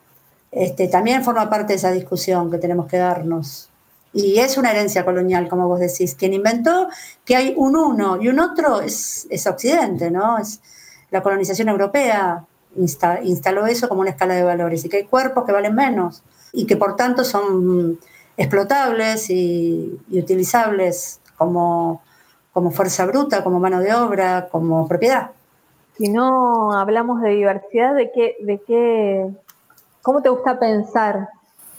este, 0.52 0.88
también 0.88 1.24
forma 1.24 1.50
parte 1.50 1.74
de 1.74 1.78
esa 1.78 1.92
discusión 1.92 2.50
que 2.50 2.58
tenemos 2.58 2.88
que 2.88 2.98
darnos. 2.98 3.70
Y 4.14 4.40
es 4.40 4.58
una 4.58 4.72
herencia 4.72 5.06
colonial, 5.06 5.48
como 5.48 5.68
vos 5.68 5.80
decís. 5.80 6.16
Quien 6.16 6.34
inventó 6.34 6.88
que 7.24 7.36
hay 7.36 7.54
un 7.56 7.76
uno 7.76 8.20
y 8.20 8.30
un 8.30 8.40
otro 8.40 8.82
es, 8.82 9.28
Occidente, 9.46 10.10
¿no? 10.10 10.40
Es 10.40 10.62
la 11.12 11.22
colonización 11.22 11.70
europea 11.70 12.44
insta- 12.78 13.20
instaló 13.24 13.68
eso 13.68 13.88
como 13.88 14.02
una 14.02 14.12
escala 14.12 14.34
de 14.34 14.44
valores 14.44 14.84
y 14.84 14.90
que 14.90 14.98
hay 14.98 15.04
cuerpos 15.04 15.46
que 15.46 15.52
valen 15.52 15.76
menos 15.76 16.24
y 16.54 16.66
que 16.66 16.78
por 16.78 16.96
tanto 16.96 17.24
son 17.24 18.00
explotables 18.38 19.30
y 19.30 20.00
utilizables 20.10 21.20
como, 21.38 22.02
como 22.58 22.72
fuerza 22.72 23.06
bruta, 23.06 23.44
como 23.44 23.60
mano 23.60 23.82
de 23.82 23.94
obra, 23.94 24.50
como 24.52 24.88
propiedad. 24.88 25.30
Si 25.96 26.10
no 26.10 26.74
hablamos 26.74 27.22
de 27.22 27.30
diversidad, 27.30 27.94
¿de 27.94 28.12
qué, 28.12 28.36
de 28.40 28.60
qué, 28.66 29.28
cómo 30.02 30.24
te 30.24 30.30
gusta 30.30 30.58
pensar 30.58 31.30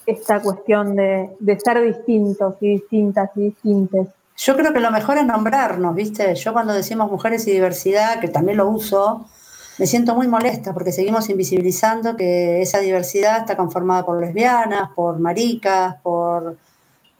esta 0.06 0.40
cuestión 0.40 0.94
de, 0.94 1.30
de 1.40 1.58
ser 1.58 1.82
distintos 1.82 2.54
y 2.60 2.74
distintas 2.74 3.28
y 3.34 3.40
distintes? 3.46 4.06
Yo 4.36 4.56
creo 4.56 4.72
que 4.72 4.78
lo 4.78 4.92
mejor 4.92 5.18
es 5.18 5.26
nombrarnos, 5.26 5.96
¿viste? 5.96 6.32
Yo 6.36 6.52
cuando 6.52 6.72
decimos 6.72 7.10
mujeres 7.10 7.44
y 7.48 7.50
diversidad, 7.50 8.20
que 8.20 8.28
también 8.28 8.58
lo 8.58 8.68
uso, 8.68 9.26
me 9.80 9.86
siento 9.88 10.14
muy 10.14 10.28
molesta 10.28 10.72
porque 10.72 10.92
seguimos 10.92 11.28
invisibilizando 11.28 12.14
que 12.16 12.62
esa 12.62 12.78
diversidad 12.78 13.38
está 13.38 13.56
conformada 13.56 14.06
por 14.06 14.20
lesbianas, 14.20 14.90
por 14.94 15.18
maricas, 15.18 15.96
por, 16.04 16.56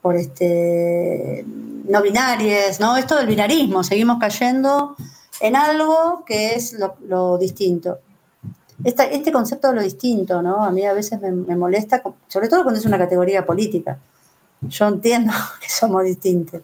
por 0.01 0.15
este, 0.15 1.45
no 1.89 2.01
binarias, 2.01 2.79
¿no? 2.79 2.95
Esto 2.97 3.15
del 3.17 3.27
binarismo, 3.27 3.83
seguimos 3.83 4.17
cayendo 4.19 4.95
en 5.41 5.55
algo 5.55 6.23
que 6.25 6.53
es 6.55 6.75
lo, 7.07 7.37
distinto. 7.37 7.99
este 8.83 9.31
concepto 9.31 9.69
de 9.69 9.75
lo 9.75 9.81
distinto, 9.81 10.41
¿no? 10.41 10.63
A 10.63 10.71
mí 10.71 10.85
a 10.85 10.93
veces 10.93 11.19
me, 11.21 11.55
molesta, 11.55 12.01
sobre 12.27 12.47
todo 12.47 12.63
cuando 12.63 12.79
es 12.79 12.85
una 12.85 12.97
categoría 12.97 13.45
política. 13.45 13.97
Yo 14.61 14.87
entiendo 14.87 15.33
que 15.61 15.69
somos 15.69 16.03
distintos, 16.03 16.61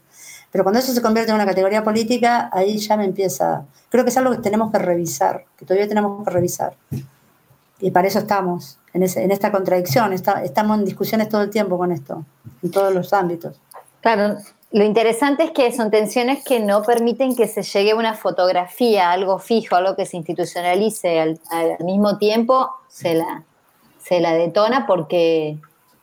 pero 0.52 0.64
cuando 0.64 0.80
eso 0.80 0.94
se 0.94 1.02
convierte 1.02 1.32
en 1.32 1.36
una 1.36 1.46
categoría 1.46 1.84
política, 1.84 2.50
ahí 2.54 2.78
ya 2.78 2.96
me 2.96 3.06
empieza. 3.06 3.66
Creo 3.90 4.04
que 4.04 4.10
es 4.12 4.18
algo 4.18 4.32
que 4.32 4.38
tenemos 4.40 4.72
que 4.72 4.80
revisar, 4.80 5.46
que 5.58 5.66
todavía 5.66 5.88
tenemos 5.88 6.24
que 6.24 6.30
revisar. 6.32 6.76
Y 7.80 7.92
para 7.92 8.08
eso 8.08 8.20
estamos, 8.20 8.78
en, 8.94 9.04
ese- 9.04 9.24
en 9.24 9.32
esta 9.32 9.52
contradicción, 9.52 10.14
estamos 10.14 10.80
en 10.80 10.86
discusiones 10.86 11.30
todo 11.30 11.42
el 11.42 11.50
tiempo 11.50 11.78
con 11.78 11.92
esto, 11.92 12.24
en 12.64 12.72
todos 12.72 12.94
los 12.94 13.12
ámbitos. 13.14 13.60
Claro, 14.02 14.38
lo 14.78 14.84
interesante 14.84 15.46
es 15.46 15.52
que 15.52 15.72
son 15.72 15.90
tensiones 15.90 16.44
que 16.44 16.60
no 16.60 16.84
permiten 16.84 17.34
que 17.34 17.48
se 17.48 17.64
llegue 17.64 17.92
a 17.92 17.96
una 17.96 18.14
fotografía, 18.14 19.10
algo 19.12 19.40
fijo, 19.40 19.76
algo 19.78 19.96
que 19.96 20.06
se 20.06 20.18
institucionalice. 20.18 21.20
Al, 21.22 21.40
mismo 21.80 22.18
tiempo 22.18 22.70
se 22.90 23.14
la, 23.14 23.44
se 24.04 24.20
la 24.20 24.34
detona 24.34 24.86
porque 24.86 25.58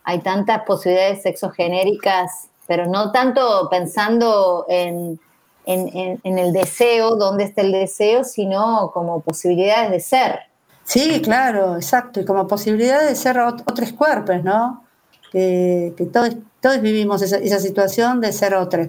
hay 0.04 0.20
tantas 0.20 0.62
posibilidades 0.62 1.20
sexogenéricas, 1.22 2.48
pero 2.66 2.86
no 2.86 3.12
tanto 3.12 3.68
pensando 3.70 4.64
en, 4.70 5.20
en- 5.66 6.18
en- 6.24 6.38
el 6.38 6.54
deseo, 6.54 7.16
dónde 7.16 7.44
está 7.44 7.60
el 7.60 7.72
deseo, 7.72 8.24
sino 8.24 8.90
como 8.94 9.20
posibilidades 9.20 9.90
de 9.90 10.00
ser. 10.00 10.40
Sí, 10.84 11.20
claro, 11.20 11.76
exacto. 11.76 12.20
Y 12.20 12.24
como 12.24 12.46
posibilidad 12.48 13.02
de 13.06 13.14
ser 13.16 13.36
ot- 13.36 13.62
otros 13.70 13.92
cuerpos, 13.92 14.42
¿no? 14.42 14.82
Que, 15.30 15.92
que 15.96 16.06
todos, 16.06 16.30
todos 16.62 16.80
vivimos 16.80 17.20
esa, 17.22 17.58
situación 17.58 18.20
de 18.20 18.32
ser 18.32 18.54
otros. 18.54 18.88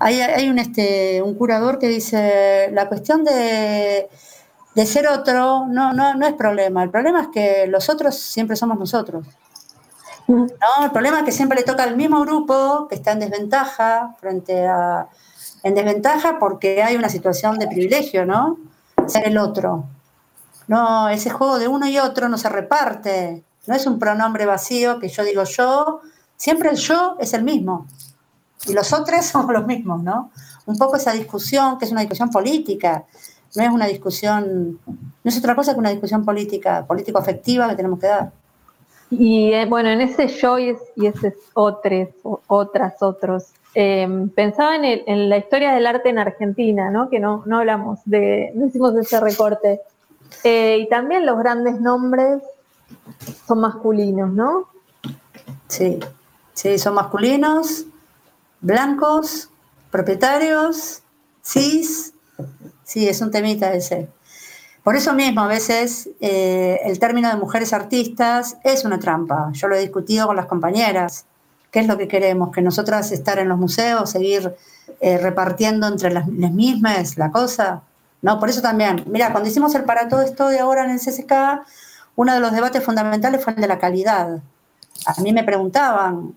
Hay 0.00 0.48
un, 0.48 0.58
este, 0.58 1.22
un 1.22 1.34
curador 1.34 1.78
que 1.78 1.86
dice, 1.86 2.70
la 2.72 2.88
cuestión 2.88 3.22
de, 3.22 4.10
de 4.74 4.86
ser 4.86 5.06
otro 5.06 5.66
no, 5.68 5.92
no, 5.92 6.14
no 6.14 6.26
es 6.26 6.34
problema. 6.34 6.82
El 6.82 6.90
problema 6.90 7.22
es 7.22 7.28
que 7.28 7.66
los 7.68 7.88
otros 7.88 8.16
siempre 8.16 8.56
somos 8.56 8.78
nosotros. 8.78 9.24
¿no? 10.26 10.46
El 10.82 10.90
problema 10.90 11.20
es 11.20 11.24
que 11.24 11.32
siempre 11.32 11.58
le 11.58 11.64
toca 11.64 11.84
al 11.84 11.96
mismo 11.96 12.20
grupo 12.22 12.88
que 12.88 12.96
está 12.96 13.12
en 13.12 13.20
desventaja 13.20 14.16
frente 14.20 14.66
a... 14.66 15.06
En 15.62 15.76
desventaja 15.76 16.40
porque 16.40 16.82
hay 16.82 16.96
una 16.96 17.08
situación 17.08 17.60
de 17.60 17.68
privilegio, 17.68 18.26
¿no? 18.26 18.58
Ser 19.06 19.28
el 19.28 19.38
otro. 19.38 19.84
No, 20.66 21.08
ese 21.08 21.30
juego 21.30 21.60
de 21.60 21.68
uno 21.68 21.86
y 21.86 21.98
otro 21.98 22.28
no 22.28 22.36
se 22.36 22.48
reparte. 22.48 23.44
No 23.68 23.76
es 23.76 23.86
un 23.86 24.00
pronombre 24.00 24.46
vacío 24.46 24.98
que 24.98 25.08
yo 25.08 25.22
digo 25.22 25.44
yo. 25.44 26.00
Siempre 26.42 26.70
el 26.70 26.76
yo 26.76 27.16
es 27.20 27.32
el 27.34 27.44
mismo. 27.44 27.86
Y 28.66 28.72
los 28.72 28.92
otros 28.92 29.24
somos 29.32 29.52
los 29.52 29.64
mismos, 29.64 30.02
¿no? 30.02 30.30
Un 30.66 30.76
poco 30.76 30.96
esa 30.96 31.12
discusión, 31.12 31.78
que 31.78 31.84
es 31.84 31.92
una 31.92 32.00
discusión 32.00 32.30
política. 32.30 33.04
No 33.54 33.62
es 33.62 33.70
una 33.70 33.86
discusión, 33.86 34.80
no 34.86 35.28
es 35.30 35.38
otra 35.38 35.54
cosa 35.54 35.72
que 35.72 35.78
una 35.78 35.90
discusión 35.90 36.24
política, 36.24 36.84
político-afectiva 36.84 37.68
que 37.68 37.76
tenemos 37.76 38.00
que 38.00 38.06
dar. 38.08 38.32
Y 39.10 39.52
eh, 39.52 39.66
bueno, 39.66 39.90
en 39.90 40.00
ese 40.00 40.26
yo 40.26 40.58
y, 40.58 40.70
es- 40.70 40.82
y 40.96 41.06
ese 41.06 41.36
otros, 41.54 42.08
otras, 42.48 42.94
otros, 43.02 43.44
eh, 43.76 44.08
pensaba 44.34 44.74
en, 44.74 44.84
el- 44.84 45.04
en 45.06 45.28
la 45.28 45.36
historia 45.36 45.72
del 45.74 45.86
arte 45.86 46.08
en 46.08 46.18
Argentina, 46.18 46.90
¿no? 46.90 47.08
Que 47.08 47.20
no, 47.20 47.44
no 47.46 47.58
hablamos 47.58 48.00
de, 48.04 48.50
no 48.56 48.66
hicimos 48.66 48.96
ese 48.96 49.20
recorte. 49.20 49.80
Eh, 50.42 50.78
y 50.80 50.88
también 50.88 51.24
los 51.24 51.38
grandes 51.38 51.80
nombres 51.80 52.42
son 53.46 53.60
masculinos, 53.60 54.32
¿no? 54.32 54.68
Sí, 55.68 56.00
sí, 56.54 56.78
son 56.78 56.94
masculinos, 56.94 57.86
blancos, 58.60 59.50
propietarios, 59.90 61.02
cis. 61.44 62.14
Sí, 62.84 63.08
es 63.08 63.20
un 63.20 63.30
temita 63.30 63.72
ese. 63.74 64.08
Por 64.82 64.96
eso 64.96 65.12
mismo, 65.12 65.42
a 65.42 65.46
veces 65.46 66.08
eh, 66.20 66.80
el 66.84 66.98
término 66.98 67.28
de 67.28 67.36
mujeres 67.36 67.72
artistas 67.72 68.56
es 68.64 68.84
una 68.84 68.98
trampa. 68.98 69.50
Yo 69.52 69.68
lo 69.68 69.76
he 69.76 69.80
discutido 69.80 70.26
con 70.26 70.34
las 70.34 70.46
compañeras. 70.46 71.26
¿Qué 71.70 71.80
es 71.80 71.86
lo 71.86 71.96
que 71.96 72.08
queremos? 72.08 72.50
¿Que 72.52 72.62
nosotras 72.62 73.12
estar 73.12 73.38
en 73.38 73.48
los 73.48 73.58
museos, 73.58 74.10
seguir 74.10 74.54
eh, 75.00 75.18
repartiendo 75.18 75.86
entre 75.86 76.10
las, 76.10 76.26
mismas 76.26 77.16
la 77.16 77.30
cosa? 77.30 77.82
No, 78.22 78.40
por 78.40 78.48
eso 78.48 78.60
también. 78.60 79.04
Mira, 79.06 79.30
cuando 79.30 79.48
hicimos 79.48 79.74
el 79.76 79.84
para 79.84 80.08
todo 80.08 80.22
esto 80.22 80.48
de 80.48 80.58
ahora 80.58 80.84
en 80.84 80.90
el 80.90 80.98
CCK, 80.98 81.64
uno 82.16 82.34
de 82.34 82.40
los 82.40 82.52
debates 82.52 82.82
fundamentales 82.82 83.42
fue 83.42 83.52
el 83.54 83.60
de 83.60 83.68
la 83.68 83.78
calidad. 83.78 84.40
A 85.06 85.20
mí 85.22 85.32
me 85.32 85.44
preguntaban, 85.44 86.36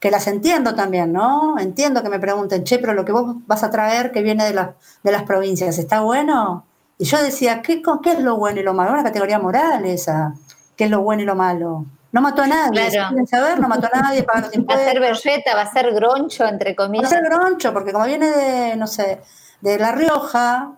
que 0.00 0.10
las 0.10 0.26
entiendo 0.26 0.74
también, 0.74 1.12
¿no? 1.12 1.58
Entiendo 1.58 2.02
que 2.02 2.08
me 2.10 2.18
pregunten, 2.20 2.64
che, 2.64 2.78
pero 2.78 2.92
lo 2.94 3.04
que 3.04 3.12
vos 3.12 3.36
vas 3.46 3.62
a 3.64 3.70
traer 3.70 4.12
que 4.12 4.22
viene 4.22 4.44
de, 4.44 4.52
la- 4.54 4.74
de 5.02 5.12
las 5.12 5.22
provincias, 5.24 5.78
¿está 5.78 6.00
bueno? 6.00 6.64
Y 6.98 7.04
yo 7.04 7.22
decía, 7.22 7.62
¿qué, 7.62 7.82
¿qué 8.02 8.12
es 8.12 8.20
lo 8.20 8.36
bueno 8.36 8.60
y 8.60 8.62
lo 8.62 8.74
malo? 8.74 8.92
Una 8.92 9.02
categoría 9.04 9.38
moral 9.38 9.84
esa, 9.86 10.34
¿qué 10.76 10.84
es 10.84 10.90
lo 10.90 11.00
bueno 11.02 11.22
y 11.22 11.26
lo 11.26 11.34
malo? 11.34 11.84
No 12.12 12.22
mató 12.22 12.42
a 12.42 12.46
nadie, 12.46 12.88
Claro. 12.90 13.16
si 13.18 13.26
saber, 13.26 13.60
no 13.60 13.68
mató 13.68 13.88
a 13.92 14.00
nadie, 14.00 14.22
paga 14.22 14.42
los 14.42 14.50
Va 14.70 14.74
a 14.74 14.78
ser 14.78 14.96
impuestos. 14.96 15.24
berreta, 15.24 15.54
va 15.54 15.62
a 15.62 15.72
ser 15.72 15.92
groncho, 15.94 16.46
entre 16.46 16.70
Va 16.70 16.84
a 16.84 16.86
comillas. 16.86 17.08
ser 17.10 17.22
groncho, 17.24 17.72
porque 17.72 17.92
como 17.92 18.06
viene 18.06 18.30
de, 18.30 18.76
no 18.76 18.86
sé, 18.86 19.20
de 19.60 19.78
La 19.78 19.92
Rioja, 19.92 20.72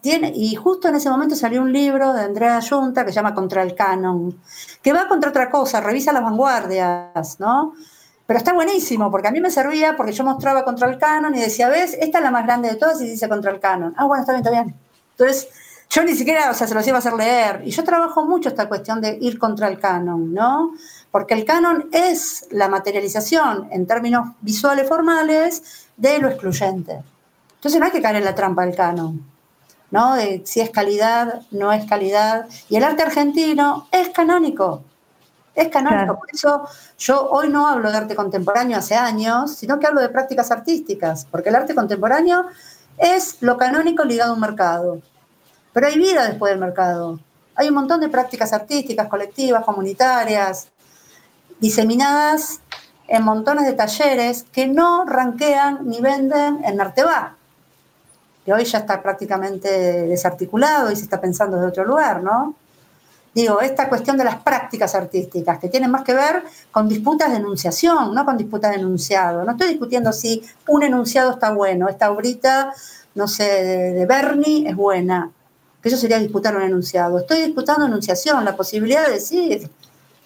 tiene, 0.00 0.32
y 0.34 0.54
justo 0.54 0.88
en 0.88 0.94
ese 0.96 1.10
momento 1.10 1.36
salió 1.36 1.60
un 1.60 1.72
libro 1.72 2.12
de 2.14 2.22
Andrea 2.22 2.58
Yunta 2.60 3.04
que 3.04 3.10
se 3.10 3.16
llama 3.16 3.34
Contra 3.34 3.62
el 3.62 3.74
Canon, 3.74 4.40
que 4.82 4.92
va 4.94 5.08
contra 5.08 5.28
otra 5.30 5.50
cosa, 5.50 5.80
revisa 5.82 6.12
las 6.12 6.22
vanguardias, 6.22 7.38
¿no? 7.38 7.74
Pero 8.28 8.36
está 8.36 8.52
buenísimo, 8.52 9.10
porque 9.10 9.28
a 9.28 9.30
mí 9.30 9.40
me 9.40 9.50
servía, 9.50 9.96
porque 9.96 10.12
yo 10.12 10.22
mostraba 10.22 10.62
contra 10.62 10.86
el 10.86 10.98
canon 10.98 11.34
y 11.34 11.40
decía, 11.40 11.70
¿ves? 11.70 11.96
Esta 11.98 12.18
es 12.18 12.24
la 12.24 12.30
más 12.30 12.44
grande 12.44 12.68
de 12.68 12.74
todas 12.74 13.00
y 13.00 13.06
dice 13.06 13.26
contra 13.26 13.50
el 13.50 13.58
canon. 13.58 13.94
Ah, 13.96 14.04
bueno, 14.04 14.20
está 14.20 14.34
bien, 14.34 14.44
está 14.44 14.50
bien. 14.50 14.76
Entonces, 15.12 15.48
yo 15.88 16.04
ni 16.04 16.14
siquiera, 16.14 16.50
o 16.50 16.52
sea, 16.52 16.66
se 16.66 16.74
los 16.74 16.86
iba 16.86 16.96
a 16.96 16.98
hacer 16.98 17.14
leer. 17.14 17.62
Y 17.64 17.70
yo 17.70 17.82
trabajo 17.84 18.26
mucho 18.26 18.50
esta 18.50 18.68
cuestión 18.68 19.00
de 19.00 19.16
ir 19.18 19.38
contra 19.38 19.68
el 19.68 19.80
canon, 19.80 20.34
¿no? 20.34 20.74
Porque 21.10 21.32
el 21.32 21.46
canon 21.46 21.88
es 21.90 22.46
la 22.50 22.68
materialización, 22.68 23.66
en 23.70 23.86
términos 23.86 24.28
visuales 24.42 24.86
formales, 24.86 25.88
de 25.96 26.18
lo 26.18 26.28
excluyente. 26.28 27.00
Entonces 27.54 27.80
no 27.80 27.86
hay 27.86 27.92
que 27.92 28.02
caer 28.02 28.16
en 28.16 28.26
la 28.26 28.34
trampa 28.34 28.66
del 28.66 28.76
canon, 28.76 29.24
¿no? 29.90 30.16
De 30.16 30.42
si 30.44 30.60
es 30.60 30.68
calidad, 30.68 31.40
no 31.50 31.72
es 31.72 31.86
calidad. 31.86 32.46
Y 32.68 32.76
el 32.76 32.84
arte 32.84 33.04
argentino 33.04 33.88
es 33.90 34.10
canónico. 34.10 34.84
Es 35.58 35.70
canónico. 35.70 36.04
Claro. 36.04 36.18
Por 36.20 36.28
eso 36.32 36.68
yo 36.98 37.30
hoy 37.30 37.48
no 37.48 37.66
hablo 37.66 37.90
de 37.90 37.96
arte 37.96 38.14
contemporáneo 38.14 38.78
hace 38.78 38.94
años, 38.94 39.56
sino 39.56 39.80
que 39.80 39.88
hablo 39.88 40.00
de 40.00 40.08
prácticas 40.08 40.52
artísticas, 40.52 41.26
porque 41.28 41.48
el 41.48 41.56
arte 41.56 41.74
contemporáneo 41.74 42.46
es 42.96 43.38
lo 43.40 43.56
canónico 43.56 44.04
ligado 44.04 44.30
a 44.30 44.34
un 44.34 44.40
mercado. 44.40 45.00
Pero 45.72 45.88
hay 45.88 45.98
vida 45.98 46.28
después 46.28 46.52
del 46.52 46.60
mercado. 46.60 47.18
Hay 47.56 47.70
un 47.70 47.74
montón 47.74 47.98
de 48.00 48.08
prácticas 48.08 48.52
artísticas, 48.52 49.08
colectivas, 49.08 49.64
comunitarias, 49.64 50.68
diseminadas 51.58 52.60
en 53.08 53.24
montones 53.24 53.66
de 53.66 53.72
talleres 53.72 54.44
que 54.52 54.68
no 54.68 55.06
ranquean 55.06 55.88
ni 55.88 56.00
venden 56.00 56.64
en 56.64 56.80
Arteba, 56.80 57.34
que 58.44 58.52
hoy 58.52 58.64
ya 58.64 58.78
está 58.78 59.02
prácticamente 59.02 59.68
desarticulado 60.06 60.92
y 60.92 60.94
se 60.94 61.02
está 61.02 61.20
pensando 61.20 61.58
de 61.58 61.66
otro 61.66 61.84
lugar, 61.84 62.22
¿no? 62.22 62.54
Digo, 63.38 63.60
esta 63.60 63.88
cuestión 63.88 64.18
de 64.18 64.24
las 64.24 64.42
prácticas 64.42 64.96
artísticas, 64.96 65.60
que 65.60 65.68
tienen 65.68 65.92
más 65.92 66.02
que 66.02 66.12
ver 66.12 66.42
con 66.72 66.88
disputas 66.88 67.30
de 67.30 67.36
enunciación, 67.36 68.12
no 68.12 68.24
con 68.24 68.36
disputas 68.36 68.72
de 68.72 68.78
enunciado. 68.78 69.44
No 69.44 69.52
estoy 69.52 69.68
discutiendo 69.68 70.12
si 70.12 70.42
un 70.66 70.82
enunciado 70.82 71.30
está 71.30 71.52
bueno, 71.52 71.88
esta 71.88 72.10
obrita, 72.10 72.72
no 73.14 73.28
sé, 73.28 73.44
de, 73.44 73.92
de 73.92 74.06
Bernie 74.06 74.68
es 74.68 74.74
buena, 74.74 75.30
que 75.80 75.88
eso 75.88 75.96
sería 75.96 76.18
disputar 76.18 76.56
un 76.56 76.64
enunciado. 76.64 77.16
Estoy 77.16 77.42
disputando 77.42 77.86
enunciación, 77.86 78.44
la 78.44 78.56
posibilidad 78.56 79.06
de 79.06 79.12
decir 79.12 79.70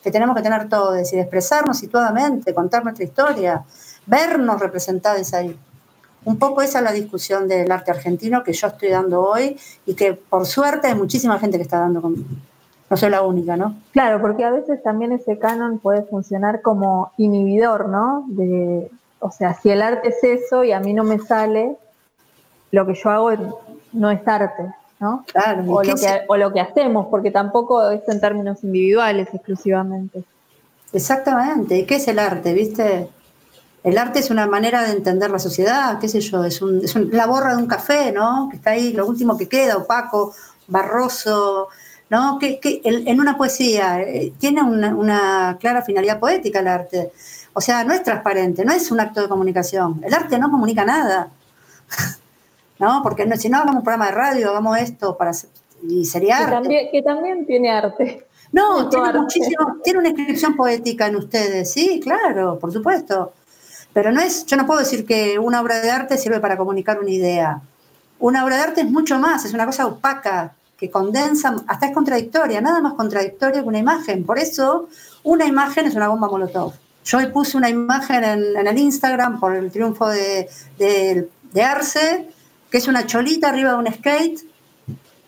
que 0.02 0.10
tenemos 0.10 0.34
que 0.34 0.40
tener 0.40 0.70
todo, 0.70 0.94
es 0.94 1.02
decir, 1.02 1.18
expresarnos 1.18 1.76
situadamente, 1.76 2.54
contar 2.54 2.82
nuestra 2.82 3.04
historia, 3.04 3.62
vernos 4.06 4.58
representados 4.58 5.34
ahí. 5.34 5.54
Un 6.24 6.38
poco 6.38 6.62
esa 6.62 6.78
es 6.78 6.84
la 6.84 6.92
discusión 6.92 7.46
del 7.46 7.70
arte 7.72 7.90
argentino 7.90 8.42
que 8.42 8.54
yo 8.54 8.68
estoy 8.68 8.88
dando 8.88 9.20
hoy 9.20 9.58
y 9.84 9.92
que 9.92 10.14
por 10.14 10.46
suerte 10.46 10.86
hay 10.86 10.94
muchísima 10.94 11.38
gente 11.38 11.58
que 11.58 11.64
está 11.64 11.78
dando 11.78 12.00
conmigo. 12.00 12.24
No 12.92 12.96
soy 12.98 13.08
la 13.10 13.22
única, 13.22 13.56
¿no? 13.56 13.74
Claro, 13.92 14.20
porque 14.20 14.44
a 14.44 14.50
veces 14.50 14.82
también 14.82 15.12
ese 15.12 15.38
canon 15.38 15.78
puede 15.78 16.02
funcionar 16.02 16.60
como 16.60 17.10
inhibidor, 17.16 17.88
¿no? 17.88 18.24
De, 18.28 18.90
o 19.18 19.30
sea, 19.30 19.54
si 19.54 19.70
el 19.70 19.80
arte 19.80 20.10
es 20.10 20.22
eso 20.22 20.62
y 20.62 20.72
a 20.72 20.80
mí 20.80 20.92
no 20.92 21.02
me 21.02 21.18
sale, 21.18 21.76
lo 22.70 22.86
que 22.86 22.94
yo 22.94 23.08
hago 23.08 23.62
no 23.94 24.10
es 24.10 24.20
arte, 24.28 24.64
¿no? 25.00 25.24
Claro, 25.32 25.62
¿y 25.64 25.68
O 25.70 25.82
lo, 25.82 25.94
que, 25.94 26.20
o 26.28 26.36
lo 26.36 26.52
que 26.52 26.60
hacemos, 26.60 27.06
porque 27.06 27.30
tampoco 27.30 27.88
es 27.90 28.06
en 28.08 28.20
términos 28.20 28.62
individuales 28.62 29.28
exclusivamente. 29.32 30.22
Exactamente. 30.92 31.78
¿Y 31.78 31.86
qué 31.86 31.96
es 31.96 32.06
el 32.08 32.18
arte? 32.18 32.52
¿Viste? 32.52 33.08
El 33.84 33.96
arte 33.96 34.18
es 34.18 34.30
una 34.30 34.46
manera 34.46 34.82
de 34.82 34.92
entender 34.92 35.30
la 35.30 35.38
sociedad, 35.38 35.98
qué 35.98 36.08
sé 36.08 36.20
yo, 36.20 36.44
es, 36.44 36.60
un- 36.60 36.84
es 36.84 36.94
un- 36.94 37.08
la 37.10 37.26
borra 37.26 37.56
de 37.56 37.62
un 37.62 37.66
café, 37.68 38.12
¿no? 38.12 38.48
Que 38.50 38.56
está 38.56 38.70
ahí, 38.72 38.92
lo 38.92 39.06
último 39.06 39.38
que 39.38 39.48
queda, 39.48 39.78
opaco, 39.78 40.34
barroso, 40.68 41.68
¿no? 42.12 42.38
Que, 42.38 42.60
en 42.84 43.18
una 43.20 43.38
poesía 43.38 44.02
eh, 44.02 44.34
tiene 44.38 44.62
una, 44.62 44.94
una 44.94 45.56
clara 45.58 45.80
finalidad 45.80 46.20
poética 46.20 46.60
el 46.60 46.68
arte. 46.68 47.10
O 47.54 47.60
sea, 47.62 47.84
no 47.84 47.94
es 47.94 48.02
transparente, 48.02 48.66
no 48.66 48.72
es 48.72 48.90
un 48.90 49.00
acto 49.00 49.22
de 49.22 49.28
comunicación. 49.28 50.02
El 50.04 50.12
arte 50.12 50.38
no 50.38 50.50
comunica 50.50 50.84
nada. 50.84 51.30
¿No? 52.78 53.00
Porque 53.02 53.24
no- 53.24 53.34
si 53.36 53.48
no 53.48 53.56
hagamos 53.56 53.76
un 53.76 53.82
programa 53.82 54.06
de 54.06 54.12
radio, 54.12 54.50
hagamos 54.50 54.78
esto 54.78 55.16
para 55.16 55.32
y 55.88 56.04
sería 56.04 56.36
Que 56.36 56.42
arte. 56.42 56.54
también, 56.54 56.88
que 56.92 57.02
también 57.02 57.46
tiene 57.46 57.70
arte. 57.70 58.26
No, 58.52 58.90
tiene 58.90 59.06
arte. 59.06 59.18
muchísimo, 59.18 59.76
tiene 59.82 60.00
una 60.00 60.08
inscripción 60.10 60.54
poética 60.54 61.06
en 61.06 61.16
ustedes, 61.16 61.72
sí, 61.72 61.98
claro, 61.98 62.58
por 62.58 62.70
supuesto. 62.74 63.32
Pero 63.94 64.12
no 64.12 64.20
es, 64.20 64.44
yo 64.44 64.58
no 64.58 64.66
puedo 64.66 64.80
decir 64.80 65.06
que 65.06 65.38
una 65.38 65.62
obra 65.62 65.80
de 65.80 65.90
arte 65.90 66.18
sirve 66.18 66.40
para 66.40 66.58
comunicar 66.58 67.00
una 67.00 67.10
idea. 67.10 67.62
Una 68.18 68.44
obra 68.44 68.56
de 68.56 68.62
arte 68.64 68.80
es 68.82 68.90
mucho 68.90 69.18
más, 69.18 69.46
es 69.46 69.54
una 69.54 69.64
cosa 69.64 69.86
opaca, 69.86 70.52
que 70.82 70.90
condensa, 70.90 71.54
hasta 71.68 71.86
es 71.86 71.94
contradictoria, 71.94 72.60
nada 72.60 72.80
más 72.80 72.94
contradictoria 72.94 73.62
que 73.62 73.68
una 73.68 73.78
imagen. 73.78 74.24
Por 74.26 74.36
eso, 74.40 74.88
una 75.22 75.46
imagen 75.46 75.86
es 75.86 75.94
una 75.94 76.08
bomba 76.08 76.28
molotov. 76.28 76.72
Yo 77.04 77.18
hoy 77.18 77.26
puse 77.26 77.56
una 77.56 77.68
imagen 77.68 78.24
en, 78.24 78.66
el 78.66 78.78
Instagram 78.78 79.38
por 79.38 79.54
el 79.54 79.70
triunfo 79.70 80.08
de, 80.08 80.50
de- 80.78 81.28
de 81.52 81.62
Arce, 81.62 82.28
que 82.68 82.78
es 82.78 82.88
una 82.88 83.06
cholita 83.06 83.50
arriba 83.50 83.70
de 83.72 83.76
un 83.78 83.92
skate, 83.94 84.40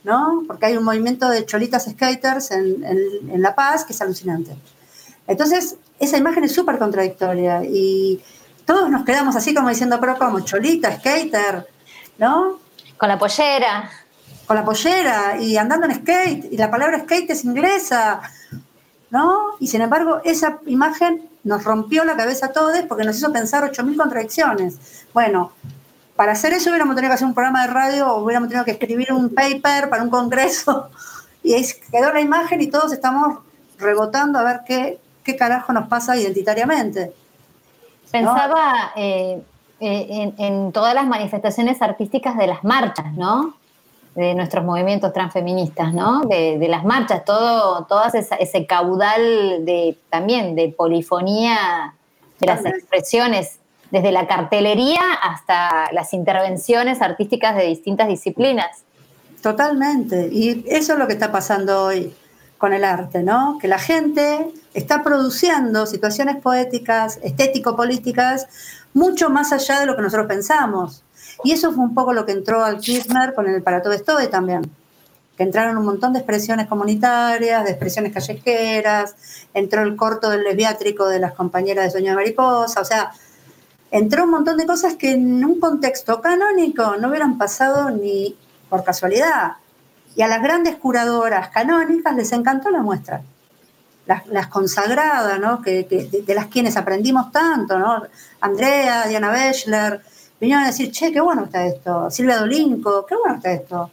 ¿no? 0.03 0.43
Porque 0.49 0.67
hay 0.67 0.77
un 0.77 0.83
movimiento 0.83 1.29
de 1.31 1.47
cholitas 1.47 1.85
skaters 1.89 2.51
en, 2.51 2.83
en- 2.85 3.31
en 3.31 3.41
La 3.41 3.55
Paz 3.55 3.85
que 3.85 3.93
es 3.93 4.01
alucinante. 4.03 4.57
Entonces, 5.29 5.77
esa 6.01 6.17
imagen 6.17 6.43
es 6.43 6.53
súper 6.53 6.79
contradictoria 6.79 7.63
y 7.65 8.21
todos 8.65 8.91
nos 8.91 9.05
quedamos 9.05 9.37
así 9.37 9.55
como 9.55 9.69
diciendo, 9.69 9.99
pero 10.01 10.19
como 10.19 10.41
cholita, 10.41 10.97
skater, 10.99 11.65
¿no? 12.19 12.59
Con 12.99 13.09
la 13.09 13.19
pollera. 13.21 13.89
Con 14.47 14.57
la 14.57 14.65
pollera 14.65 15.37
y 15.41 15.57
andando 15.57 15.87
en 15.87 15.95
skate, 15.95 16.53
y 16.53 16.57
la 16.57 16.71
palabra 16.71 17.01
skate 17.01 17.31
es 17.31 17.45
inglesa, 17.45 18.21
¿no? 19.11 19.53
Y 19.61 19.69
sin 19.69 19.81
embargo, 19.81 20.21
esa 20.25 20.59
imagen 20.67 21.29
nos 21.45 21.63
rompió 21.65 22.05
la 22.05 22.17
cabeza 22.17 22.47
a 22.47 22.53
todos 22.53 22.77
porque 22.89 23.05
nos 23.05 23.17
hizo 23.17 23.33
pensar 23.33 23.71
8.000 23.71 23.97
contradicciones. 23.97 25.07
Bueno, 25.13 25.53
para 26.17 26.33
hacer 26.33 26.53
eso 26.53 26.71
hubiéramos 26.71 26.95
tenido 26.95 27.11
que 27.11 27.15
hacer 27.15 27.27
un 27.27 27.35
programa 27.35 27.67
de 27.67 27.73
radio 27.73 28.15
hubiéramos 28.17 28.49
tenido 28.49 28.65
que 28.65 28.73
escribir 28.73 29.13
un 29.13 29.35
paper 29.35 29.89
para 29.89 30.03
un 30.03 30.11
congreso 30.11 30.91
y 31.43 31.55
ahí 31.55 31.67
quedó 31.91 32.13
la 32.13 32.21
imagen 32.21 32.61
y 32.61 32.69
todos 32.69 32.93
estamos 32.93 33.39
rebotando 33.79 34.39
a 34.39 34.45
ver 34.45 34.61
qué, 34.67 34.99
qué 35.23 35.37
carajo 35.37 35.73
nos 35.73 35.89
pasa 35.89 36.17
identitariamente. 36.17 37.13
Pensaba 38.11 38.93
eh, 38.95 39.43
eh, 39.81 40.07
en, 40.11 40.35
en 40.39 40.73
todas 40.73 40.95
las 40.95 41.07
manifestaciones 41.07 41.83
artísticas 41.83 42.37
de 42.37 42.47
las 42.47 42.63
marchas, 42.63 43.13
¿no? 43.15 43.57
De 44.15 44.35
nuestros 44.35 44.65
movimientos 44.65 45.13
transfeministas, 45.13 45.93
¿no? 45.93 46.23
De, 46.23 46.59
de 46.59 46.69
las 46.69 46.85
marchas, 46.85 47.25
todo, 47.25 47.85
todas 47.87 48.15
esa- 48.15 48.37
ese 48.37 48.65
caudal 48.67 49.65
de 49.65 49.99
también 50.09 50.55
de 50.55 50.69
polifonía 50.69 51.95
de 52.39 52.47
las 52.47 52.65
expresiones, 52.65 53.59
desde 53.91 54.13
la 54.13 54.27
cartelería 54.27 55.01
hasta 55.23 55.93
las 55.93 56.13
intervenciones 56.13 57.01
artísticas 57.03 57.57
de 57.57 57.65
distintas 57.65 58.09
disciplinas. 58.09 58.85
Totalmente. 59.43 60.29
Y 60.33 60.65
eso 60.69 60.95
es 60.95 60.99
lo 60.99 61.07
que 61.07 61.13
está 61.13 61.31
pasando 61.31 61.85
hoy 61.85 62.15
con 62.59 62.73
el 62.73 62.83
arte, 62.83 63.23
¿no? 63.23 63.59
Que 63.61 63.69
la 63.69 63.79
gente 63.79 64.49
está 64.75 65.03
produciendo 65.03 65.87
situaciones 65.87 66.37
poéticas, 66.37 67.19
estético-políticas, 67.23 68.49
mucho 68.95 69.29
más 69.29 69.53
allá 69.53 69.81
de 69.81 69.87
lo 69.87 69.97
que 69.97 70.03
nosotros 70.03 70.27
pensamos. 70.27 71.04
Y 71.45 71.53
eso 71.53 71.73
fue 71.73 71.85
un 71.85 71.95
poco 71.95 72.15
lo 72.15 72.25
que 72.25 72.33
entró 72.33 72.65
al 72.65 72.79
Kirchner 72.79 73.35
con 73.35 73.47
el 73.47 73.63
Para 73.63 73.83
Todo 73.83 73.93
Estoy 73.93 74.29
también. 74.29 74.63
Que 75.37 75.43
entraron 75.43 75.77
un 75.77 75.85
montón 75.85 76.15
de 76.15 76.21
expresiones 76.21 76.67
comunitarias, 76.67 77.65
de 77.65 77.71
expresiones 77.71 78.15
callejeras, 78.15 79.15
entró 79.53 79.83
el 79.83 79.95
corto 79.95 80.31
del 80.31 80.43
lesbiátrico 80.43 81.07
de 81.07 81.19
las 81.19 81.35
compañeras 81.35 81.85
de 81.85 81.91
Sueño 81.91 82.11
de 82.11 82.17
Mariposa, 82.17 82.81
o 82.81 82.85
sea, 82.85 83.13
entró 83.91 84.25
un 84.25 84.31
montón 84.31 84.57
de 84.57 84.65
cosas 84.65 84.95
que 84.95 85.13
en 85.13 85.45
un 85.45 85.61
contexto 85.61 86.23
canónico 86.23 86.97
no 86.97 87.09
hubieran 87.09 87.37
pasado 87.37 87.91
ni 87.91 88.37
por 88.71 88.83
casualidad. 88.83 89.53
Y 90.17 90.23
a 90.23 90.29
las 90.29 90.43
grandes 90.43 90.77
curadoras 90.77 91.51
canónicas 91.51 92.17
les 92.17 92.33
encantó 92.33 92.71
la 92.71 92.81
muestra. 92.81 93.23
Las, 94.07 94.27
las 94.29 94.47
consagradas, 94.47 95.39
¿no? 95.41 95.61
que, 95.61 95.85
de 96.27 96.35
las 96.35 96.47
quienes 96.47 96.77
aprendimos 96.77 97.33
tanto, 97.33 97.79
¿no? 97.79 98.03
Andrea, 98.41 99.07
Diana 99.09 99.31
Bechler, 99.31 100.03
vinieron 100.45 100.65
a 100.65 100.69
decir, 100.69 100.91
che, 100.91 101.13
qué 101.13 101.21
bueno 101.21 101.45
está 101.45 101.67
esto. 101.67 102.11
Silvia 102.11 102.39
Dolinco, 102.39 103.05
qué 103.07 103.17
bueno 103.17 103.37
está 103.37 103.53
esto. 103.53 103.91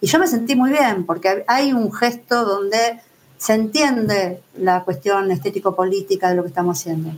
Y 0.00 0.06
yo 0.06 0.18
me 0.18 0.26
sentí 0.26 0.54
muy 0.56 0.70
bien, 0.70 1.04
porque 1.04 1.44
hay 1.46 1.72
un 1.72 1.92
gesto 1.92 2.44
donde 2.44 3.00
se 3.36 3.54
entiende 3.54 4.42
la 4.58 4.84
cuestión 4.84 5.30
estético-política 5.30 6.30
de 6.30 6.36
lo 6.36 6.42
que 6.42 6.48
estamos 6.48 6.78
haciendo 6.78 7.12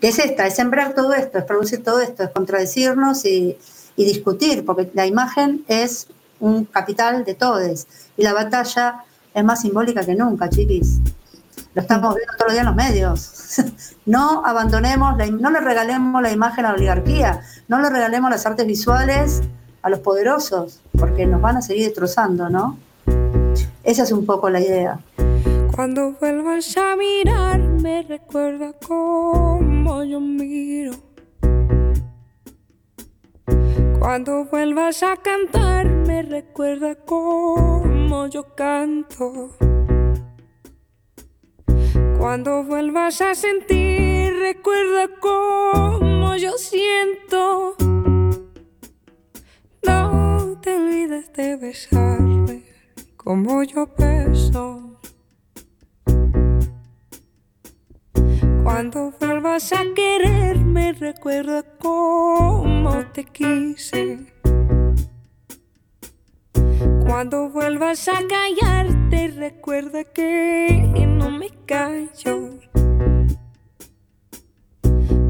que 0.00 0.08
es 0.08 0.18
esta, 0.18 0.46
es 0.46 0.54
sembrar 0.54 0.94
todo 0.94 1.12
esto, 1.14 1.38
es 1.38 1.44
producir 1.44 1.82
todo 1.82 2.00
esto, 2.00 2.24
es 2.24 2.30
contradecirnos 2.30 3.24
y, 3.24 3.56
discutir, 3.96 4.62
porque 4.66 4.90
la 4.92 5.06
imagen 5.06 5.64
es 5.68 6.08
un 6.38 6.66
capital 6.66 7.24
de 7.24 7.34
todos 7.34 7.86
y 8.14 8.22
la 8.22 8.34
batalla 8.34 9.04
es 9.32 9.42
más 9.42 9.62
simbólica 9.62 10.04
que 10.04 10.14
nunca, 10.14 10.50
chiquis. 10.50 10.98
Lo 11.76 11.82
estamos 11.82 12.14
viendo 12.14 12.32
todos 12.38 12.46
los 12.46 12.52
días 12.54 12.62
en 12.62 12.66
los 12.66 12.74
medios. 12.74 13.92
No 14.06 14.46
abandonemos, 14.46 15.16
no 15.40 15.50
le 15.50 15.60
regalemos 15.60 16.22
la 16.22 16.30
imagen 16.30 16.64
a 16.64 16.68
la 16.68 16.74
oligarquía, 16.74 17.40
no 17.66 17.80
le 17.80 17.90
regalemos 17.90 18.30
las 18.30 18.46
artes 18.46 18.64
visuales 18.64 19.42
a 19.82 19.90
los 19.90 19.98
poderosos, 19.98 20.80
porque 20.96 21.26
nos 21.26 21.40
van 21.40 21.56
a 21.56 21.62
seguir 21.62 21.86
destrozando, 21.86 22.48
¿no? 22.48 22.78
Esa 23.82 24.04
es 24.04 24.12
un 24.12 24.24
poco 24.24 24.48
la 24.48 24.60
idea. 24.60 25.00
Cuando 25.74 26.12
vuelvas 26.12 26.76
a 26.76 26.94
mirarme, 26.96 28.04
recuerda 28.08 28.72
cómo 28.86 30.04
yo 30.04 30.20
miro. 30.20 30.92
Cuando 33.98 34.44
vuelvas 34.44 35.02
a 35.02 35.16
cantarme, 35.16 36.22
recuerda 36.22 36.94
cómo 36.94 38.28
yo 38.28 38.54
canto. 38.54 39.50
Cuando 42.26 42.64
vuelvas 42.64 43.20
a 43.20 43.36
sentir, 43.36 44.34
recuerda 44.40 45.06
cómo 45.20 46.34
yo 46.34 46.58
siento. 46.58 47.76
No 49.84 50.58
te 50.60 50.74
olvides 50.74 51.32
de 51.34 51.54
besarme 51.54 52.64
como 53.16 53.62
yo 53.62 53.88
beso. 53.96 54.98
Cuando 58.64 59.12
vuelvas 59.20 59.72
a 59.72 59.84
quererme, 59.94 60.94
recuerda 60.94 61.62
cómo 61.78 63.06
te 63.12 63.22
quise. 63.22 64.35
Cuando 67.06 67.48
vuelvas 67.48 68.08
a 68.08 68.18
callarte, 68.26 69.28
recuerda 69.28 70.02
que 70.04 71.06
no 71.08 71.30
me 71.30 71.50
callo. 71.64 72.58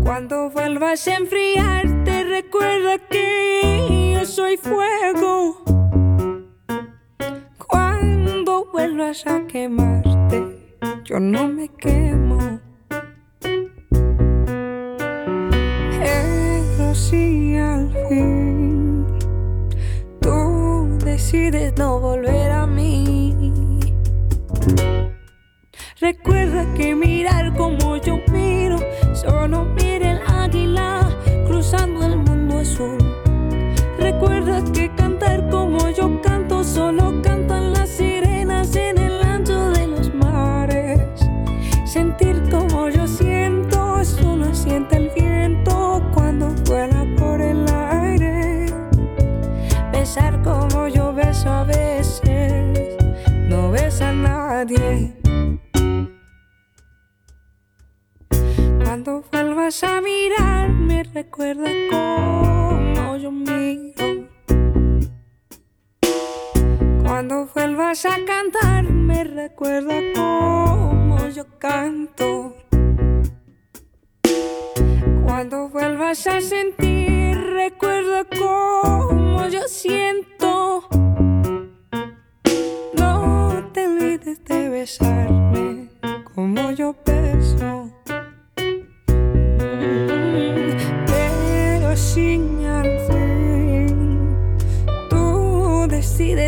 Cuando 0.03 0.49
vuelvas 0.51 1.07
a 1.07 1.17
enfriarte, 1.17 2.25
recuerda 2.25 2.99
que 2.99 4.15
yo 4.15 4.25
soy 4.25 4.57
fuego. 4.57 5.63
Cuando 7.59 8.67
vuelvas 8.73 9.27
a 9.27 9.47
quemarte, 9.47 10.79
yo 11.05 11.21
no 11.21 11.47
me 11.47 11.69
quemo. 11.69 12.66
No 21.77 22.01
volver 22.01 22.51
a 22.51 22.67
mí, 22.67 23.55
recuerda 26.01 26.67
que 26.75 26.93
mirar 26.97 27.55
como 27.57 27.86
recuerda 61.37 61.71
cómo 61.91 63.17
yo 63.19 63.31
miro. 63.31 64.27
Cuando 67.05 67.47
vuelvas 67.55 68.07
a 68.07 68.17
cantar, 68.25 68.85
me 68.85 69.23
recuerda 69.23 69.95
cómo 70.15 71.29
yo 71.29 71.45
canto. 71.59 72.57
Cuando 75.27 75.69
vuelvas 75.69 76.27
a 76.27 76.41
sentir, 76.41 77.37
recuerda 77.37 78.25
cómo 78.39 79.47
yo 79.49 79.69
siento. 79.69 80.89
No 82.95 83.71
te 83.75 83.87
olvides 83.87 84.43
de 84.45 84.69
besarme 84.71 85.91
como 86.35 86.71
yo 86.71 86.97
beso. 87.05 87.86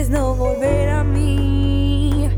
No 0.08 0.34
volver 0.34 0.88
a 0.88 1.04
mí. 1.04 2.28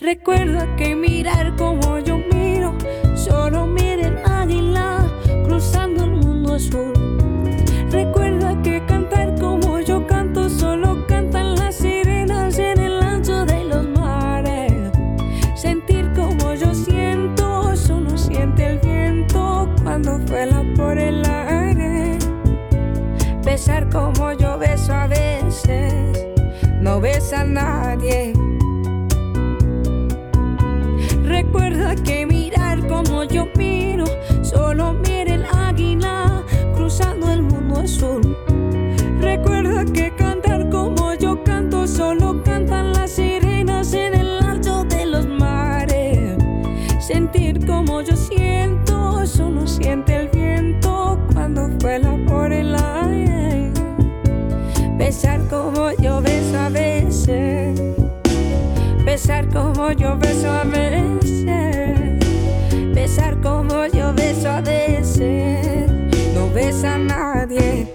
Recuerda 0.00 0.74
que 0.76 0.94
mirar 0.94 1.54
como 1.56 1.98
yo 1.98 2.18
miro, 2.32 2.74
solo 3.14 3.66
mira 3.66 4.08
el 4.08 4.18
águila 4.24 5.06
cruzando 5.44 6.04
el 6.04 6.12
mundo 6.12 6.54
azul. 6.54 6.92
Recuerda 7.90 8.60
que 8.62 8.84
cantar 8.86 9.38
como 9.38 9.80
yo 9.80 10.06
canto, 10.06 10.48
solo 10.48 11.06
cantan 11.06 11.56
las 11.56 11.76
sirenas 11.76 12.58
en 12.58 12.80
el 12.80 13.02
ancho 13.02 13.44
de 13.44 13.64
los 13.64 13.86
mares. 13.86 14.72
Sentir 15.54 16.10
como 16.14 16.54
yo 16.54 16.74
siento, 16.74 17.76
solo 17.76 18.16
siente 18.16 18.66
el 18.66 18.78
viento 18.78 19.68
cuando 19.82 20.18
vuela 20.18 20.64
por 20.76 20.98
el 20.98 21.24
aire. 21.26 22.18
Besar 23.44 23.88
como 23.90 24.32
yo 24.32 24.58
beso 24.58 24.92
a 24.92 25.06
veces, 25.06 25.43
no 26.80 27.00
besa 27.00 27.40
a 27.40 27.44
nadie. 27.44 28.32
Recuerda 31.24 31.94
que 31.96 32.26
mirar 32.26 32.86
como 32.86 33.24
yo 33.24 33.48
miro, 33.56 34.04
solo 34.42 34.92
mira 34.92 35.34
el 35.34 35.44
águila 35.46 36.42
cruzando 36.74 37.32
el 37.32 37.42
mundo 37.42 37.80
azul. 37.80 38.36
Recuerda 39.20 39.84
que 39.86 40.14
cantar 40.14 40.43
como 59.54 59.92
yo 59.92 60.18
beso 60.18 60.50
a 60.50 60.64
veces. 60.64 62.18
Besar 62.92 63.40
como 63.40 63.86
yo 63.86 64.12
beso 64.12 64.50
a 64.50 64.60
veces. 64.60 65.88
No 66.34 66.50
besa 66.52 66.96
a 66.96 66.98
nadie. 66.98 67.94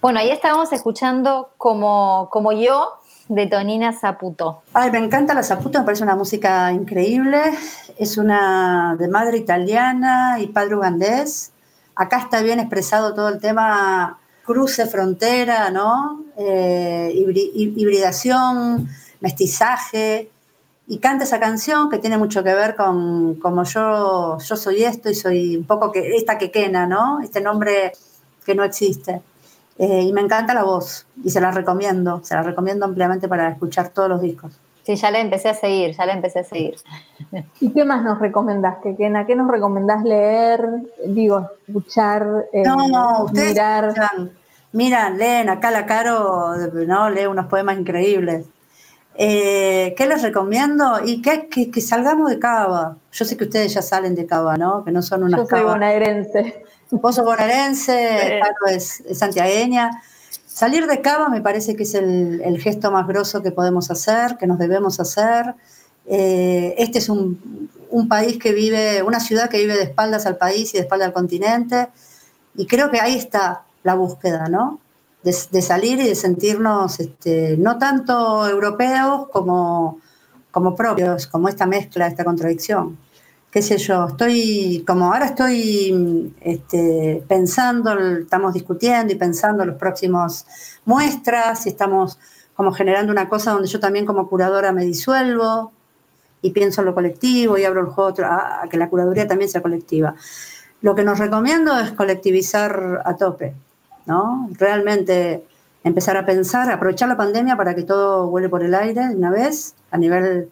Bueno, 0.00 0.18
ahí 0.18 0.30
estábamos 0.30 0.72
escuchando 0.72 1.52
como, 1.58 2.28
como 2.32 2.52
yo 2.52 2.98
de 3.28 3.46
Tonina 3.46 3.92
Zaputo. 3.92 4.62
Ay, 4.72 4.90
me 4.90 4.98
encanta 4.98 5.34
la 5.34 5.42
Zaputo, 5.42 5.78
me 5.78 5.84
parece 5.84 6.02
una 6.02 6.16
música 6.16 6.72
increíble. 6.72 7.40
Es 7.98 8.16
una 8.16 8.96
de 8.98 9.08
madre 9.08 9.38
italiana 9.38 10.40
y 10.40 10.48
padre 10.48 10.76
ugandés. 10.76 11.52
Acá 11.94 12.18
está 12.18 12.40
bien 12.40 12.58
expresado 12.58 13.14
todo 13.14 13.28
el 13.28 13.38
tema 13.38 14.18
cruce 14.44 14.86
frontera, 14.86 15.70
¿no? 15.70 16.24
Eh, 16.36 17.12
hibridación, 17.54 18.88
mestizaje. 19.22 20.30
Y 20.88 20.98
canta 20.98 21.24
esa 21.24 21.40
canción 21.40 21.88
que 21.88 21.98
tiene 21.98 22.18
mucho 22.18 22.42
que 22.42 22.52
ver 22.54 22.74
con 22.76 23.36
como 23.36 23.62
yo, 23.64 24.36
yo 24.38 24.56
soy 24.56 24.82
esto 24.84 25.08
y 25.08 25.14
soy 25.14 25.56
un 25.56 25.64
poco 25.64 25.90
que 25.92 26.16
esta 26.16 26.36
quequena, 26.36 26.86
¿no? 26.86 27.20
Este 27.20 27.40
nombre 27.40 27.92
que 28.44 28.54
no 28.54 28.64
existe. 28.64 29.22
Eh, 29.78 30.02
y 30.02 30.12
me 30.12 30.20
encanta 30.20 30.52
la 30.52 30.64
voz 30.64 31.06
y 31.24 31.30
se 31.30 31.40
la 31.40 31.50
recomiendo, 31.50 32.20
se 32.24 32.34
la 32.34 32.42
recomiendo 32.42 32.84
ampliamente 32.84 33.28
para 33.28 33.48
escuchar 33.48 33.88
todos 33.88 34.08
los 34.08 34.20
discos. 34.20 34.52
Sí, 34.84 34.96
ya 34.96 35.12
la 35.12 35.20
empecé 35.20 35.48
a 35.50 35.54
seguir, 35.54 35.94
ya 35.96 36.04
la 36.04 36.12
empecé 36.12 36.40
a 36.40 36.44
seguir. 36.44 36.74
¿Y 37.60 37.70
qué 37.70 37.84
más 37.84 38.02
nos 38.02 38.18
recomendás, 38.18 38.78
Kekena? 38.82 39.24
¿Qué 39.24 39.36
nos 39.36 39.48
recomendás 39.48 40.02
leer? 40.02 40.60
Digo, 41.06 41.48
escuchar, 41.68 42.48
eh, 42.52 42.64
No, 42.64 42.88
no, 42.88 43.24
ustedes 43.24 43.50
mirar. 43.50 43.84
escuchan, 43.90 44.32
miran, 44.72 45.18
leen, 45.18 45.48
acá 45.48 45.70
la 45.70 45.86
Caro 45.86 46.56
¿no? 46.86 47.08
lee 47.10 47.26
unos 47.26 47.46
poemas 47.46 47.78
increíbles. 47.78 48.44
Eh, 49.14 49.94
¿Qué 49.96 50.06
les 50.06 50.22
recomiendo? 50.22 51.00
Y 51.04 51.20
que, 51.20 51.48
que, 51.48 51.70
que 51.70 51.80
salgamos 51.80 52.30
de 52.30 52.38
Cava. 52.38 52.96
Yo 53.12 53.24
sé 53.24 53.36
que 53.36 53.44
ustedes 53.44 53.74
ya 53.74 53.82
salen 53.82 54.14
de 54.14 54.26
Cava, 54.26 54.56
¿no? 54.56 54.84
Que 54.84 54.90
no 54.90 55.02
son 55.02 55.22
unas 55.24 55.40
Yo 55.40 55.46
soy 55.46 55.60
Cava. 55.60 55.72
bonaerense. 55.72 56.64
Vos 56.90 57.14
sos 57.14 57.24
bonaerense. 57.24 58.40
Caro 58.42 58.74
es, 58.76 59.00
es 59.00 59.18
santiagueña. 59.18 60.02
Salir 60.46 60.86
de 60.86 61.00
Cava 61.00 61.28
me 61.28 61.40
parece 61.40 61.76
que 61.76 61.82
es 61.84 61.94
el, 61.94 62.40
el 62.44 62.58
gesto 62.60 62.90
más 62.90 63.06
grosso 63.06 63.42
que 63.42 63.52
podemos 63.52 63.90
hacer, 63.90 64.36
que 64.38 64.46
nos 64.46 64.58
debemos 64.58 65.00
hacer. 65.00 65.54
Eh, 66.06 66.74
este 66.78 66.98
es 66.98 67.08
un, 67.08 67.70
un 67.90 68.08
país 68.08 68.38
que 68.38 68.52
vive, 68.52 69.02
una 69.02 69.20
ciudad 69.20 69.48
que 69.48 69.58
vive 69.58 69.74
de 69.76 69.84
espaldas 69.84 70.26
al 70.26 70.36
país 70.36 70.72
y 70.74 70.78
de 70.78 70.82
espaldas 70.84 71.08
al 71.08 71.14
continente. 71.14 71.88
Y 72.54 72.66
creo 72.66 72.90
que 72.90 73.00
ahí 73.00 73.16
está 73.16 73.62
la 73.82 73.94
búsqueda, 73.94 74.48
¿no? 74.48 74.80
De, 75.22 75.34
de 75.52 75.62
salir 75.62 76.00
y 76.00 76.08
de 76.08 76.14
sentirnos 76.16 76.98
este, 76.98 77.56
no 77.56 77.78
tanto 77.78 78.48
europeos 78.48 79.28
como, 79.30 80.00
como 80.50 80.74
propios, 80.74 81.28
como 81.28 81.48
esta 81.48 81.64
mezcla, 81.64 82.08
esta 82.08 82.24
contradicción 82.24 82.98
qué 83.52 83.60
sé 83.60 83.76
yo, 83.76 84.06
estoy, 84.08 84.82
como 84.86 85.12
ahora 85.12 85.26
estoy 85.26 86.34
este, 86.40 87.22
pensando, 87.28 87.92
estamos 87.98 88.54
discutiendo 88.54 89.12
y 89.12 89.16
pensando 89.16 89.66
los 89.66 89.76
próximos 89.76 90.46
muestras, 90.86 91.66
y 91.66 91.68
estamos 91.68 92.18
como 92.54 92.72
generando 92.72 93.12
una 93.12 93.28
cosa 93.28 93.52
donde 93.52 93.68
yo 93.68 93.78
también 93.78 94.06
como 94.06 94.26
curadora 94.28 94.72
me 94.72 94.84
disuelvo 94.86 95.70
y 96.40 96.50
pienso 96.50 96.80
en 96.80 96.86
lo 96.86 96.94
colectivo 96.94 97.58
y 97.58 97.64
abro 97.64 97.82
el 97.82 97.88
juego 97.88 98.14
a, 98.24 98.62
a 98.62 98.68
que 98.70 98.78
la 98.78 98.88
curaduría 98.88 99.28
también 99.28 99.50
sea 99.50 99.60
colectiva. 99.60 100.14
Lo 100.80 100.94
que 100.94 101.04
nos 101.04 101.18
recomiendo 101.18 101.78
es 101.78 101.92
colectivizar 101.92 103.02
a 103.04 103.16
tope, 103.16 103.54
¿no? 104.06 104.48
Realmente 104.58 105.44
empezar 105.84 106.16
a 106.16 106.24
pensar, 106.24 106.70
aprovechar 106.70 107.08
la 107.08 107.16
pandemia 107.16 107.56
para 107.56 107.74
que 107.74 107.82
todo 107.82 108.28
vuele 108.28 108.48
por 108.48 108.62
el 108.62 108.74
aire 108.74 109.08
de 109.08 109.16
una 109.16 109.30
vez, 109.30 109.74
a 109.90 109.98
nivel 109.98 110.48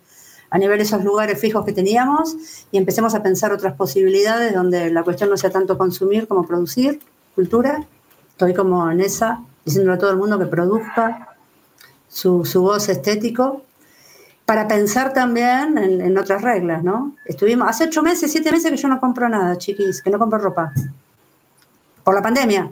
a 0.51 0.59
nivel 0.59 0.78
de 0.78 0.84
esos 0.84 1.05
lugares 1.05 1.38
fijos 1.38 1.64
que 1.64 1.72
teníamos 1.72 2.36
y 2.72 2.78
empecemos 2.78 3.14
a 3.14 3.22
pensar 3.22 3.53
otras 3.53 3.74
posibilidades 3.74 4.53
donde 4.53 4.90
la 4.90 5.05
cuestión 5.05 5.30
no 5.30 5.36
sea 5.36 5.51
tanto 5.51 5.78
consumir 5.78 6.26
como 6.26 6.46
producir 6.46 7.01
cultura. 7.34 7.86
Estoy 8.30 8.53
como 8.55 8.90
en 8.90 9.01
esa, 9.01 9.42
diciéndole 9.64 9.96
a 9.96 9.98
todo 9.98 10.11
el 10.11 10.16
mundo 10.16 10.38
que 10.38 10.46
produzca 10.46 11.36
su, 12.09 12.44
su 12.44 12.62
voz 12.62 12.88
estético 12.88 13.62
para 14.44 14.66
pensar 14.66 15.12
también 15.12 15.78
en, 15.78 16.01
en 16.01 16.18
otras 16.18 16.42
reglas, 16.42 16.82
¿no? 16.82 17.14
Estuvimos, 17.24 17.68
hace 17.68 17.84
ocho 17.84 18.03
meses, 18.03 18.32
siete 18.32 18.51
meses 18.51 18.72
que 18.72 18.76
yo 18.76 18.88
no 18.88 18.98
compro 18.98 19.28
nada, 19.28 19.57
chiquis, 19.57 20.03
que 20.03 20.11
no 20.11 20.18
compro 20.18 20.40
ropa. 20.40 20.72
Por 22.03 22.14
la 22.14 22.22
pandemia. 22.22 22.68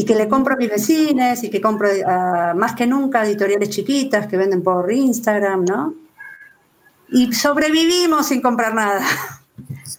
Y 0.00 0.04
que 0.06 0.14
le 0.14 0.28
compro 0.28 0.54
a 0.54 0.56
mis 0.56 0.70
vecinos 0.70 1.44
y 1.44 1.50
que 1.50 1.60
compro 1.60 1.86
ah, 2.06 2.54
más 2.56 2.74
que 2.74 2.86
nunca 2.86 3.22
editoriales 3.22 3.68
chiquitas 3.68 4.26
que 4.26 4.38
venden 4.38 4.62
por 4.62 4.90
Instagram, 4.90 5.66
¿no? 5.66 5.94
Y 7.10 7.30
sobrevivimos 7.34 8.28
sin 8.28 8.40
comprar 8.40 8.72
nada. 8.74 9.02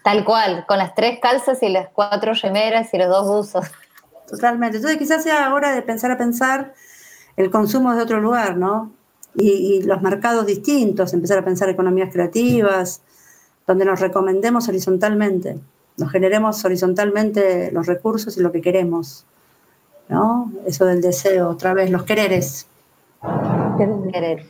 Tal 0.03 0.25
cual, 0.25 0.65
con 0.67 0.79
las 0.79 0.95
tres 0.95 1.19
calzas 1.21 1.61
y 1.61 1.69
las 1.69 1.89
cuatro 1.93 2.33
remeras 2.33 2.91
y 2.95 2.97
los 2.97 3.09
dos 3.09 3.27
buzos. 3.27 3.71
Totalmente. 4.27 4.77
Entonces 4.77 4.97
quizás 4.97 5.21
sea 5.21 5.53
hora 5.53 5.75
de 5.75 5.83
pensar 5.83 6.09
a 6.09 6.17
pensar 6.17 6.73
el 7.37 7.51
consumo 7.51 7.93
de 7.93 8.01
otro 8.01 8.19
lugar, 8.19 8.57
¿no? 8.57 8.91
Y, 9.35 9.49
y 9.51 9.83
los 9.83 10.01
mercados 10.01 10.47
distintos, 10.47 11.13
empezar 11.13 11.37
a 11.37 11.45
pensar 11.45 11.69
economías 11.69 12.11
creativas, 12.11 13.01
donde 13.67 13.85
nos 13.85 13.99
recomendemos 13.99 14.67
horizontalmente, 14.67 15.59
nos 15.97 16.11
generemos 16.11 16.65
horizontalmente 16.65 17.71
los 17.71 17.85
recursos 17.85 18.35
y 18.37 18.41
lo 18.41 18.51
que 18.51 18.61
queremos, 18.61 19.25
¿no? 20.11 20.51
Eso 20.65 20.85
del 20.85 21.01
deseo, 21.01 21.49
otra 21.49 21.73
vez, 21.73 21.89
los 21.89 22.03
quereres. 22.03 22.67
Querer. 24.11 24.45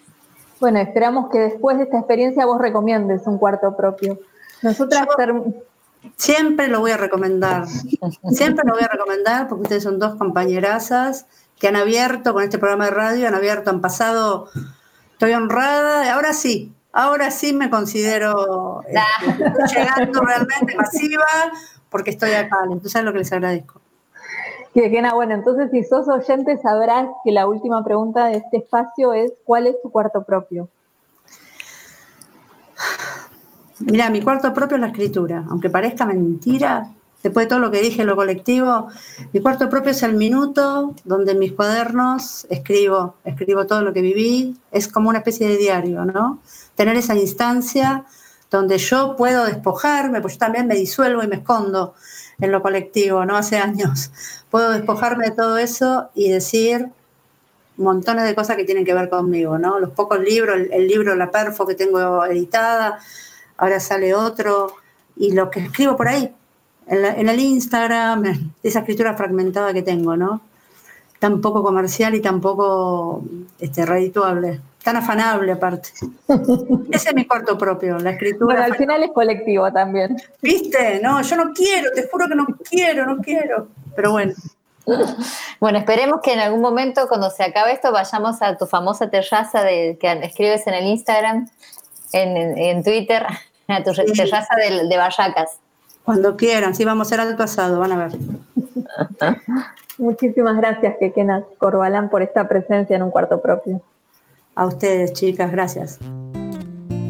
Bueno, 0.60 0.80
esperamos 0.80 1.30
que 1.32 1.40
después 1.40 1.78
de 1.78 1.84
esta 1.84 2.00
experiencia 2.00 2.46
vos 2.46 2.60
recomiendes 2.60 3.28
un 3.28 3.38
cuarto 3.38 3.76
propio. 3.78 4.20
Nosotras 4.62 5.08
Siempre 6.18 6.68
lo 6.68 6.80
voy 6.80 6.92
a 6.92 6.98
recomendar. 6.98 7.68
Siempre 8.32 8.66
lo 8.66 8.74
voy 8.74 8.84
a 8.84 8.88
recomendar 8.88 9.48
porque 9.48 9.64
ustedes 9.64 9.84
son 9.84 10.00
dos 10.00 10.16
compañerazas 10.16 11.28
que 11.60 11.68
han 11.68 11.76
abierto 11.76 12.34
con 12.34 12.44
este 12.44 12.58
programa 12.58 12.86
de 12.86 12.92
radio, 12.92 13.28
han 13.28 13.36
abierto, 13.36 13.70
han 13.70 13.82
pasado. 13.82 14.48
Estoy 15.12 15.34
honrada. 15.34 16.12
Ahora 16.12 16.34
sí, 16.34 16.74
ahora 16.92 17.30
sí 17.30 17.54
me 17.54 17.70
considero 17.70 18.82
estoy 18.88 19.78
llegando 19.78 20.22
realmente 20.22 20.76
masiva 20.76 21.26
porque 21.92 22.10
estoy 22.10 22.32
acá. 22.32 22.58
Entonces 22.64 22.96
es 22.96 23.04
lo 23.04 23.14
que 23.14 23.20
les 23.20 23.32
agradezco. 23.32 23.81
Que 24.74 24.82
Kekena, 24.82 25.14
bueno, 25.14 25.34
entonces 25.34 25.70
si 25.72 25.84
sos 25.84 26.08
oyente 26.08 26.58
sabrás 26.58 27.08
que 27.24 27.32
la 27.32 27.48
última 27.48 27.84
pregunta 27.84 28.28
de 28.28 28.38
este 28.38 28.58
espacio 28.58 29.14
es 29.14 29.34
¿cuál 29.44 29.68
es 29.68 29.82
tu 29.82 29.92
cuarto 29.92 30.24
propio? 30.24 30.70
Mira, 33.80 34.10
mi 34.10 34.22
cuarto 34.22 34.54
propio 34.54 34.76
es 34.76 34.82
la 34.82 34.88
escritura, 34.88 35.44
aunque 35.50 35.70
parezca 35.70 36.06
mentira, 36.06 36.92
después 37.24 37.46
de 37.46 37.50
todo 37.50 37.60
lo 37.60 37.72
que 37.72 37.82
dije, 37.82 38.06
lo 38.06 38.16
colectivo, 38.16 38.88
mi 39.34 39.42
cuarto 39.42 39.70
propio 39.70 39.92
es 39.92 40.04
el 40.04 40.16
minuto 40.16 40.96
donde 41.04 41.34
en 41.34 41.40
mis 41.40 41.54
cuadernos 41.54 42.46
escribo, 42.50 43.16
escribo 43.26 43.66
todo 43.66 43.82
lo 43.82 43.92
que 43.94 44.02
viví, 44.02 44.58
es 44.72 44.88
como 44.88 45.10
una 45.10 45.20
especie 45.20 45.48
de 45.48 45.58
diario, 45.58 46.06
¿no? 46.06 46.40
Tener 46.76 46.96
esa 46.96 47.16
instancia 47.16 48.06
donde 48.52 48.78
yo 48.78 49.16
puedo 49.16 49.46
despojarme, 49.46 50.22
pues 50.22 50.34
yo 50.34 50.40
también 50.40 50.68
me 50.68 50.76
disuelvo 50.76 51.24
y 51.24 51.28
me 51.28 51.38
escondo 51.38 51.96
en 52.40 52.52
lo 52.52 52.62
colectivo, 52.62 53.26
¿no? 53.26 53.38
Hace 53.38 53.58
años. 53.58 54.12
Puedo 54.50 54.72
despojarme 54.72 55.30
de 55.30 55.32
todo 55.32 55.58
eso 55.58 56.10
y 56.14 56.30
decir 56.30 56.88
montones 57.78 58.26
de 58.26 58.36
cosas 58.36 58.58
que 58.58 58.66
tienen 58.66 58.84
que 58.86 58.94
ver 58.94 59.10
conmigo, 59.10 59.58
¿no? 59.58 59.80
Los 59.80 59.92
pocos 59.92 60.20
libros, 60.20 60.58
el, 60.70 60.88
libro 60.88 61.16
La 61.16 61.32
Perfo 61.32 61.66
que 61.66 61.76
tengo 61.76 62.26
editada, 62.26 63.00
ahora 63.58 63.80
sale 63.80 64.14
otro, 64.14 64.74
y 65.16 65.32
lo 65.32 65.50
que 65.50 65.62
escribo 65.62 65.96
por 65.96 66.10
ahí, 66.10 66.34
en, 66.88 67.02
la- 67.02 67.14
en 67.16 67.30
el 67.30 67.40
Instagram, 67.40 68.52
esa 68.62 68.80
escritura 68.80 69.14
fragmentada 69.16 69.74
que 69.74 69.82
tengo, 69.82 70.18
¿no? 70.18 70.42
Tan 71.20 71.40
poco 71.40 71.64
comercial 71.64 72.16
y 72.16 72.22
tan 72.22 72.42
poco 72.42 73.24
este, 73.60 73.86
redituable, 73.86 74.60
tan 74.84 74.96
afanable 74.98 75.52
aparte. 75.52 75.90
Ese 76.92 77.10
es 77.10 77.16
mi 77.16 77.26
cuarto 77.26 77.58
propio, 77.58 77.98
la 78.00 78.12
escritura. 78.12 78.46
Bueno, 78.46 78.64
al 78.64 78.76
final 78.76 79.04
es 79.04 79.12
colectivo 79.12 79.72
también. 79.72 80.18
¿Viste? 80.42 81.00
No, 81.04 81.22
yo 81.22 81.36
no 81.36 81.54
quiero, 81.54 81.92
te 81.94 82.08
juro 82.08 82.28
que 82.28 82.36
no 82.36 82.46
quiero, 82.70 83.06
no 83.06 83.22
quiero. 83.22 83.68
Pero 83.96 84.12
bueno, 84.12 84.34
Bueno, 85.60 85.78
esperemos 85.78 86.22
que 86.24 86.34
en 86.34 86.40
algún 86.40 86.60
momento, 86.62 87.08
cuando 87.08 87.30
se 87.30 87.44
acabe 87.44 87.72
esto, 87.74 87.92
vayamos 87.92 88.42
a 88.42 88.58
tu 88.58 88.66
famosa 88.66 89.10
terraza 89.10 89.64
de, 89.64 89.98
que 90.02 90.12
escribes 90.24 90.66
en 90.66 90.74
el 90.74 90.86
Instagram, 90.86 91.48
en, 92.14 92.36
en- 92.38 92.58
en 92.58 92.84
Twitter, 92.84 93.26
a 93.68 93.84
tu 93.84 93.94
Sí. 93.94 94.04
terraza 94.14 94.56
de, 94.56 94.88
de 94.88 94.98
Barracas. 94.98 95.60
cuando 96.04 96.36
quieran, 96.36 96.74
sí, 96.74 96.84
vamos 96.84 97.08
a 97.08 97.16
hacer 97.16 97.20
alto 97.28 97.44
asado, 97.44 97.80
van 97.80 97.92
a 97.92 98.08
ver. 98.08 98.12
Muchísimas 99.98 100.58
gracias, 100.58 100.96
Quequena 101.00 101.44
Corbalán, 101.60 102.10
por 102.10 102.22
esta 102.24 102.48
presencia 102.48 102.96
en 102.96 103.04
un 103.04 103.12
cuarto 103.12 103.40
propio. 103.42 103.82
A 104.54 104.66
ustedes, 104.66 105.14
chicas, 105.14 105.50
gracias. 105.50 105.98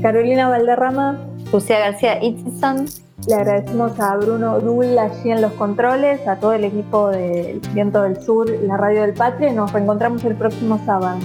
Carolina 0.03 0.47
Valderrama, 0.47 1.19
Lucía 1.51 1.79
García 1.79 2.23
Itzison, 2.23 2.85
le 3.27 3.33
agradecemos 3.33 3.99
a 3.99 4.15
Bruno 4.17 4.59
Dul 4.59 4.97
allí 4.99 5.31
en 5.31 5.41
los 5.41 5.51
controles, 5.53 6.27
a 6.27 6.35
todo 6.35 6.53
el 6.53 6.65
equipo 6.65 7.09
del 7.09 7.59
Viento 7.73 8.03
del 8.03 8.21
Sur, 8.21 8.47
la 8.49 8.77
Radio 8.77 9.01
del 9.01 9.13
Patria, 9.13 9.51
nos 9.53 9.73
reencontramos 9.73 10.23
el 10.23 10.35
próximo 10.35 10.79
sábado. 10.85 11.17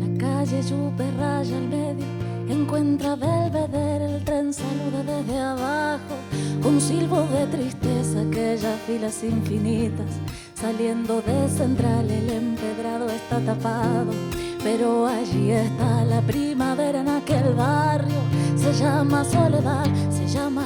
La 0.00 0.18
calle 0.18 0.62
Yupe 0.62 1.04
raya 1.18 1.56
al 1.56 1.68
medio, 1.68 2.06
encuentra 2.48 3.14
Belvedere, 3.14 4.16
el 4.16 4.24
tren 4.24 4.52
saluda 4.52 5.04
desde 5.06 5.38
abajo, 5.38 6.14
un 6.66 6.80
silbo 6.80 7.22
de 7.22 7.46
tristeza, 7.56 8.20
aquellas 8.20 8.80
filas 8.80 9.22
infinitas, 9.22 10.06
saliendo 10.64 11.20
de 11.20 11.46
central 11.50 12.10
el 12.10 12.30
empedrado 12.30 13.06
está 13.10 13.38
tapado, 13.38 14.12
pero 14.62 15.06
allí 15.06 15.50
está 15.50 16.06
la 16.06 16.22
primavera 16.22 17.00
en 17.02 17.08
aquel 17.10 17.52
barrio, 17.52 18.20
se 18.56 18.72
llama 18.72 19.24
soledad, 19.24 19.84
se 20.10 20.26
llama 20.26 20.64